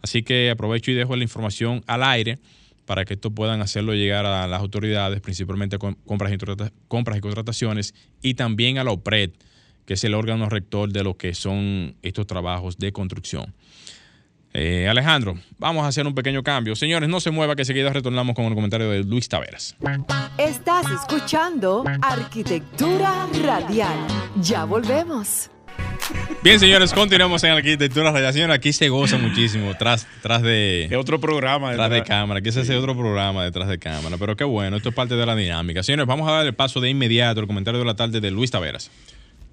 Así 0.01 0.23
que 0.23 0.49
aprovecho 0.49 0.93
y 0.93 0.95
dejo 0.95 1.17
la 1.17 1.25
información 1.25 1.83
al 1.89 2.05
aire 2.05 2.39
para 2.87 3.05
que 3.05 3.15
esto 3.15 3.33
puedan 3.33 3.63
hacerlo 3.63 3.95
llegar 3.95 4.27
a 4.27 4.47
las 4.47 4.61
autoridades, 4.61 5.21
principalmente 5.21 5.77
compras 5.79 6.33
y, 6.33 6.37
compras 6.87 7.19
y 7.19 7.21
contrataciones, 7.21 7.97
y 8.23 8.35
también 8.35 8.79
a 8.79 8.85
la 8.85 8.93
OPRED, 8.93 9.33
que 9.87 9.95
es 9.95 10.05
el 10.05 10.15
órgano 10.15 10.49
rector 10.49 10.93
de 10.93 11.03
lo 11.03 11.17
que 11.17 11.35
son 11.35 11.97
estos 12.03 12.29
trabajos 12.29 12.79
de 12.79 12.93
construcción. 12.93 13.53
Eh, 14.53 14.89
Alejandro, 14.89 15.39
vamos 15.59 15.85
a 15.85 15.89
hacer 15.89 16.07
un 16.07 16.15
pequeño 16.15 16.43
cambio. 16.43 16.75
Señores, 16.75 17.09
no 17.09 17.21
se 17.21 17.31
mueva 17.31 17.55
que 17.55 17.65
seguida 17.65 17.93
retornamos 17.93 18.35
con 18.35 18.47
el 18.47 18.55
comentario 18.55 18.91
de 18.91 19.05
Luis 19.05 19.29
Taveras. 19.29 19.77
Estás 20.39 20.87
escuchando 20.91 21.85
Arquitectura 22.03 23.29
Radial. 23.45 23.97
Ya 24.41 24.65
volvemos. 24.65 25.51
Bien, 26.43 26.59
señores, 26.59 26.93
continuamos 26.93 27.45
en 27.45 27.53
Arquitectura 27.53 28.11
Radial. 28.11 28.51
aquí 28.51 28.73
se 28.73 28.89
goza 28.89 29.19
muchísimo 29.19 29.77
tras, 29.79 30.09
tras 30.21 30.43
de... 30.43 30.91
otro 30.99 31.21
programa. 31.21 31.71
Detrás 31.71 31.91
de 31.91 32.03
cámara, 32.03 32.41
aquí 32.41 32.51
se 32.51 32.61
hace 32.61 32.75
otro 32.75 32.97
programa 32.97 33.45
detrás 33.45 33.69
de 33.69 33.79
cámara. 33.79 34.17
Pero 34.19 34.35
qué 34.35 34.45
bueno, 34.45 34.79
esto 34.79 34.89
es 34.89 34.95
parte 34.97 35.15
de 35.15 35.27
la 35.27 35.37
dinámica. 35.37 35.85
Señores, 35.85 36.07
vamos 36.07 36.29
a 36.29 36.33
dar 36.33 36.47
el 36.47 36.55
paso 36.55 36.81
de 36.81 36.91
inmediato 36.91 37.41
al 37.41 37.47
comentario 37.47 37.79
de 37.79 37.87
la 37.87 37.95
tarde 37.95 38.21
de 38.21 38.31
Luis 38.33 38.51
Taveras. 38.51 38.91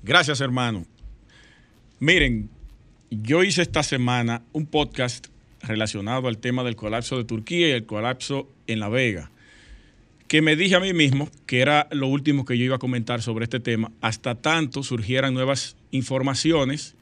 Gracias, 0.02 0.42
hermano. 0.42 0.86
Miren, 2.00 2.50
yo 3.10 3.44
hice 3.44 3.62
esta 3.62 3.84
semana 3.84 4.44
un 4.52 4.66
podcast 4.66 5.28
relacionado 5.62 6.28
al 6.28 6.38
tema 6.38 6.64
del 6.64 6.76
colapso 6.76 7.18
de 7.18 7.24
Turquía 7.24 7.70
y 7.70 7.72
el 7.72 7.86
colapso 7.86 8.50
en 8.68 8.80
La 8.80 8.90
Vega, 8.90 9.32
que 10.28 10.42
me 10.42 10.56
dije 10.58 10.76
a 10.76 10.82
mí 10.82 10.94
mismo 10.94 11.30
que 11.46 11.62
era 11.62 11.88
lo 11.92 12.08
último 12.08 12.44
que 12.44 12.58
yo 12.58 12.66
iba 12.66 12.76
a 12.76 12.80
comentar 12.80 13.22
sobre 13.22 13.46
este 13.46 13.60
tema, 13.60 13.92
hasta 14.02 14.36
tanto 14.36 14.84
surgieran 14.84 15.34
nuevas 15.34 15.78
informaciones 15.92 16.96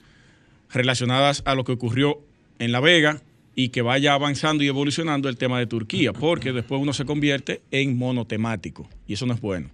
relacionadas 0.71 1.41
a 1.45 1.55
lo 1.55 1.63
que 1.63 1.71
ocurrió 1.71 2.19
en 2.59 2.71
La 2.71 2.79
Vega 2.79 3.21
y 3.55 3.69
que 3.69 3.81
vaya 3.81 4.13
avanzando 4.13 4.63
y 4.63 4.67
evolucionando 4.67 5.27
el 5.27 5.37
tema 5.37 5.57
de 5.57 5.65
Turquía, 5.65 6.13
porque 6.13 6.53
después 6.53 6.79
uno 6.81 6.93
se 6.93 7.05
convierte 7.05 7.61
en 7.71 7.97
monotemático 7.97 8.87
y 9.07 9.13
eso 9.13 9.25
no 9.25 9.33
es 9.33 9.41
bueno. 9.41 9.69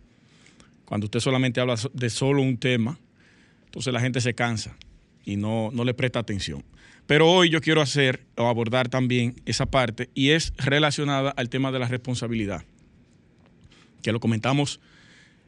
Cuando 0.86 1.06
usted 1.06 1.20
solamente 1.20 1.60
habla 1.60 1.76
de 1.94 2.10
solo 2.10 2.42
un 2.42 2.58
tema, 2.58 2.98
entonces 3.66 3.92
la 3.94 4.00
gente 4.00 4.22
se 4.22 4.34
cansa 4.34 4.78
y 5.26 5.38
no, 5.38 5.70
no 5.72 5.84
le 5.84 5.94
presta 5.94 6.20
atención. 6.20 6.64
Pero 7.08 7.30
hoy 7.30 7.50
yo 7.50 7.62
quiero 7.62 7.82
hacer 7.82 8.26
o 8.38 8.48
abordar 8.48 8.90
también 8.90 9.36
esa 9.46 9.66
parte 9.66 10.10
y 10.14 10.30
es 10.30 10.54
relacionada 10.58 11.32
al 11.32 11.50
tema 11.50 11.72
de 11.72 11.80
la 11.80 11.88
responsabilidad, 11.88 12.64
que 14.02 14.12
lo 14.12 14.20
comentamos 14.20 14.80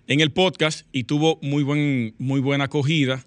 en 0.08 0.20
el 0.20 0.32
podcast 0.32 0.88
y 0.92 1.06
tuvo 1.06 1.40
muy, 1.42 1.64
buen, 1.64 2.16
muy 2.18 2.42
buena 2.42 2.66
acogida 2.66 3.24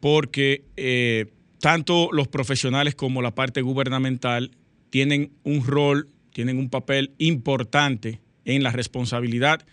porque 0.00 0.64
eh, 0.76 1.26
tanto 1.60 2.10
los 2.12 2.28
profesionales 2.28 2.94
como 2.94 3.22
la 3.22 3.34
parte 3.34 3.62
gubernamental 3.62 4.52
tienen 4.90 5.32
un 5.42 5.66
rol, 5.66 6.08
tienen 6.32 6.58
un 6.58 6.70
papel 6.70 7.12
importante 7.18 8.20
en 8.44 8.62
la 8.62 8.70
responsabilidad 8.70 9.66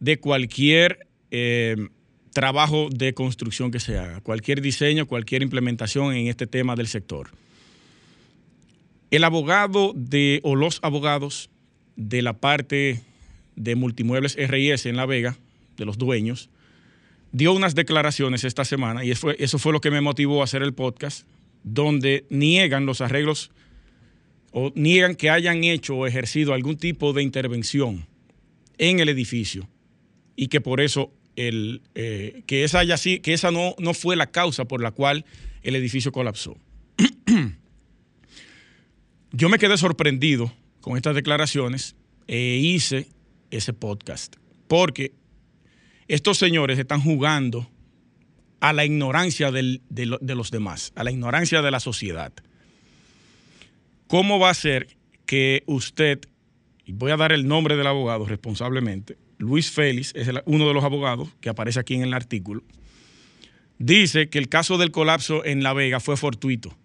de 0.00 0.18
cualquier 0.18 1.06
eh, 1.30 1.76
trabajo 2.32 2.88
de 2.90 3.14
construcción 3.14 3.70
que 3.70 3.80
se 3.80 3.98
haga, 3.98 4.20
cualquier 4.20 4.60
diseño, 4.60 5.06
cualquier 5.06 5.42
implementación 5.42 6.14
en 6.14 6.28
este 6.28 6.46
tema 6.46 6.74
del 6.74 6.88
sector. 6.88 7.30
El 9.10 9.24
abogado 9.24 9.92
de, 9.94 10.40
o 10.42 10.56
los 10.56 10.78
abogados 10.82 11.50
de 11.96 12.22
la 12.22 12.32
parte 12.32 13.02
de 13.56 13.76
multimuebles 13.76 14.36
RIS 14.36 14.86
en 14.86 14.96
La 14.96 15.06
Vega, 15.06 15.36
de 15.76 15.84
los 15.84 15.98
dueños, 15.98 16.48
dio 17.32 17.52
unas 17.52 17.74
declaraciones 17.74 18.44
esta 18.44 18.64
semana 18.64 19.04
y 19.04 19.10
eso 19.10 19.20
fue, 19.22 19.36
eso 19.38 19.58
fue 19.58 19.72
lo 19.72 19.80
que 19.80 19.90
me 19.90 20.00
motivó 20.00 20.40
a 20.40 20.44
hacer 20.44 20.62
el 20.62 20.72
podcast, 20.72 21.26
donde 21.64 22.24
niegan 22.30 22.86
los 22.86 23.00
arreglos 23.00 23.50
o 24.52 24.72
niegan 24.74 25.14
que 25.14 25.30
hayan 25.30 25.64
hecho 25.64 25.96
o 25.96 26.06
ejercido 26.06 26.54
algún 26.54 26.76
tipo 26.76 27.12
de 27.12 27.22
intervención 27.22 28.06
en 28.78 29.00
el 29.00 29.08
edificio 29.08 29.68
y 30.36 30.48
que 30.48 30.60
por 30.60 30.80
eso 30.80 31.12
el, 31.36 31.82
eh, 31.94 32.42
que 32.46 32.64
esa, 32.64 32.80
haya, 32.80 32.96
que 32.96 33.32
esa 33.32 33.50
no, 33.50 33.74
no 33.78 33.94
fue 33.94 34.16
la 34.16 34.26
causa 34.26 34.64
por 34.66 34.82
la 34.82 34.90
cual 34.90 35.24
el 35.62 35.76
edificio 35.76 36.12
colapsó. 36.12 36.56
Yo 39.32 39.48
me 39.48 39.58
quedé 39.58 39.76
sorprendido 39.78 40.52
con 40.80 40.96
estas 40.96 41.14
declaraciones 41.14 41.96
e 42.26 42.58
hice 42.62 43.08
ese 43.50 43.72
podcast, 43.72 44.36
porque 44.68 45.12
estos 46.08 46.38
señores 46.38 46.78
están 46.78 47.00
jugando 47.00 47.68
a 48.60 48.72
la 48.72 48.84
ignorancia 48.84 49.50
de, 49.50 49.80
de 49.88 50.34
los 50.34 50.50
demás, 50.50 50.92
a 50.94 51.04
la 51.04 51.10
ignorancia 51.10 51.62
de 51.62 51.70
la 51.70 51.80
sociedad. 51.80 52.32
¿Cómo 54.06 54.38
va 54.38 54.50
a 54.50 54.54
ser 54.54 54.88
que 55.26 55.62
usted, 55.66 56.20
y 56.84 56.92
voy 56.92 57.10
a 57.10 57.16
dar 57.16 57.32
el 57.32 57.48
nombre 57.48 57.76
del 57.76 57.86
abogado 57.86 58.26
responsablemente, 58.26 59.16
Luis 59.42 59.72
Félix, 59.72 60.12
es 60.14 60.28
uno 60.44 60.68
de 60.68 60.72
los 60.72 60.84
abogados 60.84 61.28
que 61.40 61.48
aparece 61.48 61.80
aquí 61.80 61.94
en 61.94 62.02
el 62.02 62.14
artículo, 62.14 62.62
dice 63.76 64.30
que 64.30 64.38
el 64.38 64.48
caso 64.48 64.78
del 64.78 64.92
colapso 64.92 65.44
en 65.44 65.64
La 65.64 65.72
Vega 65.72 65.98
fue 65.98 66.16
fortuito. 66.16 66.76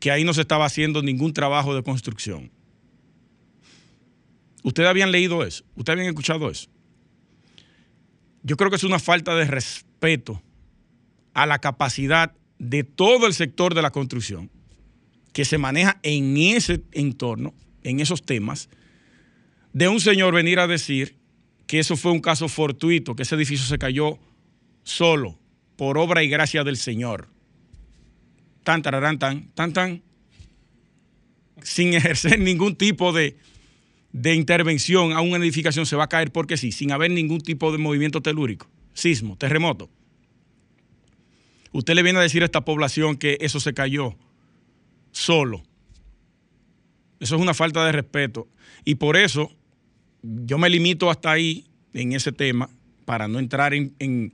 que 0.00 0.10
ahí 0.10 0.24
no 0.24 0.32
se 0.32 0.40
estaba 0.40 0.64
haciendo 0.64 1.02
ningún 1.02 1.34
trabajo 1.34 1.74
de 1.74 1.82
construcción. 1.82 2.50
¿Ustedes 4.62 4.88
habían 4.88 5.12
leído 5.12 5.44
eso? 5.44 5.62
¿Ustedes 5.76 5.98
habían 5.98 6.08
escuchado 6.08 6.50
eso? 6.50 6.70
Yo 8.42 8.56
creo 8.56 8.70
que 8.70 8.76
es 8.76 8.84
una 8.84 8.98
falta 8.98 9.34
de 9.34 9.44
respeto 9.44 10.42
a 11.34 11.44
la 11.44 11.58
capacidad 11.58 12.34
de 12.58 12.82
todo 12.82 13.26
el 13.26 13.34
sector 13.34 13.74
de 13.74 13.82
la 13.82 13.90
construcción 13.90 14.50
que 15.34 15.44
se 15.44 15.58
maneja 15.58 16.00
en 16.02 16.38
ese 16.38 16.82
entorno, 16.92 17.52
en 17.82 18.00
esos 18.00 18.22
temas, 18.22 18.70
de 19.74 19.88
un 19.88 20.00
señor 20.00 20.34
venir 20.34 20.58
a 20.60 20.66
decir 20.66 21.19
que 21.70 21.78
eso 21.78 21.96
fue 21.96 22.10
un 22.10 22.18
caso 22.18 22.48
fortuito, 22.48 23.14
que 23.14 23.22
ese 23.22 23.36
edificio 23.36 23.64
se 23.64 23.78
cayó 23.78 24.18
solo, 24.82 25.38
por 25.76 25.98
obra 25.98 26.24
y 26.24 26.28
gracia 26.28 26.64
del 26.64 26.76
Señor. 26.76 27.28
Tan, 28.64 28.82
tan, 28.82 29.20
tan, 29.54 29.72
tan, 29.72 30.02
sin 31.62 31.94
ejercer 31.94 32.40
ningún 32.40 32.74
tipo 32.74 33.12
de, 33.12 33.36
de 34.10 34.34
intervención 34.34 35.12
a 35.12 35.20
una 35.20 35.36
edificación 35.36 35.86
se 35.86 35.94
va 35.94 36.02
a 36.02 36.08
caer 36.08 36.32
porque 36.32 36.56
sí, 36.56 36.72
sin 36.72 36.90
haber 36.90 37.12
ningún 37.12 37.40
tipo 37.40 37.70
de 37.70 37.78
movimiento 37.78 38.20
telúrico, 38.20 38.68
sismo, 38.92 39.36
terremoto. 39.36 39.88
Usted 41.70 41.94
le 41.94 42.02
viene 42.02 42.18
a 42.18 42.22
decir 42.22 42.42
a 42.42 42.46
esta 42.46 42.64
población 42.64 43.16
que 43.16 43.38
eso 43.40 43.60
se 43.60 43.74
cayó 43.74 44.16
solo. 45.12 45.62
Eso 47.20 47.36
es 47.36 47.40
una 47.40 47.54
falta 47.54 47.86
de 47.86 47.92
respeto. 47.92 48.48
Y 48.84 48.96
por 48.96 49.16
eso 49.16 49.52
yo 50.22 50.58
me 50.58 50.68
limito 50.68 51.10
hasta 51.10 51.30
ahí 51.30 51.66
en 51.94 52.12
ese 52.12 52.32
tema 52.32 52.70
para 53.04 53.28
no 53.28 53.38
entrar 53.38 53.74
en, 53.74 54.32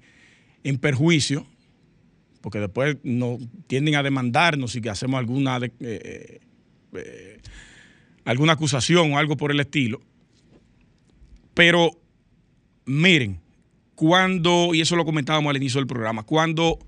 perjuicio, 0.80 1.46
porque 2.40 2.58
después 2.58 2.96
no, 3.02 3.38
tienden 3.66 3.94
a 3.94 4.02
demandarnos 4.02 4.74
y 4.76 4.80
que 4.80 4.90
hacemos 4.90 5.18
alguna, 5.18 5.58
eh, 5.58 5.70
eh, 5.80 6.40
eh, 6.94 7.40
alguna 8.24 8.54
acusación 8.54 9.12
o 9.12 9.18
algo 9.18 9.36
por 9.36 9.50
el 9.50 9.60
estilo. 9.60 10.00
Pero 11.54 11.92
miren, 12.84 13.40
cuando, 13.94 14.74
y 14.74 14.80
eso 14.80 14.96
lo 14.96 15.04
comentábamos 15.04 15.50
al 15.50 15.56
inicio 15.56 15.80
del 15.80 15.86
programa, 15.86 16.24
cuando 16.24 16.78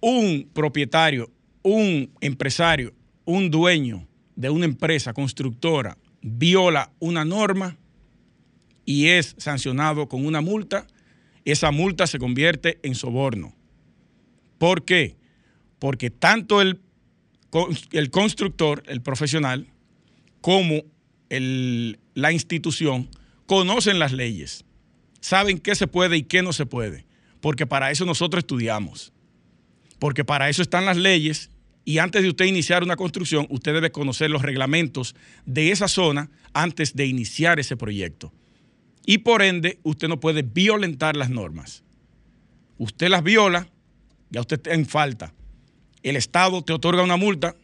un 0.00 0.48
propietario, 0.52 1.30
un 1.62 2.10
empresario, 2.20 2.94
un 3.24 3.50
dueño 3.50 4.06
de 4.36 4.48
una 4.48 4.64
empresa 4.64 5.12
constructora 5.12 5.98
viola 6.22 6.90
una 7.00 7.24
norma 7.24 7.76
y 8.88 9.08
es 9.08 9.34
sancionado 9.36 10.08
con 10.08 10.24
una 10.24 10.40
multa, 10.40 10.86
esa 11.44 11.70
multa 11.70 12.06
se 12.06 12.18
convierte 12.18 12.78
en 12.82 12.94
soborno. 12.94 13.54
¿Por 14.56 14.86
qué? 14.86 15.18
Porque 15.78 16.08
tanto 16.08 16.62
el, 16.62 16.80
el 17.92 18.10
constructor, 18.10 18.82
el 18.86 19.02
profesional, 19.02 19.66
como 20.40 20.84
la 21.28 22.32
institución 22.32 23.10
conocen 23.44 23.98
las 23.98 24.12
leyes, 24.12 24.64
saben 25.20 25.58
qué 25.58 25.74
se 25.74 25.86
puede 25.86 26.16
y 26.16 26.22
qué 26.22 26.40
no 26.40 26.54
se 26.54 26.64
puede, 26.64 27.04
porque 27.40 27.66
para 27.66 27.90
eso 27.90 28.06
nosotros 28.06 28.40
estudiamos 28.40 29.12
porque 29.98 30.24
para 30.24 30.48
eso 30.48 30.62
están 30.62 30.84
las 30.84 30.96
leyes 30.96 31.50
y 31.84 31.98
antes 31.98 32.22
de 32.22 32.28
usted 32.28 32.44
iniciar 32.44 32.82
una 32.82 32.96
construcción, 32.96 33.46
usted 33.50 33.72
debe 33.74 33.90
conocer 33.90 34.30
los 34.30 34.42
reglamentos 34.42 35.14
de 35.44 35.72
esa 35.72 35.88
zona 35.88 36.30
antes 36.52 36.94
de 36.94 37.06
iniciar 37.06 37.58
ese 37.58 37.76
proyecto. 37.76 38.32
Y 39.08 39.18
por 39.18 39.40
ende, 39.40 39.78
usted 39.82 40.08
no 40.08 40.20
puede 40.20 40.42
violentar 40.42 41.16
las 41.16 41.30
normas. 41.30 41.82
Usted 42.76 43.08
las 43.08 43.22
viola, 43.22 43.68
ya 44.30 44.42
usted 44.42 44.58
está 44.58 44.74
en 44.74 44.84
falta. 44.84 45.32
El 46.02 46.16
Estado 46.16 46.62
te 46.62 46.74
otorga 46.74 47.02
una 47.02 47.16
multa, 47.16 47.56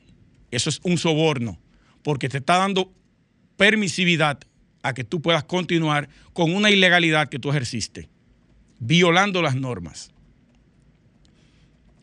eso 0.51 0.71
es 0.71 0.81
un 0.85 0.97
soborno, 0.97 1.61
porque 2.03 2.29
te 2.29 2.39
está 2.39 2.57
dando 2.57 2.93
permisividad 3.57 4.41
a 4.83 4.95
que 4.95 5.05
tú 5.05 5.21
puedas 5.21 5.45
continuar 5.45 6.09
con 6.33 6.55
una 6.55 6.71
ilegalidad 6.71 7.29
que 7.29 7.39
tú 7.39 7.51
ejerciste, 7.51 8.09
violando 8.81 9.43
las 9.43 9.55
normas 9.55 10.15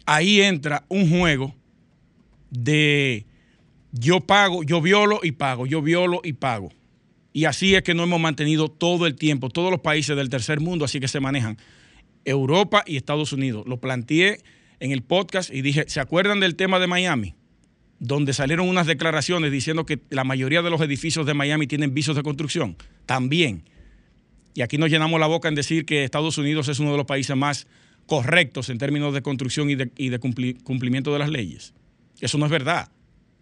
ahí 0.06 0.42
entra 0.42 0.84
un 0.90 1.10
juego 1.10 1.56
de 2.50 3.26
yo 3.92 4.22
pago, 4.22 4.64
yo 4.64 4.82
violo 4.82 5.20
y 5.24 5.32
pago, 5.32 5.66
yo 5.66 5.82
violo 5.82 6.22
y 6.24 6.34
pago. 6.34 6.70
Y 7.34 7.46
así 7.46 7.76
es 7.76 7.84
que 7.84 7.94
no 7.94 8.04
hemos 8.04 8.20
mantenido 8.20 8.68
todo 8.70 9.08
el 9.08 9.16
tiempo, 9.16 9.50
todos 9.50 9.72
los 9.72 9.80
países 9.80 10.16
del 10.18 10.30
tercer 10.30 10.60
mundo, 10.60 10.86
así 10.86 11.00
que 11.00 11.08
se 11.08 11.20
manejan 11.20 11.58
Europa 12.26 12.84
y 12.86 12.98
Estados 12.98 13.34
Unidos. 13.34 13.66
Lo 13.68 13.80
planteé 13.80 14.40
en 14.80 14.92
el 14.92 15.02
podcast 15.02 15.54
y 15.54 15.62
dije, 15.62 15.86
¿se 15.88 16.00
acuerdan 16.00 16.40
del 16.40 16.56
tema 16.56 16.80
de 16.80 16.88
Miami? 16.88 17.36
Donde 18.00 18.34
salieron 18.34 18.68
unas 18.68 18.88
declaraciones 18.88 19.52
diciendo 19.52 19.86
que 19.86 20.00
la 20.10 20.24
mayoría 20.24 20.62
de 20.62 20.70
los 20.70 20.82
edificios 20.82 21.26
de 21.26 21.34
Miami 21.34 21.68
tienen 21.68 21.94
visos 21.94 22.16
de 22.16 22.24
construcción. 22.24 22.76
También. 23.06 23.64
Y 24.54 24.62
aquí 24.62 24.78
nos 24.78 24.90
llenamos 24.90 25.20
la 25.20 25.28
boca 25.28 25.48
en 25.48 25.56
decir 25.56 25.86
que 25.86 26.04
Estados 26.04 26.38
Unidos 26.38 26.68
es 26.68 26.80
uno 26.80 26.92
de 26.92 26.98
los 26.98 27.06
países 27.06 27.36
más 27.38 27.68
correctos 28.08 28.70
en 28.70 28.78
términos 28.78 29.14
de 29.14 29.22
construcción 29.22 29.70
y 29.70 29.76
de, 29.76 30.20
cumplimiento 30.64 31.14
de 31.14 31.20
las 31.20 31.30
leyes. 31.30 31.74
Eso 32.20 32.38
no 32.38 32.46
es 32.46 32.52
verdad. 32.52 32.92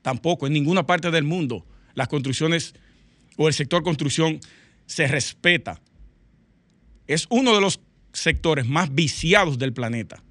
Tampoco 0.02 0.46
en 0.46 0.54
ninguna 0.54 0.86
parte 0.86 1.10
del 1.10 1.24
mundo 1.24 1.66
las 1.96 2.08
construcciones 2.08 2.76
o 3.42 3.48
el 3.48 3.54
sector 3.54 3.84
construcción 3.84 4.42
se 4.86 5.08
respeta. 5.08 5.82
Es 7.08 7.26
uno 7.30 7.56
de 7.56 7.62
los 7.62 7.80
sectores 8.12 8.68
más 8.68 8.94
viciados 8.94 9.58
del 9.58 9.72
planeta. 9.72 10.22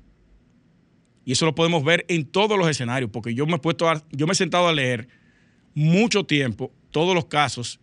Y 1.25 1.33
eso 1.33 1.47
lo 1.47 1.55
podemos 1.55 1.83
ver 1.85 2.05
en 2.09 2.27
todos 2.27 2.59
los 2.59 2.69
escenarios, 2.69 3.11
porque 3.11 3.33
yo 3.33 3.47
me 3.47 3.57
he 3.57 3.59
puesto 3.61 3.91
yo 4.13 4.27
me 4.27 4.33
he 4.33 4.37
sentado 4.37 4.69
a 4.69 4.75
leer 4.75 5.09
mucho 5.75 6.25
tiempo 6.25 6.71
todos 6.91 7.15
los 7.15 7.25
casos, 7.25 7.81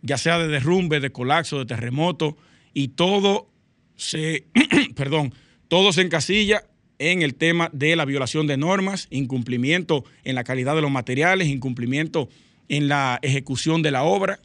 ya 0.00 0.16
sea 0.16 0.38
de 0.38 0.46
derrumbe, 0.46 1.00
de 1.00 1.10
colapso, 1.10 1.58
de 1.58 1.66
terremoto, 1.66 2.36
y 2.72 2.88
todo 2.88 3.50
se, 3.96 4.46
perdón, 4.94 5.34
todo 5.66 5.92
se 5.92 6.02
encasilla 6.02 6.62
en 7.00 7.22
el 7.22 7.34
tema 7.34 7.68
de 7.72 7.96
la 7.96 8.04
violación 8.04 8.46
de 8.46 8.56
normas, 8.56 9.08
incumplimiento 9.10 10.04
en 10.22 10.36
la 10.36 10.44
calidad 10.44 10.76
de 10.76 10.82
los 10.82 10.90
materiales, 10.92 11.48
incumplimiento 11.48 12.28
en 12.70 12.88
la 12.88 13.18
ejecución 13.20 13.82
de 13.82 13.90
la 13.90 14.04
obra. 14.04 14.38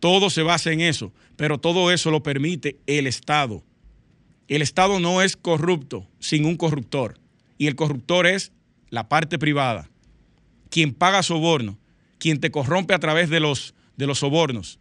Todo 0.00 0.30
se 0.30 0.42
basa 0.42 0.72
en 0.72 0.80
eso, 0.80 1.12
pero 1.36 1.58
todo 1.58 1.92
eso 1.92 2.10
lo 2.10 2.24
permite 2.24 2.78
el 2.86 3.06
Estado. 3.06 3.62
El 4.48 4.62
Estado 4.62 4.98
no 4.98 5.22
es 5.22 5.36
corrupto 5.36 6.08
sin 6.18 6.44
un 6.44 6.56
corruptor 6.56 7.20
y 7.58 7.68
el 7.68 7.76
corruptor 7.76 8.26
es 8.26 8.50
la 8.88 9.08
parte 9.08 9.38
privada, 9.38 9.88
quien 10.70 10.92
paga 10.92 11.22
soborno, 11.22 11.78
quien 12.18 12.40
te 12.40 12.50
corrompe 12.50 12.94
a 12.94 12.98
través 12.98 13.30
de 13.30 13.38
los, 13.38 13.74
de 13.96 14.06
los 14.06 14.18
sobornos. 14.18 14.80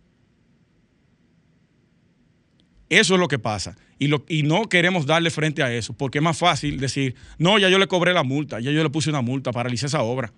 Eso 2.90 3.14
es 3.14 3.20
lo 3.20 3.28
que 3.28 3.40
pasa. 3.40 3.78
Y, 4.00 4.44
no 4.44 4.64
queremos 4.64 5.06
darle 5.06 5.30
frente 5.30 5.62
a 5.62 5.72
eso, 5.72 5.94
porque 5.94 6.18
es 6.18 6.24
más 6.24 6.38
fácil 6.38 6.80
decir, 6.80 7.16
no, 7.38 7.60
ya 7.60 7.70
yo 7.70 7.78
le 7.78 7.88
cobré 7.88 8.14
la 8.14 8.24
multa, 8.24 8.60
ya 8.60 8.72
yo 8.72 8.82
le 8.82 8.90
puse 8.90 9.10
una 9.12 9.22
multa, 9.22 9.52
paralice 9.52 9.86
esa 9.86 10.02
obra. 10.02 10.34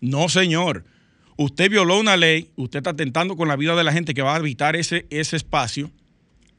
No, 0.00 0.28
señor. 0.28 0.84
Usted 1.42 1.70
violó 1.70 1.98
una 1.98 2.16
ley, 2.16 2.50
usted 2.56 2.78
está 2.78 2.90
atentando 2.90 3.36
con 3.36 3.48
la 3.48 3.56
vida 3.56 3.74
de 3.74 3.84
la 3.84 3.92
gente 3.92 4.14
que 4.14 4.22
va 4.22 4.32
a 4.32 4.36
habitar 4.36 4.76
ese, 4.76 5.06
ese 5.10 5.36
espacio, 5.36 5.90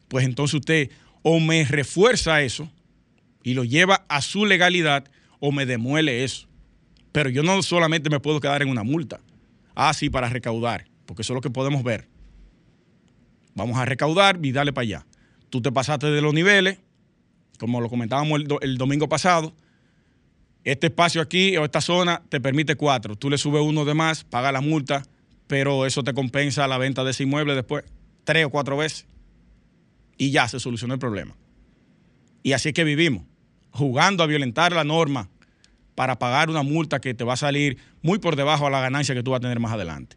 pues 0.08 0.26
entonces 0.26 0.56
usted 0.56 0.90
o 1.22 1.40
me 1.40 1.64
refuerza 1.66 2.42
eso 2.42 2.70
y 3.44 3.54
lo 3.54 3.64
lleva 3.64 4.06
a 4.10 4.22
su 4.22 4.46
legalidad 4.46 5.06
o 5.40 5.52
me 5.52 5.66
demuele 5.66 6.24
eso. 6.24 6.48
Pero 7.12 7.30
yo 7.30 7.44
no 7.44 7.62
solamente 7.62 8.10
me 8.10 8.20
puedo 8.20 8.40
quedar 8.40 8.62
en 8.62 8.70
una 8.70 8.84
multa. 8.84 9.22
Ah, 9.76 9.94
sí, 9.94 10.10
para 10.10 10.30
recaudar, 10.30 10.86
porque 11.06 11.22
eso 11.22 11.34
es 11.34 11.36
lo 11.36 11.42
que 11.42 11.50
podemos 11.50 11.84
ver. 11.84 12.08
Vamos 13.56 13.78
a 13.78 13.86
recaudar 13.86 14.40
y 14.42 14.52
darle 14.52 14.74
para 14.74 14.84
allá 14.84 15.06
tú 15.54 15.62
te 15.62 15.72
pasaste 15.72 16.08
de 16.08 16.20
los 16.20 16.34
niveles, 16.34 16.80
como 17.60 17.80
lo 17.80 17.88
comentábamos 17.88 18.42
el, 18.62 18.78
domingo 18.80 19.08
pasado, 19.08 19.54
este 20.64 20.88
espacio 20.88 21.22
aquí 21.22 21.58
o 21.58 21.66
esta 21.66 21.82
zona 21.82 22.22
te 22.30 22.40
permite 22.40 22.76
cuatro. 22.76 23.16
Tú 23.16 23.30
le 23.30 23.38
subes 23.38 23.62
uno 23.62 23.86
de 23.86 23.94
más, 23.94 24.24
paga 24.24 24.52
la 24.52 24.62
multa, 24.62 25.04
pero 25.48 25.86
eso 25.86 26.04
te 26.04 26.14
compensa 26.14 26.68
la 26.68 26.78
venta 26.78 27.04
de 27.04 27.12
ese 27.12 27.24
inmueble 27.24 27.56
después, 27.56 27.84
tres 28.24 28.46
o 28.46 28.50
cuatro 28.50 28.78
veces. 28.78 29.06
Y 30.18 30.32
ya 30.32 30.48
se 30.48 30.60
solucionó 30.60 30.94
el 30.94 31.00
problema. 31.00 31.36
Y 32.44 32.54
así 32.54 32.70
es 32.70 32.76
que 32.76 32.84
vivimos, 32.84 33.24
jugando 33.72 34.24
a 34.24 34.28
violentar 34.28 34.72
la 34.74 34.84
norma 34.84 35.30
para 35.96 36.18
pagar 36.18 36.50
una 36.50 36.64
multa 36.64 37.00
que 37.00 37.14
te 37.14 37.24
va 37.24 37.34
a 37.34 37.38
salir 37.38 37.78
muy 38.02 38.20
por 38.20 38.36
debajo 38.36 38.68
a 38.68 38.70
la 38.70 38.82
ganancia 38.82 39.16
que 39.16 39.24
tú 39.24 39.32
vas 39.32 39.40
a 39.40 39.42
tener 39.42 39.60
más 39.60 39.74
adelante. 39.74 40.16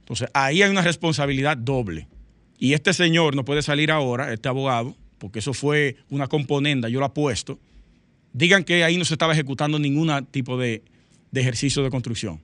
Entonces, 0.00 0.28
ahí 0.34 0.62
hay 0.62 0.70
una 0.70 0.82
responsabilidad 0.82 1.56
doble. 1.56 2.08
Y 2.58 2.74
este 2.74 2.92
señor 2.92 3.34
no 3.34 3.44
puede 3.44 3.62
salir 3.62 3.90
ahora, 3.90 4.32
este 4.32 4.48
abogado, 4.48 4.94
porque 5.18 5.38
eso 5.38 5.54
fue 5.54 5.96
una 6.10 6.28
componenda, 6.28 6.88
yo 6.88 7.00
lo 7.00 7.06
apuesto. 7.06 7.58
Digan 8.34 8.64
que 8.64 8.82
ahí 8.82 8.98
no 8.98 9.04
se 9.04 9.14
estaba 9.14 9.32
ejecutando 9.32 9.78
ningún 9.78 10.10
tipo 10.26 10.58
de, 10.58 10.82
ejercicio 11.32 11.84
de 11.84 11.90
construcción. 11.90 12.42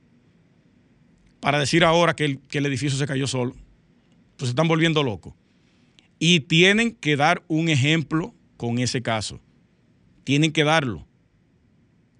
Para 1.40 1.58
decir 1.58 1.84
ahora 1.84 2.14
que 2.14 2.24
el, 2.24 2.38
que 2.38 2.58
el 2.58 2.66
edificio 2.66 2.96
se 2.96 3.06
cayó 3.06 3.26
solo, 3.26 3.56
pues 4.36 4.50
están 4.50 4.68
volviendo 4.68 5.02
locos. 5.02 5.34
Y 6.20 6.40
tienen 6.40 6.92
que 6.92 7.16
dar 7.16 7.42
un 7.48 7.68
ejemplo 7.68 8.32
con 8.56 8.78
ese 8.78 9.02
caso. 9.02 9.40
Tienen 10.22 10.52
que 10.52 10.64
darlo. 10.64 11.06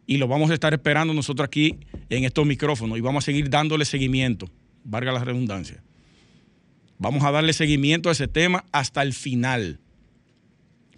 y 0.04 0.16
lo 0.16 0.26
vamos 0.26 0.50
a 0.50 0.54
estar 0.54 0.74
esperando 0.74 1.14
nosotros 1.14 1.46
aquí 1.46 1.78
en 2.08 2.24
estos 2.24 2.44
micrófonos 2.44 2.98
y 2.98 3.00
vamos 3.00 3.22
a 3.22 3.26
seguir 3.26 3.48
dándole 3.48 3.84
seguimiento, 3.84 4.50
valga 4.82 5.12
la 5.12 5.22
redundancia. 5.22 5.84
Vamos 6.98 7.22
a 7.22 7.30
darle 7.30 7.52
seguimiento 7.52 8.08
a 8.08 8.12
ese 8.12 8.26
tema 8.26 8.64
hasta 8.72 9.02
el 9.02 9.12
final 9.12 9.78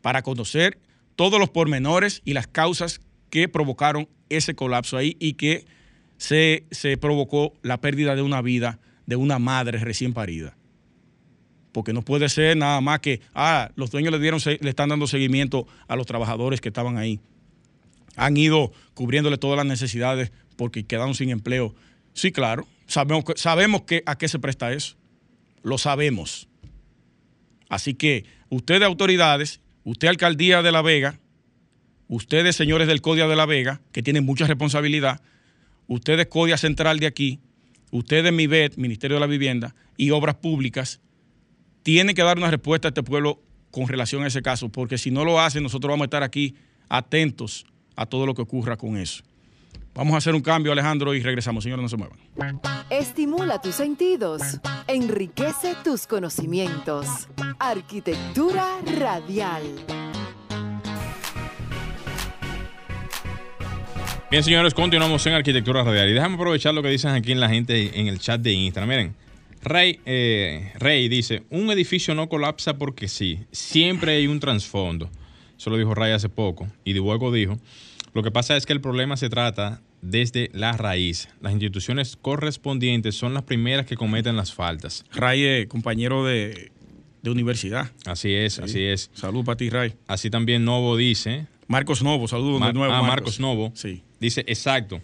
para 0.01 0.23
conocer 0.23 0.79
todos 1.17 1.39
los 1.39 1.51
pormenores 1.51 2.23
y 2.25 2.33
las 2.33 2.47
causas 2.47 3.01
que 3.31 3.49
provocaron 3.49 4.09
ese 4.29 4.55
colapso 4.55 4.97
ahí 4.97 5.17
y 5.19 5.35
que 5.35 5.65
se, 6.17 6.67
se 6.71 6.97
provocó 6.97 7.55
la 7.63 7.81
pérdida 7.81 8.15
de 8.15 8.23
una 8.23 8.43
vida 8.43 8.79
de 9.07 9.17
una 9.17 9.39
madre 9.39 9.79
recién 9.79 10.13
parida. 10.13 10.57
Porque 11.73 11.93
no 11.93 12.03
puede 12.03 12.29
ser 12.29 12.57
nada 12.57 12.81
más 12.81 13.01
que, 13.01 13.21
ah, 13.35 13.71
los 13.77 13.91
dueños 13.91 14.13
le, 14.13 14.19
dieron, 14.19 14.41
le 14.45 14.71
están 14.71 14.91
dando 14.91 15.07
seguimiento 15.07 15.67
a 15.89 15.97
los 15.97 16.07
trabajadores 16.07 16.61
que 16.61 16.69
estaban 16.69 16.99
ahí. 16.99 17.19
Han 18.17 18.37
ido 18.37 18.73
cubriéndole 18.95 19.39
todas 19.39 19.57
las 19.57 19.67
necesidades 19.67 20.33
porque 20.57 20.85
quedaron 20.85 21.15
sin 21.15 21.31
empleo. 21.31 21.75
Sí, 22.13 22.31
claro, 22.31 22.67
sabemos, 22.87 23.25
sabemos 23.37 23.83
que, 23.83 24.03
a 24.05 24.17
qué 24.19 24.29
se 24.29 24.39
presta 24.39 24.73
eso. 24.73 24.97
Lo 25.63 25.79
sabemos. 25.79 26.47
Así 27.71 27.95
que 27.95 28.27
ustedes 28.51 28.83
autoridades, 28.83 29.62
usted 29.85 30.09
alcaldía 30.09 30.63
de 30.63 30.73
La 30.73 30.83
Vega, 30.83 31.21
ustedes 32.09 32.57
señores 32.57 32.89
del 32.89 33.01
CODIA 33.01 33.27
de 33.27 33.37
La 33.37 33.47
Vega, 33.47 33.81
que 33.93 34.03
tienen 34.03 34.25
mucha 34.25 34.47
responsabilidad, 34.47 35.21
ustedes 35.87 36.27
CODIA 36.27 36.57
Central 36.57 36.99
de 36.99 37.07
aquí, 37.07 37.41
ustedes 37.91 38.33
MIBET, 38.33 38.77
Ministerio 38.77 39.17
de 39.17 39.21
la 39.21 39.27
Vivienda, 39.27 39.75
y 39.97 40.11
Obras 40.11 40.37
Públicas, 40.37 41.01
tienen 41.83 42.15
que 42.15 42.23
dar 42.23 42.39
una 42.39 42.51
respuesta 42.51 42.89
a 42.89 42.91
este 42.91 43.03
pueblo 43.03 43.43
con 43.71 43.89
relación 43.89 44.23
a 44.23 44.27
ese 44.27 44.43
caso, 44.43 44.69
porque 44.69 44.99
si 44.99 45.11
no 45.11 45.25
lo 45.25 45.41
hacen, 45.41 45.63
nosotros 45.63 45.91
vamos 45.91 46.05
a 46.05 46.07
estar 46.07 46.23
aquí 46.23 46.55
atentos 46.89 47.67
a 47.97 48.07
todo 48.07 48.27
lo 48.27 48.35
que 48.35 48.43
ocurra 48.43 48.77
con 48.77 48.97
eso. 48.97 49.25
Vamos 49.95 50.15
a 50.15 50.19
hacer 50.19 50.35
un 50.35 50.41
cambio, 50.41 50.73
Alejandro, 50.73 51.15
y 51.15 51.23
regresamos. 51.23 51.65
Señores, 51.65 51.83
no 51.83 51.89
se 51.89 51.97
muevan. 51.99 52.61
Estimula 52.89 53.61
tus 53.61 53.75
sentidos, 53.75 54.41
enriquece 54.87 55.75
tus 55.85 56.07
conocimientos. 56.07 57.29
Arquitectura 57.59 58.67
radial. 58.99 59.63
Bien, 64.31 64.43
señores, 64.43 64.73
continuamos 64.73 65.27
en 65.27 65.35
Arquitectura 65.35 65.85
Radial. 65.85 66.09
Y 66.09 66.15
déjame 66.15 66.37
aprovechar 66.37 66.73
lo 66.73 66.83
que 66.83 66.89
dicen 66.89 67.11
aquí 67.11 67.33
en 67.33 67.41
la 67.41 67.51
gente 67.51 68.01
en 68.01 68.07
el 68.07 68.19
chat 68.19 68.41
de 68.41 68.51
Instagram. 68.51 68.89
Miren, 68.89 69.15
Rey, 69.63 70.01
eh, 70.07 70.73
Rey 70.79 71.11
dice, 71.11 71.43
un 71.51 71.71
edificio 71.71 72.15
no 72.15 72.31
colapsa 72.31 72.79
porque 72.79 73.09
sí, 73.09 73.41
siempre 73.53 74.17
hay 74.17 74.27
un 74.27 74.41
trasfondo. 74.41 75.11
Eso 75.59 75.69
lo 75.69 75.77
dijo 75.77 75.95
Rey 75.95 76.13
hace 76.13 76.31
poco. 76.31 76.67
Y 76.83 76.95
luego 76.95 77.31
dijo, 77.31 77.59
lo 78.15 78.23
que 78.23 78.31
pasa 78.31 78.57
es 78.57 78.67
que 78.67 78.73
el 78.73 78.81
problema 78.81 79.17
se 79.17 79.29
trata 79.31 79.81
desde 80.03 80.51
la 80.53 80.73
raíz. 80.73 81.29
Las 81.41 81.53
instituciones 81.53 82.17
correspondientes 82.21 83.15
son 83.15 83.35
las 83.35 83.45
primeras 83.45 83.87
que 83.87 83.97
cometen 83.97 84.37
las 84.37 84.53
faltas. 84.53 85.05
Ray 85.13 85.67
compañero 85.67 86.25
de, 86.25 86.73
de 87.23 87.31
universidad. 87.31 87.91
Así 88.05 88.33
es, 88.35 88.55
Sí. 88.55 88.63
así 88.63 88.83
es. 88.85 89.11
Salud 89.15 89.45
para 89.45 89.57
ti, 89.57 89.71
Ray. 89.71 89.95
Así 90.07 90.29
también 90.29 90.65
Novo 90.65 90.97
dice, 90.97 91.47
Marcos 91.69 92.03
Novo, 92.03 92.29
saludos 92.29 92.61
Mar- 92.61 92.73
de 92.73 92.79
nuevo. 92.79 92.93
ah, 92.93 93.03
Marcos 93.03 93.41
Novo. 93.41 93.73
Sí. 93.75 94.03
Dice, 94.21 94.45
exacto, 94.47 95.01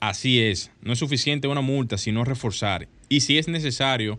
así 0.00 0.40
es. 0.40 0.70
No 0.82 0.92
es 0.92 0.98
suficiente 0.98 1.46
una 1.48 1.60
multa, 1.60 1.96
sino 1.98 2.24
reforzar. 2.24 2.88
Y 3.08 3.20
si 3.20 3.38
es 3.38 3.48
necesario, 3.48 4.18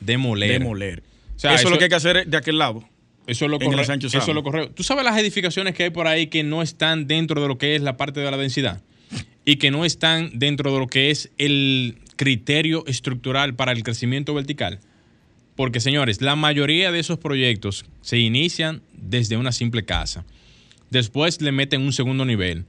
demoler. 0.00 0.52
Demoler. 0.60 1.02
O 1.36 1.38
sea, 1.38 1.50
eso, 1.50 1.60
eso- 1.60 1.68
es 1.68 1.72
lo 1.72 1.78
que 1.78 1.84
hay 1.84 1.90
que 1.90 1.96
hacer 1.96 2.26
de 2.26 2.36
aquel 2.36 2.58
lado. 2.58 2.88
Eso 3.26 3.44
es 3.46 3.50
lo 3.50 3.58
Eso 3.58 4.18
es 4.18 4.42
correcto. 4.42 4.74
Tú 4.74 4.82
sabes 4.82 5.04
las 5.04 5.18
edificaciones 5.18 5.74
que 5.74 5.84
hay 5.84 5.90
por 5.90 6.06
ahí 6.06 6.26
que 6.26 6.42
no 6.42 6.62
están 6.62 7.06
dentro 7.06 7.40
de 7.40 7.48
lo 7.48 7.58
que 7.58 7.74
es 7.74 7.82
la 7.82 7.96
parte 7.96 8.20
de 8.20 8.30
la 8.30 8.36
densidad 8.36 8.82
y 9.44 9.56
que 9.56 9.70
no 9.70 9.84
están 9.84 10.30
dentro 10.34 10.72
de 10.72 10.78
lo 10.78 10.86
que 10.86 11.10
es 11.10 11.30
el 11.38 11.96
criterio 12.16 12.84
estructural 12.86 13.54
para 13.54 13.72
el 13.72 13.82
crecimiento 13.82 14.34
vertical. 14.34 14.80
Porque, 15.56 15.80
señores, 15.80 16.20
la 16.20 16.36
mayoría 16.36 16.90
de 16.90 16.98
esos 16.98 17.18
proyectos 17.18 17.84
se 18.02 18.18
inician 18.18 18.82
desde 18.92 19.36
una 19.36 19.52
simple 19.52 19.84
casa. 19.84 20.24
Después 20.90 21.40
le 21.40 21.52
meten 21.52 21.82
un 21.82 21.92
segundo 21.92 22.24
nivel. 22.24 22.64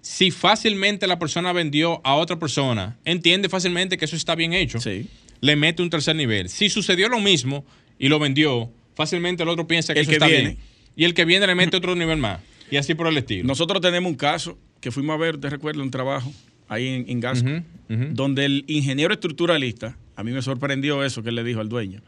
Si 0.00 0.30
fácilmente 0.30 1.06
la 1.06 1.18
persona 1.18 1.52
vendió 1.52 2.00
a 2.04 2.14
otra 2.14 2.38
persona, 2.38 2.98
entiende 3.04 3.48
fácilmente 3.48 3.98
que 3.98 4.04
eso 4.06 4.16
está 4.16 4.34
bien 4.34 4.52
hecho 4.52 4.80
Sí. 4.80 5.06
le 5.40 5.56
mete 5.56 5.82
un 5.82 5.90
tercer 5.90 6.16
nivel. 6.16 6.48
Si 6.48 6.68
sucedió 6.70 7.08
lo 7.08 7.20
mismo 7.20 7.64
y 7.98 8.08
lo 8.08 8.18
vendió, 8.18 8.72
fácilmente 8.94 9.42
el 9.42 9.48
otro 9.48 9.66
piensa 9.66 9.94
que 9.94 10.00
El 10.00 10.04
eso 10.04 10.10
que 10.10 10.16
está 10.16 10.26
viene. 10.26 10.42
bien. 10.42 10.58
Y 10.96 11.04
el 11.04 11.14
que 11.14 11.24
viene 11.24 11.46
le 11.46 11.54
mete 11.54 11.76
otro 11.76 11.94
nivel 11.94 12.18
más. 12.18 12.40
Y 12.70 12.76
así 12.76 12.94
por 12.94 13.06
el 13.06 13.16
estilo. 13.16 13.46
Nosotros 13.46 13.80
tenemos 13.80 14.10
un 14.10 14.16
caso 14.16 14.58
que 14.80 14.90
fuimos 14.90 15.14
a 15.14 15.16
ver, 15.18 15.38
te 15.38 15.48
recuerdo, 15.50 15.82
un 15.82 15.90
trabajo 15.90 16.32
ahí 16.68 16.88
en, 16.88 17.04
en 17.08 17.20
Gasco, 17.20 17.48
donde 17.88 18.44
el 18.46 18.64
ingeniero 18.66 19.12
estructuralista, 19.12 19.96
a 20.16 20.24
mí 20.24 20.32
me 20.32 20.40
sorprendió 20.42 21.04
eso 21.04 21.22
que 21.22 21.28
él 21.28 21.34
le 21.34 21.44
dijo 21.44 21.60
al 21.60 21.68
dueño, 21.68 22.00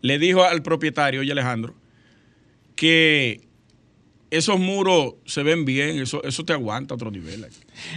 le 0.00 0.18
dijo 0.18 0.44
al 0.44 0.62
propietario, 0.62 1.20
oye 1.20 1.32
Alejandro, 1.32 1.74
que 2.76 3.40
esos 4.30 4.58
muros 4.60 5.14
se 5.26 5.42
ven 5.42 5.64
bien, 5.64 5.98
eso, 5.98 6.22
eso 6.22 6.44
te 6.44 6.52
aguanta 6.52 6.94
a 6.94 6.96
otro 6.96 7.10
nivel. 7.10 7.46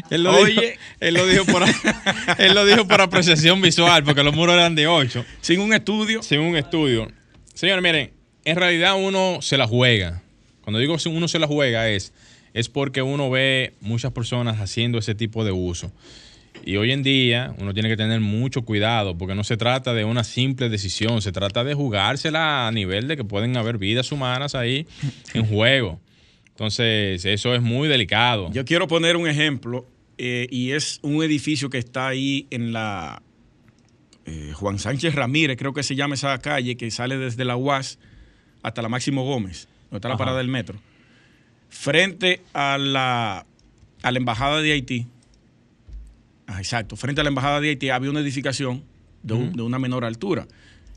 Él 0.10 0.24
lo, 0.24 0.32
Oye. 0.36 0.50
dijo, 0.52 0.62
él 1.00 1.14
lo 1.14 1.28
dijo 1.28 1.46
por 1.46 1.64
él 2.40 2.54
lo 2.56 2.66
dijo 2.66 2.88
por 2.88 3.02
apreciación 3.02 3.62
visual, 3.62 4.04
porque 4.04 4.24
los 4.24 4.34
muros 4.36 4.56
eran 4.56 4.74
de 4.76 4.88
8, 4.88 5.24
Sin 5.42 5.60
un 5.60 5.74
estudio, 5.74 6.24
según 6.24 6.48
un 6.48 6.56
estudio. 6.58 7.08
Señores, 7.54 7.84
miren, 7.84 8.12
en 8.46 8.56
realidad 8.56 8.96
uno 8.98 9.40
se 9.42 9.58
la 9.58 9.68
juega. 9.68 10.22
Cuando 10.62 10.80
digo 10.80 10.98
si 10.98 11.10
uno 11.10 11.28
se 11.28 11.40
la 11.40 11.48
juega 11.48 11.90
es, 11.90 12.14
es 12.54 12.70
porque 12.70 13.02
uno 13.02 13.30
ve 13.30 13.74
muchas 13.82 14.12
personas 14.12 14.60
haciendo 14.60 14.98
ese 14.98 15.16
tipo 15.16 15.44
de 15.46 15.52
uso. 15.52 15.92
Y 16.66 16.78
hoy 16.78 16.92
en 16.92 17.04
día 17.04 17.54
uno 17.60 17.74
tiene 17.74 17.90
que 17.90 17.98
tener 17.98 18.22
mucho 18.22 18.64
cuidado 18.64 19.18
porque 19.18 19.36
no 19.36 19.44
se 19.44 19.58
trata 19.58 19.94
de 19.94 20.06
una 20.06 20.24
simple 20.24 20.70
decisión, 20.70 21.22
se 21.22 21.32
trata 21.32 21.64
de 21.64 21.74
jugársela 21.74 22.68
a 22.68 22.72
nivel 22.72 23.08
de 23.08 23.18
que 23.18 23.24
pueden 23.24 23.58
haber 23.58 23.78
vidas 23.78 24.12
humanas 24.12 24.56
ahí 24.56 24.88
en 25.34 25.46
juego. 25.46 26.00
Entonces, 26.50 27.26
eso 27.26 27.56
es 27.56 27.62
muy 27.62 27.88
delicado. 27.88 28.52
Yo 28.52 28.64
quiero 28.64 28.88
poner 28.88 29.18
un 29.18 29.28
ejemplo 29.28 29.88
eh, 30.18 30.48
y 30.52 30.72
es 30.72 31.00
un 31.02 31.24
edificio 31.24 31.70
que 31.70 31.80
está 31.80 32.08
ahí 32.08 32.48
en 32.52 32.72
la 32.72 33.24
eh, 34.26 34.54
Juan 34.54 34.80
Sánchez 34.80 35.16
Ramírez, 35.16 35.58
creo 35.58 35.74
que 35.74 35.84
se 35.84 35.96
llama 35.96 36.16
esa 36.16 36.38
calle, 36.40 36.78
que 36.78 36.90
sale 36.92 37.18
desde 37.18 37.44
la 37.46 37.58
UAS 37.58 38.00
hasta 38.62 38.82
la 38.82 38.90
Máximo 38.90 39.24
Gómez, 39.24 39.68
donde 39.86 39.98
está 39.98 40.10
la 40.10 40.18
parada 40.18 40.38
del 40.38 40.48
metro, 40.48 40.80
frente 41.70 42.42
a 42.54 42.78
la, 42.78 43.46
a 44.02 44.12
la 44.12 44.18
Embajada 44.18 44.62
de 44.62 44.72
Haití. 44.72 45.08
Ah, 46.48 46.60
exacto, 46.60 46.96
frente 46.96 47.22
a 47.22 47.24
la 47.24 47.30
Embajada 47.30 47.60
de 47.60 47.70
Haití 47.70 47.90
había 47.90 48.10
una 48.10 48.22
edificación 48.22 48.84
de 49.24 49.62
una 49.62 49.80
menor 49.80 50.04
altura. 50.06 50.48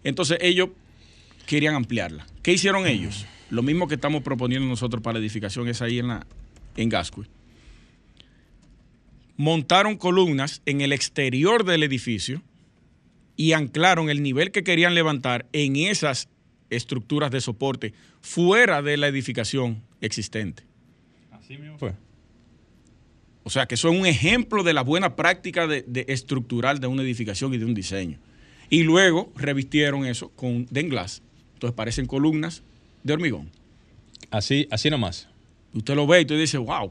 Entonces 0.03 0.39
ellos 0.41 0.71
querían 1.47 1.75
ampliarla. 1.75 2.27
¿Qué 2.43 2.53
hicieron 2.53 2.87
ellos? 2.87 3.27
Lo 3.51 3.63
mismo 3.63 3.87
que 3.87 3.95
estamos 3.95 4.23
proponiendo 4.23 4.69
nosotros 4.69 5.03
para 5.03 5.15
la 5.15 5.21
edificación 5.21 5.69
es 5.69 5.81
ahí 5.83 5.99
en, 5.99 6.09
la, 6.09 6.27
en 6.77 6.89
Gascue. 6.89 7.27
Montaron 9.37 9.97
columnas 9.97 10.63
en 10.67 10.81
el 10.81 10.93
exterior 10.93 11.65
del 11.65 11.83
edificio 11.83 12.43
y 13.37 13.53
anclaron 13.53 14.09
el 14.11 14.23
nivel 14.23 14.51
que 14.51 14.65
querían 14.65 14.95
levantar 14.95 15.47
en 15.53 15.77
esas 15.77 16.29
estructuras 16.71 17.31
de 17.31 17.41
soporte 17.41 17.93
fuera 18.21 18.83
de 18.83 18.97
la 18.97 19.07
edificación 19.09 19.83
existente. 20.01 20.65
Así 21.31 21.57
mismo 21.59 21.79
fue. 21.79 21.93
O 23.45 23.51
sea, 23.51 23.67
que 23.67 23.77
eso 23.77 23.89
es 23.91 23.99
un 23.99 24.07
ejemplo 24.07 24.63
de 24.65 24.73
la 24.73 24.83
buena 24.83 25.15
práctica 25.15 25.67
de, 25.69 25.85
de 25.87 26.05
estructural 26.09 26.81
de 26.81 26.89
una 26.89 27.03
edificación 27.03 27.55
y 27.55 27.59
de 27.59 27.65
un 27.65 27.75
diseño. 27.75 28.19
Y 28.71 28.83
luego 28.83 29.33
revistieron 29.37 30.05
eso 30.05 30.31
con 30.31 30.67
Denglass. 30.71 31.23
Entonces 31.55 31.77
parecen 31.77 32.07
columnas 32.07 32.63
de 33.05 33.13
hormigón. 33.13 33.51
Así, 34.33 34.67
así 34.73 34.91
nomás. 34.91 35.29
Usted 35.73 35.95
lo 35.95 36.07
ve 36.09 36.19
y 36.19 36.23
usted 36.23 36.39
dice, 36.39 36.59
wow, 36.59 36.91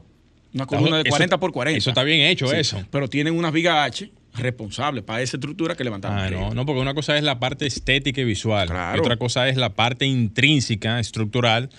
una 0.54 0.64
columna 0.64 0.96
de 0.96 1.02
Eso- 1.02 1.10
40 1.10 1.38
por 1.38 1.52
40. 1.52 1.76
Eso 1.76 1.90
está 1.90 2.02
bien 2.04 2.20
hecho, 2.22 2.46
Sí, 2.48 2.56
eso. 2.56 2.82
Pero 2.90 3.08
tienen 3.08 3.34
una 3.36 3.50
viga 3.50 3.84
H 3.84 4.10
responsable 4.36 5.02
para 5.02 5.22
esa 5.22 5.36
estructura 5.36 5.74
que 5.74 5.84
levantaron. 5.84 6.18
Ah, 6.18 6.30
no, 6.30 6.54
no, 6.54 6.66
porque 6.66 6.80
una 6.80 6.94
cosa 6.94 7.16
es 7.16 7.22
la 7.24 7.38
parte 7.38 7.66
estética 7.66 8.20
y 8.20 8.24
visual. 8.24 8.68
Claro. 8.68 8.96
Y 8.96 9.00
otra 9.00 9.16
cosa 9.16 9.48
es 9.48 9.56
la 9.56 9.74
parte 9.74 10.06
intrínseca, 10.06 11.00
estructural 11.00 11.70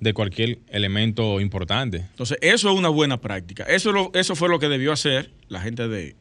de 0.00 0.12
cualquier 0.12 0.58
elemento 0.68 1.40
importante. 1.40 1.98
Entonces, 1.98 2.38
eso 2.40 2.70
es 2.70 2.76
una 2.78 2.88
buena 2.88 3.20
práctica. 3.20 3.64
Eso, 3.64 3.92
lo- 3.92 4.10
eso 4.14 4.34
fue 4.36 4.48
lo 4.48 4.58
que 4.58 4.68
debió 4.68 4.92
hacer 4.92 5.30
la 5.48 5.60
gente 5.60 5.88
de, 5.88 6.14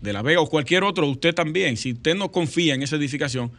de 0.00 0.12
La 0.12 0.22
Vega 0.22 0.40
o 0.40 0.48
cualquier 0.48 0.82
otro, 0.84 1.06
usted 1.06 1.34
también. 1.34 1.76
Si 1.76 1.92
usted 1.92 2.14
no 2.16 2.32
confía 2.32 2.74
en 2.74 2.82
esa 2.82 2.96
edificación, 2.96 3.52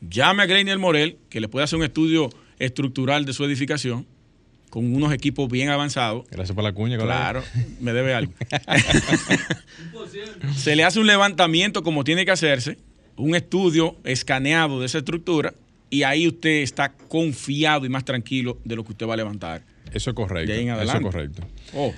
llame 0.00 0.42
a 0.42 0.46
Greiner 0.46 0.78
Morel, 0.78 1.16
que 1.30 1.40
le 1.40 1.48
puede 1.48 1.64
hacer 1.64 1.78
un 1.78 1.84
estudio 1.84 2.28
estructural 2.58 3.24
de 3.24 3.32
su 3.32 3.44
edificación 3.44 4.06
con 4.70 4.94
unos 4.94 5.12
equipos 5.12 5.48
bien 5.50 5.68
avanzados. 5.70 6.26
Gracias 6.30 6.54
por 6.54 6.64
la 6.64 6.72
cuña. 6.72 6.96
Claro, 6.98 7.42
me 7.80 7.92
debe 7.92 8.14
algo. 8.14 8.32
Se 10.56 10.76
le 10.76 10.84
hace 10.84 11.00
un 11.00 11.06
levantamiento 11.06 11.82
como 11.82 12.04
tiene 12.04 12.24
que 12.24 12.30
hacerse, 12.30 12.78
un 13.16 13.34
estudio 13.34 13.96
escaneado 14.04 14.80
de 14.80 14.86
esa 14.86 14.98
estructura, 14.98 15.54
y 15.90 16.02
ahí 16.02 16.28
usted 16.28 16.62
está 16.62 16.92
confiado 16.92 17.86
y 17.86 17.88
más 17.88 18.04
tranquilo 18.04 18.58
de 18.64 18.76
lo 18.76 18.84
que 18.84 18.92
usted 18.92 19.06
va 19.06 19.14
a 19.14 19.16
levantar. 19.16 19.62
Eso 19.92 20.10
es 20.10 20.16
correcto. 20.16 20.52
De 20.52 20.58
ahí 20.58 20.64
en 20.64 20.68
Eso 20.74 20.82
es 20.82 20.90
adelante. 20.90 21.10
correcto. 21.10 21.42
Oh, 21.74 21.94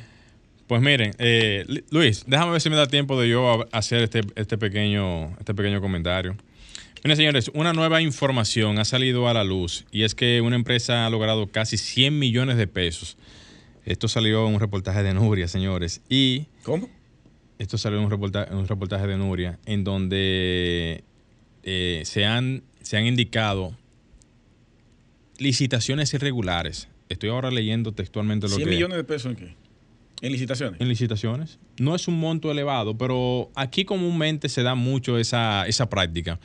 Pues 0.68 0.80
miren, 0.80 1.12
eh, 1.18 1.64
Luis, 1.90 2.24
déjame 2.26 2.52
ver 2.52 2.60
si 2.60 2.70
me 2.70 2.76
da 2.76 2.86
tiempo 2.86 3.20
de 3.20 3.28
yo 3.28 3.66
hacer 3.72 4.02
este, 4.04 4.20
este, 4.36 4.56
pequeño, 4.58 5.36
este 5.38 5.54
pequeño 5.54 5.80
comentario. 5.80 6.36
Miren, 7.02 7.16
señores, 7.16 7.50
una 7.54 7.72
nueva 7.72 8.02
información 8.02 8.78
ha 8.78 8.84
salido 8.84 9.26
a 9.28 9.32
la 9.32 9.42
luz 9.42 9.86
y 9.90 10.02
es 10.02 10.14
que 10.14 10.42
una 10.42 10.56
empresa 10.56 11.06
ha 11.06 11.10
logrado 11.10 11.46
casi 11.46 11.78
100 11.78 12.18
millones 12.18 12.58
de 12.58 12.66
pesos. 12.66 13.16
Esto 13.86 14.06
salió 14.06 14.46
en 14.46 14.54
un 14.54 14.60
reportaje 14.60 15.02
de 15.02 15.14
Nuria, 15.14 15.48
señores. 15.48 16.02
Y 16.10 16.46
¿Cómo? 16.62 16.90
Esto 17.58 17.78
salió 17.78 17.98
en 17.98 18.04
un 18.04 18.10
reportaje, 18.10 18.54
un 18.54 18.68
reportaje 18.68 19.06
de 19.06 19.16
Nuria, 19.16 19.58
en 19.64 19.84
donde 19.84 21.04
eh, 21.62 22.02
se, 22.04 22.26
han, 22.26 22.62
se 22.82 22.98
han 22.98 23.06
indicado 23.06 23.74
licitaciones 25.38 26.12
irregulares. 26.12 26.88
Estoy 27.08 27.30
ahora 27.30 27.50
leyendo 27.50 27.92
textualmente 27.92 28.48
lo 28.48 28.56
que... 28.56 28.64
¿100 28.64 28.68
millones 28.68 28.96
de 28.98 29.04
pesos 29.04 29.32
en 29.32 29.36
qué? 29.36 29.54
¿En 30.22 30.32
licitaciones? 30.32 30.80
En 30.80 30.88
licitaciones. 30.88 31.58
No 31.78 31.94
es 31.94 32.06
un 32.08 32.18
monto 32.18 32.50
elevado, 32.50 32.96
pero 32.96 33.50
aquí 33.54 33.84
comúnmente 33.84 34.48
se 34.48 34.62
da 34.62 34.74
mucho 34.74 35.18
esa, 35.18 35.66
esa 35.66 35.88
práctica, 35.88 36.38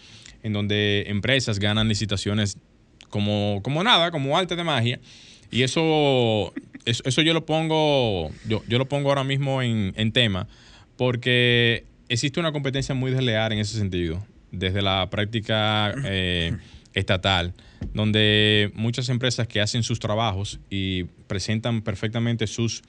en 0.43 0.53
donde 0.53 1.05
empresas 1.07 1.59
ganan 1.59 1.87
licitaciones 1.87 2.57
como, 3.09 3.59
como 3.63 3.83
nada, 3.83 4.11
como 4.11 4.37
arte 4.37 4.55
de 4.55 4.63
magia. 4.63 4.99
Y 5.51 5.63
eso, 5.63 6.53
eso, 6.85 7.21
yo 7.21 7.33
lo 7.33 7.45
pongo, 7.45 8.31
yo, 8.47 8.63
yo 8.67 8.77
lo 8.77 8.87
pongo 8.87 9.09
ahora 9.09 9.23
mismo 9.23 9.61
en, 9.61 9.93
en 9.95 10.11
tema, 10.11 10.47
porque 10.97 11.85
existe 12.09 12.39
una 12.39 12.51
competencia 12.51 12.95
muy 12.95 13.11
desleal 13.11 13.51
en 13.51 13.59
ese 13.59 13.77
sentido, 13.77 14.25
desde 14.51 14.81
la 14.81 15.09
práctica 15.09 15.93
eh, 16.05 16.57
estatal 16.93 17.53
donde 17.93 18.71
muchas 18.73 19.09
empresas 19.09 19.47
que 19.47 19.61
hacen 19.61 19.83
sus 19.83 19.99
trabajos 19.99 20.59
y 20.69 21.03
presentan 21.27 21.81
perfectamente 21.81 22.47
sus 22.47 22.83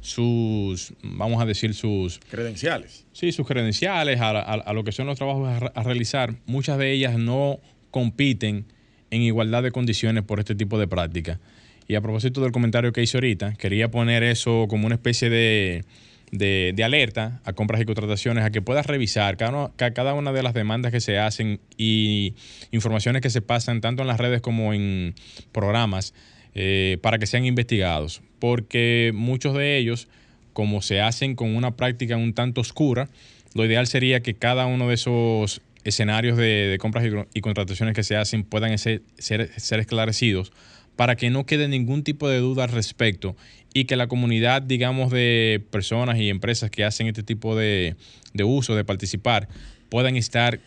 sus, 0.00 0.94
vamos 1.02 1.42
a 1.42 1.46
decir, 1.46 1.74
sus... 1.74 2.20
Credenciales. 2.30 3.06
Sí, 3.12 3.32
sus 3.32 3.46
credenciales 3.46 4.20
a, 4.20 4.72
lo 4.72 4.84
que 4.84 4.92
son 4.92 5.06
los 5.06 5.18
trabajos 5.18 5.70
a, 5.74 5.82
realizar, 5.82 6.34
muchas 6.46 6.78
de 6.78 6.92
ellas 6.92 7.18
no 7.18 7.60
compiten 7.90 8.66
en 9.10 9.22
igualdad 9.22 9.62
de 9.62 9.72
condiciones 9.72 10.24
por 10.24 10.38
este 10.38 10.54
tipo 10.54 10.78
de 10.78 10.88
práctica. 10.88 11.40
Y 11.88 11.96
a 11.96 12.00
propósito 12.00 12.40
del 12.40 12.52
comentario 12.52 12.92
que 12.92 13.02
hice 13.02 13.16
ahorita, 13.16 13.54
quería 13.54 13.90
poner 13.90 14.22
eso 14.22 14.66
como 14.68 14.86
una 14.86 14.94
especie 14.94 15.28
de, 15.28 15.84
de, 16.30 16.84
alerta 16.84 17.40
a 17.44 17.52
compras 17.52 17.80
y 17.80 17.84
contrataciones, 17.84 18.44
a 18.44 18.50
que 18.50 18.62
puedas 18.62 18.86
revisar 18.86 19.36
cada, 19.36 19.72
cada 19.76 20.14
una 20.14 20.32
de 20.32 20.42
las 20.42 20.54
demandas 20.54 20.92
que 20.92 21.00
se 21.00 21.18
hacen 21.18 21.60
y 21.76 22.34
informaciones 22.70 23.22
que 23.22 23.30
se 23.30 23.42
pasan 23.42 23.80
tanto 23.80 24.02
en 24.02 24.08
las 24.08 24.18
redes 24.18 24.40
como 24.40 24.72
en 24.72 25.14
programas 25.52 26.14
eh, 26.54 26.98
para 27.02 27.18
que 27.18 27.26
sean 27.26 27.44
investigados. 27.44 28.22
Porque 28.40 29.12
muchos 29.14 29.54
de 29.54 29.78
ellos, 29.78 30.08
como 30.52 30.82
se 30.82 31.00
hacen 31.00 31.36
con 31.36 31.54
una 31.54 31.76
práctica 31.76 32.16
un 32.16 32.34
tanto 32.34 32.60
oscura, 32.60 33.08
lo 33.54 33.64
ideal 33.64 33.86
sería 33.86 34.20
que 34.20 34.34
cada 34.34 34.66
uno 34.66 34.88
de 34.88 34.94
esos 34.94 35.60
escenarios 35.84 36.36
de, 36.36 36.76
compras 36.80 37.04
y, 37.32 37.40
contrataciones 37.40 37.94
que 37.94 38.02
se 38.02 38.16
hacen 38.16 38.42
puedan 38.42 38.76
ser, 38.78 39.02
ser 39.18 39.80
esclarecidos 39.80 40.52
para 41.00 41.16
que 41.16 41.30
no 41.30 41.46
quede 41.46 41.66
ningún 41.66 42.02
tipo 42.02 42.28
de 42.28 42.40
duda 42.40 42.64
al 42.64 42.70
respecto 42.70 43.34
y 43.72 43.84
que 43.84 43.96
la 43.96 44.06
comunidad, 44.06 44.60
digamos, 44.60 45.10
de 45.10 45.62
personas 45.70 46.18
y 46.18 46.28
empresas 46.28 46.70
que 46.70 46.84
hacen 46.84 47.06
este 47.06 47.22
tipo 47.22 47.56
de, 47.56 47.96
uso, 48.44 48.74
de 48.74 48.84
participar, 48.84 49.48
puedan 49.88 50.16
estar 50.16 50.60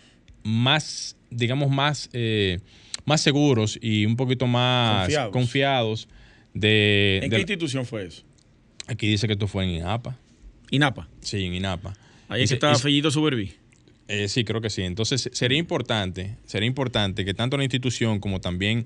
más, 0.44 1.16
digamos, 1.30 1.70
más, 1.70 2.10
eh, 2.14 2.60
más 3.06 3.22
seguros 3.22 3.78
y 3.80 4.08
un 4.08 4.16
poquito 4.16 4.48
más 4.48 5.10
confiados, 5.32 6.08
de... 6.54 7.20
¿En 7.24 7.30
qué 7.30 7.38
institución 7.38 7.86
fue 7.86 8.06
eso? 8.06 8.24
Aquí 8.88 9.08
dice 9.08 9.28
que 9.28 9.34
esto 9.34 9.48
fue 9.48 9.64
en 9.64 9.72
INAPA. 9.72 10.18
¿INAPA? 10.72 11.08
Sí, 11.22 11.46
en 11.46 11.54
INAPA. 11.54 11.94
Ahí 12.28 12.44
está 12.44 12.76
Fellito 12.76 13.12
Suberví. 13.12 13.54
Eh, 14.08 14.28
sí, 14.28 14.44
creo 14.44 14.62
que 14.62 14.70
sí. 14.70 14.82
Entonces 14.84 15.30
sería 15.34 15.58
importante, 15.58 16.36
sería 16.46 16.68
importante 16.68 17.26
que 17.26 17.34
tanto 17.34 17.58
la 17.58 17.64
institución 17.64 18.20
como 18.20 18.42
también 18.42 18.86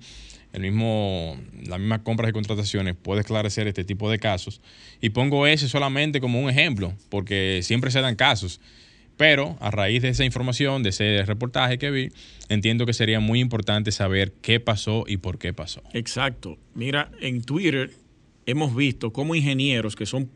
el 0.54 0.62
mismo, 0.62 1.38
las 1.66 1.80
mismas 1.80 2.02
compras 2.02 2.30
y 2.30 2.34
contrataciones 2.34 2.96
puede 2.96 3.22
esclarecer 3.22 3.68
este 3.68 3.84
tipo 3.84 4.10
de 4.10 4.20
casos. 4.20 4.62
Y 5.02 5.10
pongo 5.10 5.48
ese 5.48 5.68
solamente 5.68 6.22
como 6.22 6.40
un 6.40 6.50
ejemplo, 6.50 6.94
porque 7.10 7.62
siempre 7.64 7.92
se 7.92 8.02
dan 8.02 8.16
casos. 8.16 8.60
Pero 9.18 9.58
a 9.60 9.72
raíz 9.72 10.04
de 10.04 10.10
esa 10.10 10.24
información, 10.24 10.84
de 10.84 10.90
ese 10.90 11.24
reportaje 11.26 11.78
que 11.78 11.90
vi, 11.92 12.10
entiendo 12.50 12.86
que 12.86 12.94
sería 12.94 13.20
muy 13.20 13.40
importante 13.40 13.92
saber 13.92 14.34
qué 14.42 14.60
pasó 14.60 15.06
y 15.08 15.18
por 15.18 15.40
qué 15.40 15.54
pasó. 15.54 15.82
Exacto. 15.94 16.58
Mira, 16.76 17.10
en 17.20 17.42
Twitter 17.42 17.92
hemos 18.46 18.76
visto 18.76 19.12
cómo 19.12 19.36
ingenieros 19.36 19.96
que 19.96 20.06
son 20.06 20.30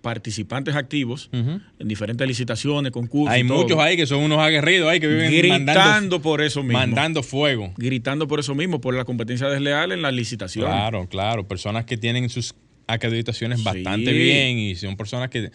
participantes 0.00 0.76
activos 0.76 1.28
en 1.32 1.88
diferentes 1.88 2.26
licitaciones, 2.26 2.92
concursos. 2.92 3.34
Hay 3.34 3.42
muchos 3.42 3.78
ahí 3.78 3.96
que 3.96 4.06
son 4.06 4.20
unos 4.22 4.38
aguerridos 4.38 4.88
ahí 4.88 5.00
que 5.00 5.08
viven 5.08 5.30
gritando 5.30 6.22
por 6.22 6.40
eso 6.40 6.62
mismo. 6.62 6.78
Mandando 6.78 7.22
fuego. 7.22 7.72
Gritando 7.76 8.28
por 8.28 8.40
eso 8.40 8.54
mismo, 8.54 8.80
por 8.80 8.94
la 8.94 9.04
competencia 9.04 9.48
desleal 9.48 9.92
en 9.92 10.02
las 10.02 10.14
licitaciones. 10.14 10.70
Claro, 10.70 11.08
claro. 11.08 11.48
Personas 11.48 11.84
que 11.84 11.96
tienen 11.96 12.28
sus 12.30 12.54
acreditaciones 12.86 13.62
bastante 13.62 14.12
bien 14.12 14.58
y 14.58 14.76
son 14.76 14.96
personas 14.96 15.28
que. 15.30 15.50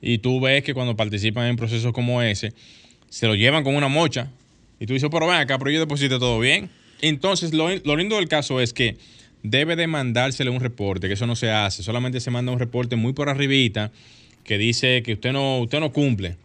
Y 0.00 0.18
tú 0.18 0.40
ves 0.40 0.62
que 0.62 0.74
cuando 0.74 0.96
participan 0.96 1.46
en 1.46 1.56
procesos 1.56 1.92
como 1.92 2.22
ese, 2.22 2.52
se 3.08 3.26
lo 3.26 3.34
llevan 3.34 3.64
con 3.64 3.74
una 3.74 3.88
mocha. 3.88 4.30
Y 4.78 4.86
tú 4.86 4.92
dices, 4.94 5.08
pero 5.10 5.26
ven 5.26 5.36
acá, 5.36 5.58
pero 5.58 5.70
yo 5.70 5.80
deposité 5.80 6.18
todo 6.18 6.38
bien. 6.38 6.70
Entonces, 7.00 7.52
lo, 7.52 7.68
lo 7.84 7.96
lindo 7.96 8.16
del 8.16 8.28
caso 8.28 8.60
es 8.60 8.72
que 8.72 8.96
debe 9.42 9.76
de 9.76 9.86
mandársele 9.86 10.50
un 10.50 10.60
reporte, 10.60 11.08
que 11.08 11.14
eso 11.14 11.26
no 11.26 11.36
se 11.36 11.50
hace, 11.50 11.82
solamente 11.82 12.20
se 12.20 12.30
manda 12.30 12.52
un 12.52 12.58
reporte 12.58 12.96
muy 12.96 13.12
por 13.12 13.28
arribita 13.28 13.92
que 14.44 14.58
dice 14.58 15.02
que 15.02 15.14
usted 15.14 15.32
no, 15.32 15.58
usted 15.58 15.80
no 15.80 15.92
cumple. 15.92 16.36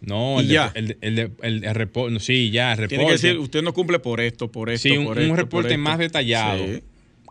No, 0.00 0.40
el, 0.40 0.48
ya. 0.48 0.70
el, 0.74 0.98
el, 1.00 1.74
reporte, 1.74 2.20
sí, 2.20 2.50
ya, 2.50 2.72
el 2.72 2.78
reporte. 2.78 2.96
Tiene 2.96 3.06
que 3.06 3.12
decir, 3.12 3.38
usted 3.38 3.62
no 3.62 3.72
cumple 3.72 3.98
por 3.98 4.20
esto, 4.20 4.52
por 4.52 4.68
esto, 4.68 4.88
sí, 4.88 4.96
un, 4.96 5.06
por 5.06 5.18
un 5.18 5.36
reporte 5.36 5.78
más 5.78 5.98
detallado. 5.98 6.62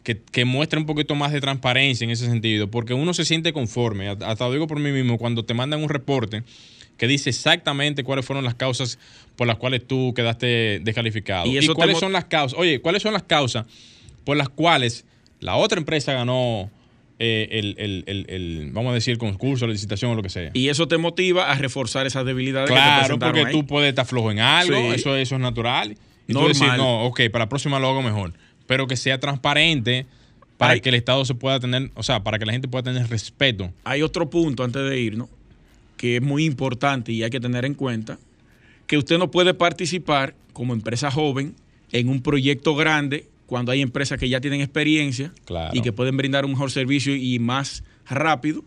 Que, 0.04 0.20
que, 0.20 0.43
muestre 0.43 0.78
un 0.80 0.86
poquito 0.86 1.16
más 1.16 1.32
de 1.32 1.39
transparencia 1.39 2.04
en 2.04 2.12
ese 2.12 2.26
sentido, 2.26 2.70
porque 2.70 2.93
uno 2.93 3.14
se 3.14 3.24
siente 3.24 3.54
conforme, 3.54 4.10
hasta 4.10 4.45
lo 4.45 4.51
digo 4.51 4.68
por 4.68 4.80
mí 4.80 4.91
mismo, 4.91 5.18
cuando 5.18 5.45
te 5.45 5.54
mandan 5.54 5.82
un 5.82 5.88
reporte 5.88 6.43
que 6.97 7.08
dice 7.08 7.30
exactamente 7.30 8.04
cuáles 8.04 8.26
fueron 8.26 8.43
las 8.43 8.56
causas 8.56 8.99
por 9.36 9.47
las 9.47 9.58
cuales 9.58 9.88
tú 9.88 10.14
quedaste 10.14 10.80
descalificado. 10.84 11.45
¿Y, 11.45 11.66
cuáles 11.68 11.99
son 11.99 12.12
las 12.12 12.26
causas? 12.26 12.60
Oye, 12.60 12.82
¿cuáles 12.82 13.01
son 13.01 13.14
las 13.14 13.24
causas 13.24 13.66
por 14.26 14.38
las 14.38 14.49
cuales 14.49 15.06
la 15.39 15.56
otra 15.56 15.80
empresa 15.80 16.14
ganó 16.14 16.70
eh, 17.20 17.74
el, 17.76 18.72
vamos 18.72 18.91
a 18.91 18.93
decir, 18.95 19.18
concurso, 19.18 19.68
la 19.68 19.74
licitación 19.74 20.12
o 20.12 20.16
lo 20.16 20.24
que 20.24 20.30
sea. 20.30 20.51
Y 20.54 20.70
eso 20.70 20.88
te 20.88 20.97
motiva 20.97 21.51
a 21.51 21.56
reforzar 21.56 22.06
esas 22.06 22.26
debilidades. 22.26 22.70
Claro, 22.70 23.20
porque 23.20 23.45
tú 23.47 23.66
puedes 23.66 23.89
estar 23.89 24.06
flojo 24.06 24.32
en 24.32 24.39
algo, 24.39 24.93
eso, 24.93 25.16
eso 25.16 25.36
es 25.36 25.41
natural. 25.41 25.97
Y 26.28 26.34
tú 26.34 26.47
decir, 26.47 26.68
no, 26.78 27.04
ok, 27.06 27.22
para 27.32 27.45
la 27.45 27.49
próxima 27.49 27.80
lo 27.80 27.89
hago 27.89 28.01
mejor. 28.01 28.34
Pero 28.68 28.88
que 28.88 28.95
sea 28.95 29.20
transparente 29.20 30.05
para 30.57 30.80
que 30.80 30.89
el 30.89 30.95
Estado 30.95 31.26
se 31.26 31.36
pueda 31.36 31.59
tener, 31.59 31.91
o 31.95 32.03
sea, 32.03 32.24
para 32.24 32.39
que 32.39 32.45
la 32.45 32.53
gente 32.53 32.68
pueda 32.68 32.84
tener 32.84 33.09
respeto. 33.09 33.72
Hay 33.84 34.01
otro 34.01 34.30
punto 34.30 34.64
antes 34.64 34.89
de 34.89 34.99
irnos 34.99 35.30
que 35.97 36.18
es 36.18 36.22
muy 36.22 36.43
importante 36.43 37.14
y 37.14 37.24
hay 37.24 37.30
que 37.30 37.39
tener 37.39 37.64
en 37.64 37.76
cuenta, 37.76 38.20
que 38.88 38.97
usted 38.97 39.18
no 39.18 39.32
puede 39.32 39.53
participar 39.53 40.36
como 40.51 40.74
empresa 40.74 41.09
joven 41.09 41.55
en 41.93 42.09
un 42.09 42.22
proyecto 42.22 42.76
grande 42.76 43.26
cuando 43.45 43.72
hay 43.72 43.82
empresas 43.82 44.20
que 44.20 44.28
ya 44.28 44.41
tienen 44.41 44.59
experiencia 44.59 45.32
y 45.72 45.82
que 45.82 45.93
pueden 45.93 46.18
brindar 46.18 46.43
un 46.43 46.51
mejor 46.51 46.72
servicio 46.72 47.16
y 47.16 47.39
más 47.39 47.86
rápido, 48.05 48.66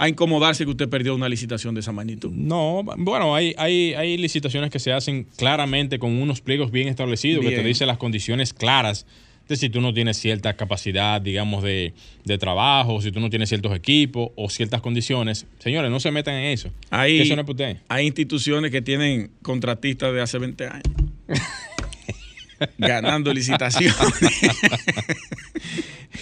a 0.00 0.08
incomodarse 0.08 0.64
que 0.64 0.70
usted 0.70 0.88
perdió 0.88 1.14
una 1.14 1.28
licitación 1.28 1.74
de 1.74 1.82
esa 1.82 1.92
magnitud. 1.92 2.30
No, 2.32 2.82
bueno, 2.96 3.34
hay, 3.34 3.54
hay, 3.58 3.92
hay 3.92 4.16
licitaciones 4.16 4.70
que 4.70 4.78
se 4.78 4.92
hacen 4.92 5.26
claramente 5.36 5.98
con 5.98 6.22
unos 6.22 6.40
pliegos 6.40 6.70
bien 6.70 6.88
establecidos 6.88 7.44
que 7.44 7.50
te 7.50 7.62
dicen 7.62 7.86
las 7.86 7.98
condiciones 7.98 8.54
claras 8.54 9.04
de 9.46 9.56
si 9.56 9.68
tú 9.68 9.82
no 9.82 9.92
tienes 9.92 10.16
cierta 10.16 10.54
capacidad, 10.54 11.20
digamos, 11.20 11.62
de, 11.62 11.92
de, 12.24 12.38
trabajo, 12.38 13.02
si 13.02 13.12
tú 13.12 13.20
no 13.20 13.28
tienes 13.28 13.50
ciertos 13.50 13.76
equipos 13.76 14.30
o 14.36 14.48
ciertas 14.48 14.80
condiciones. 14.80 15.44
Señores, 15.58 15.90
no 15.90 16.00
se 16.00 16.10
metan 16.10 16.36
en 16.36 16.46
eso. 16.46 16.70
Hay, 16.88 17.20
eso 17.20 17.36
no 17.36 17.42
es 17.42 17.76
hay 17.88 18.06
instituciones 18.06 18.70
que 18.70 18.80
tienen 18.80 19.30
contratistas 19.42 20.14
de 20.14 20.22
hace 20.22 20.38
20 20.38 20.66
años. 20.66 20.94
ganando 22.78 23.34
licitaciones. 23.34 23.94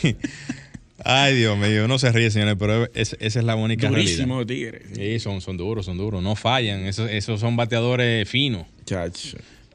Ay, 1.11 1.35
Dios 1.37 1.57
mío, 1.57 1.89
no 1.89 1.99
se 1.99 2.13
ríe, 2.13 2.31
señores, 2.31 2.57
pero 2.59 2.87
esa 2.93 3.17
es 3.19 3.37
la 3.37 3.57
única 3.57 3.89
Durísimo 3.89 4.45
tigres. 4.45 4.83
Sí, 4.93 5.19
son, 5.21 5.41
son 5.41 5.57
duros, 5.57 5.87
son 5.87 5.97
duros, 5.97 6.23
no 6.23 6.37
fallan. 6.37 6.85
Esos, 6.85 7.11
esos 7.11 7.41
son 7.41 7.57
bateadores 7.57 8.29
finos. 8.29 8.67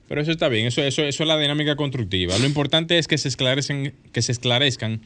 Pero 0.07 0.21
eso 0.21 0.31
está 0.31 0.47
bien, 0.47 0.67
eso, 0.67 0.83
eso, 0.83 1.01
eso 1.01 1.23
es 1.23 1.27
la 1.27 1.39
dinámica 1.39 1.75
constructiva. 1.75 2.37
Lo 2.37 2.45
importante 2.45 2.99
es 2.99 3.07
que 3.07 3.17
se 3.17 3.29
esclarecen, 3.29 3.95
que 4.11 4.21
se 4.21 4.31
esclarezcan 4.31 5.01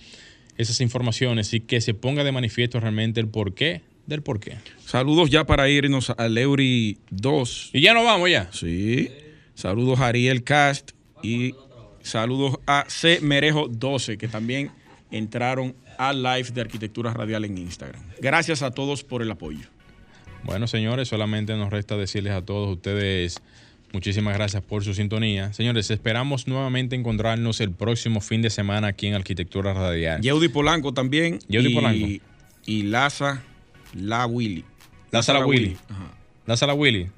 esas 0.57 0.81
informaciones 0.81 1.53
y 1.53 1.61
que 1.61 1.79
se 1.79 1.93
ponga 1.93 2.25
de 2.25 2.33
manifiesto 2.33 2.81
realmente 2.81 3.21
el 3.21 3.29
porqué 3.29 3.83
del 4.05 4.21
porqué. 4.21 4.57
Saludos 4.85 5.29
ya 5.29 5.45
para 5.45 5.69
irnos 5.69 6.09
al 6.17 6.37
Eury 6.37 6.97
2. 7.09 7.69
Y 7.71 7.79
ya 7.79 7.93
nos 7.93 8.03
vamos 8.03 8.29
ya. 8.29 8.49
Sí. 8.51 9.11
Saludos 9.55 10.01
a 10.01 10.07
Ariel 10.07 10.43
Cast, 10.43 10.91
y 11.23 11.55
saludos 12.01 12.59
a 12.65 12.85
C. 12.89 13.19
Merejo 13.21 13.69
12, 13.69 14.17
que 14.17 14.27
también 14.27 14.71
entraron 15.09 15.73
al 15.97 16.23
live 16.23 16.51
de 16.51 16.61
Arquitectura 16.61 17.13
Radial 17.13 17.45
en 17.45 17.57
Instagram. 17.57 18.01
Gracias 18.21 18.61
a 18.61 18.71
todos 18.71 19.03
por 19.03 19.21
el 19.21 19.31
apoyo. 19.31 19.67
Bueno, 20.43 20.67
señores, 20.67 21.07
solamente 21.09 21.55
nos 21.55 21.71
resta 21.71 21.97
decirles 21.97 22.33
a 22.33 22.41
todos 22.43 22.69
ustedes 22.69 23.41
muchísimas 23.93 24.35
gracias 24.35 24.63
por 24.63 24.83
su 24.83 24.93
sintonía. 24.93 25.53
Señores, 25.53 25.89
esperamos 25.91 26.47
nuevamente 26.47 26.95
encontrarnos 26.95 27.61
el 27.61 27.71
próximo 27.71 28.21
fin 28.21 28.41
de 28.41 28.49
semana 28.49 28.87
aquí 28.87 29.07
en 29.07 29.15
Arquitectura 29.15 29.73
Radial. 29.73 30.21
Yeudi 30.21 30.49
Polanco 30.49 30.93
también. 30.93 31.39
Yeudi 31.47 31.71
y, 31.71 31.73
Polanco. 31.73 32.07
Y 32.65 32.83
Laza 32.83 33.41
La 33.93 34.25
Willy. 34.25 34.63
Laza 35.11 35.33
La 35.33 35.45
Willy. 35.45 35.77
Laza 36.45 36.67
La 36.67 36.73
Willy. 36.73 37.09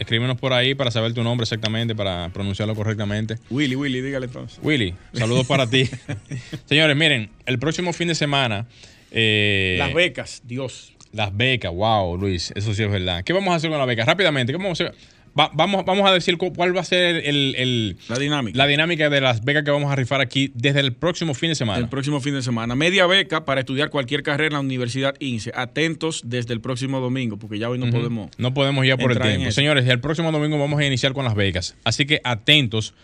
Escríbenos 0.00 0.38
por 0.40 0.52
ahí 0.54 0.74
para 0.74 0.90
saber 0.90 1.12
tu 1.12 1.22
nombre 1.22 1.44
exactamente, 1.44 1.94
para 1.94 2.30
pronunciarlo 2.32 2.74
correctamente. 2.74 3.36
Willy, 3.50 3.76
Willy, 3.76 4.00
dígale 4.00 4.26
entonces. 4.26 4.58
Willy, 4.62 4.94
saludos 5.12 5.46
para 5.46 5.68
ti. 5.68 5.88
Señores, 6.64 6.96
miren, 6.96 7.30
el 7.46 7.58
próximo 7.58 7.92
fin 7.92 8.08
de 8.08 8.14
semana. 8.14 8.66
eh, 9.12 9.76
Las 9.78 9.92
becas, 9.94 10.42
Dios. 10.44 10.94
Las 11.12 11.36
becas, 11.36 11.72
wow, 11.72 12.16
Luis, 12.16 12.52
eso 12.56 12.72
sí 12.72 12.82
es 12.82 12.90
verdad. 12.90 13.22
¿Qué 13.24 13.32
vamos 13.32 13.52
a 13.52 13.56
hacer 13.56 13.68
con 13.68 13.78
las 13.78 13.86
becas? 13.86 14.06
Rápidamente, 14.06 14.52
¿qué 14.52 14.56
vamos 14.56 14.80
a 14.80 14.84
hacer? 14.84 14.96
Va- 15.38 15.50
vamos, 15.54 15.84
vamos 15.84 16.08
a 16.08 16.12
decir 16.12 16.36
cu- 16.38 16.52
cuál 16.52 16.76
va 16.76 16.80
a 16.80 16.84
ser 16.84 17.16
el, 17.24 17.54
el- 17.56 17.96
La 18.08 18.18
dinámica. 18.18 18.58
la 18.58 18.66
dinámica 18.66 19.08
de 19.10 19.20
las 19.20 19.44
becas 19.44 19.62
que 19.62 19.70
vamos 19.70 19.90
a 19.92 19.96
rifar 19.96 20.20
aquí 20.20 20.50
desde 20.54 20.80
el 20.80 20.92
próximo 20.92 21.34
fin 21.34 21.50
de 21.50 21.54
semana. 21.54 21.78
El 21.78 21.88
próximo 21.88 22.20
fin 22.20 22.34
de 22.34 22.42
semana. 22.42 22.74
Media 22.74 23.06
beca 23.06 23.44
para 23.44 23.60
estudiar 23.60 23.90
cualquier 23.90 24.22
carrera 24.22 24.48
en 24.48 24.52
la 24.54 24.60
Universidad 24.60 25.14
INSE. 25.20 25.52
Atentos 25.54 26.22
desde 26.24 26.52
el 26.52 26.60
próximo 26.60 27.00
domingo, 27.00 27.38
porque 27.38 27.58
ya 27.58 27.68
hoy 27.70 27.78
no 27.78 27.90
podemos. 27.90 28.30
No 28.38 28.52
podemos 28.54 28.84
ya 28.86 28.96
por 28.96 29.12
el 29.12 29.20
tiempo. 29.20 29.50
Señores, 29.52 29.86
el 29.86 30.00
próximo 30.00 30.32
domingo 30.32 30.58
vamos 30.58 30.80
a 30.80 30.84
iniciar 30.84 31.12
con 31.12 31.24
las 31.24 31.34
becas. 31.34 31.76
Así 31.84 32.06
que 32.06 32.20
atentos 32.24 32.94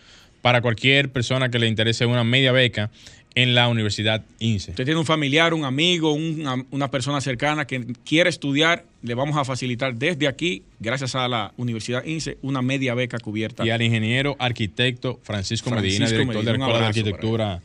para 0.43 0.61
cualquier 0.61 1.11
persona 1.13 1.49
que 1.51 1.59
le 1.59 1.67
interese 1.69 2.07
una 2.07 2.23
media 2.25 2.53
beca 2.53 2.91
en 3.37 3.55
la 3.55 3.69
Universidad 3.69 4.25
INSE. 4.41 4.71
Usted 4.73 4.85
tiene 4.87 4.99
un 4.99 5.07
familiar, 5.07 5.55
un 5.55 5.65
amigo, 5.65 6.13
un- 6.13 6.67
una 6.71 6.91
persona 6.91 7.21
cercana 7.21 7.67
que 7.67 7.87
quiere 8.05 8.29
estudiar, 8.31 8.85
le 9.03 9.15
vamos 9.15 9.37
a 9.37 9.45
facilitar 9.45 9.95
desde 9.95 10.27
aquí, 10.27 10.63
gracias 10.81 11.15
a 11.15 11.29
la 11.29 11.53
Universidad 11.57 12.03
INSE, 12.05 12.39
una 12.43 12.63
media 12.63 12.95
beca 12.95 13.19
cubierta. 13.19 13.65
Y 13.65 13.71
al 13.71 13.83
ingeniero 13.83 14.35
arquitecto 14.39 15.21
Francisco, 15.23 15.71
Francisco 15.71 15.71
Medina, 15.71 16.07
director 16.07 16.27
Medina, 16.27 16.53
de 16.53 16.59
la 16.59 16.65
Escuela 16.65 16.79
de 16.81 16.87
Arquitectura 16.87 17.63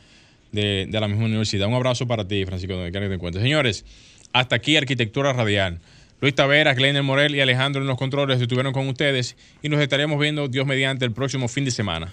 de, 0.52 0.86
de 0.88 1.00
la 1.00 1.08
misma 1.08 1.24
universidad. 1.24 1.66
Un 1.66 1.74
abrazo 1.74 2.06
para 2.06 2.28
ti, 2.28 2.44
Francisco, 2.44 2.74
donde 2.74 2.90
quiera 2.90 3.06
que 3.06 3.08
te 3.08 3.14
encuentres. 3.16 3.42
Señores, 3.42 3.84
hasta 4.34 4.56
aquí 4.56 4.76
Arquitectura 4.76 5.32
Radial. 5.32 5.80
Luis 6.20 6.34
Taveras, 6.36 6.76
Glenn 6.76 7.04
Morel 7.04 7.34
y 7.34 7.40
Alejandro 7.40 7.82
en 7.82 7.88
los 7.88 7.96
controles 7.98 8.40
estuvieron 8.40 8.72
con 8.72 8.86
ustedes 8.86 9.36
y 9.62 9.68
nos 9.68 9.80
estaremos 9.80 10.20
viendo, 10.20 10.46
Dios 10.46 10.66
mediante, 10.66 11.04
el 11.04 11.10
próximo 11.12 11.48
fin 11.48 11.64
de 11.64 11.72
semana. 11.72 12.12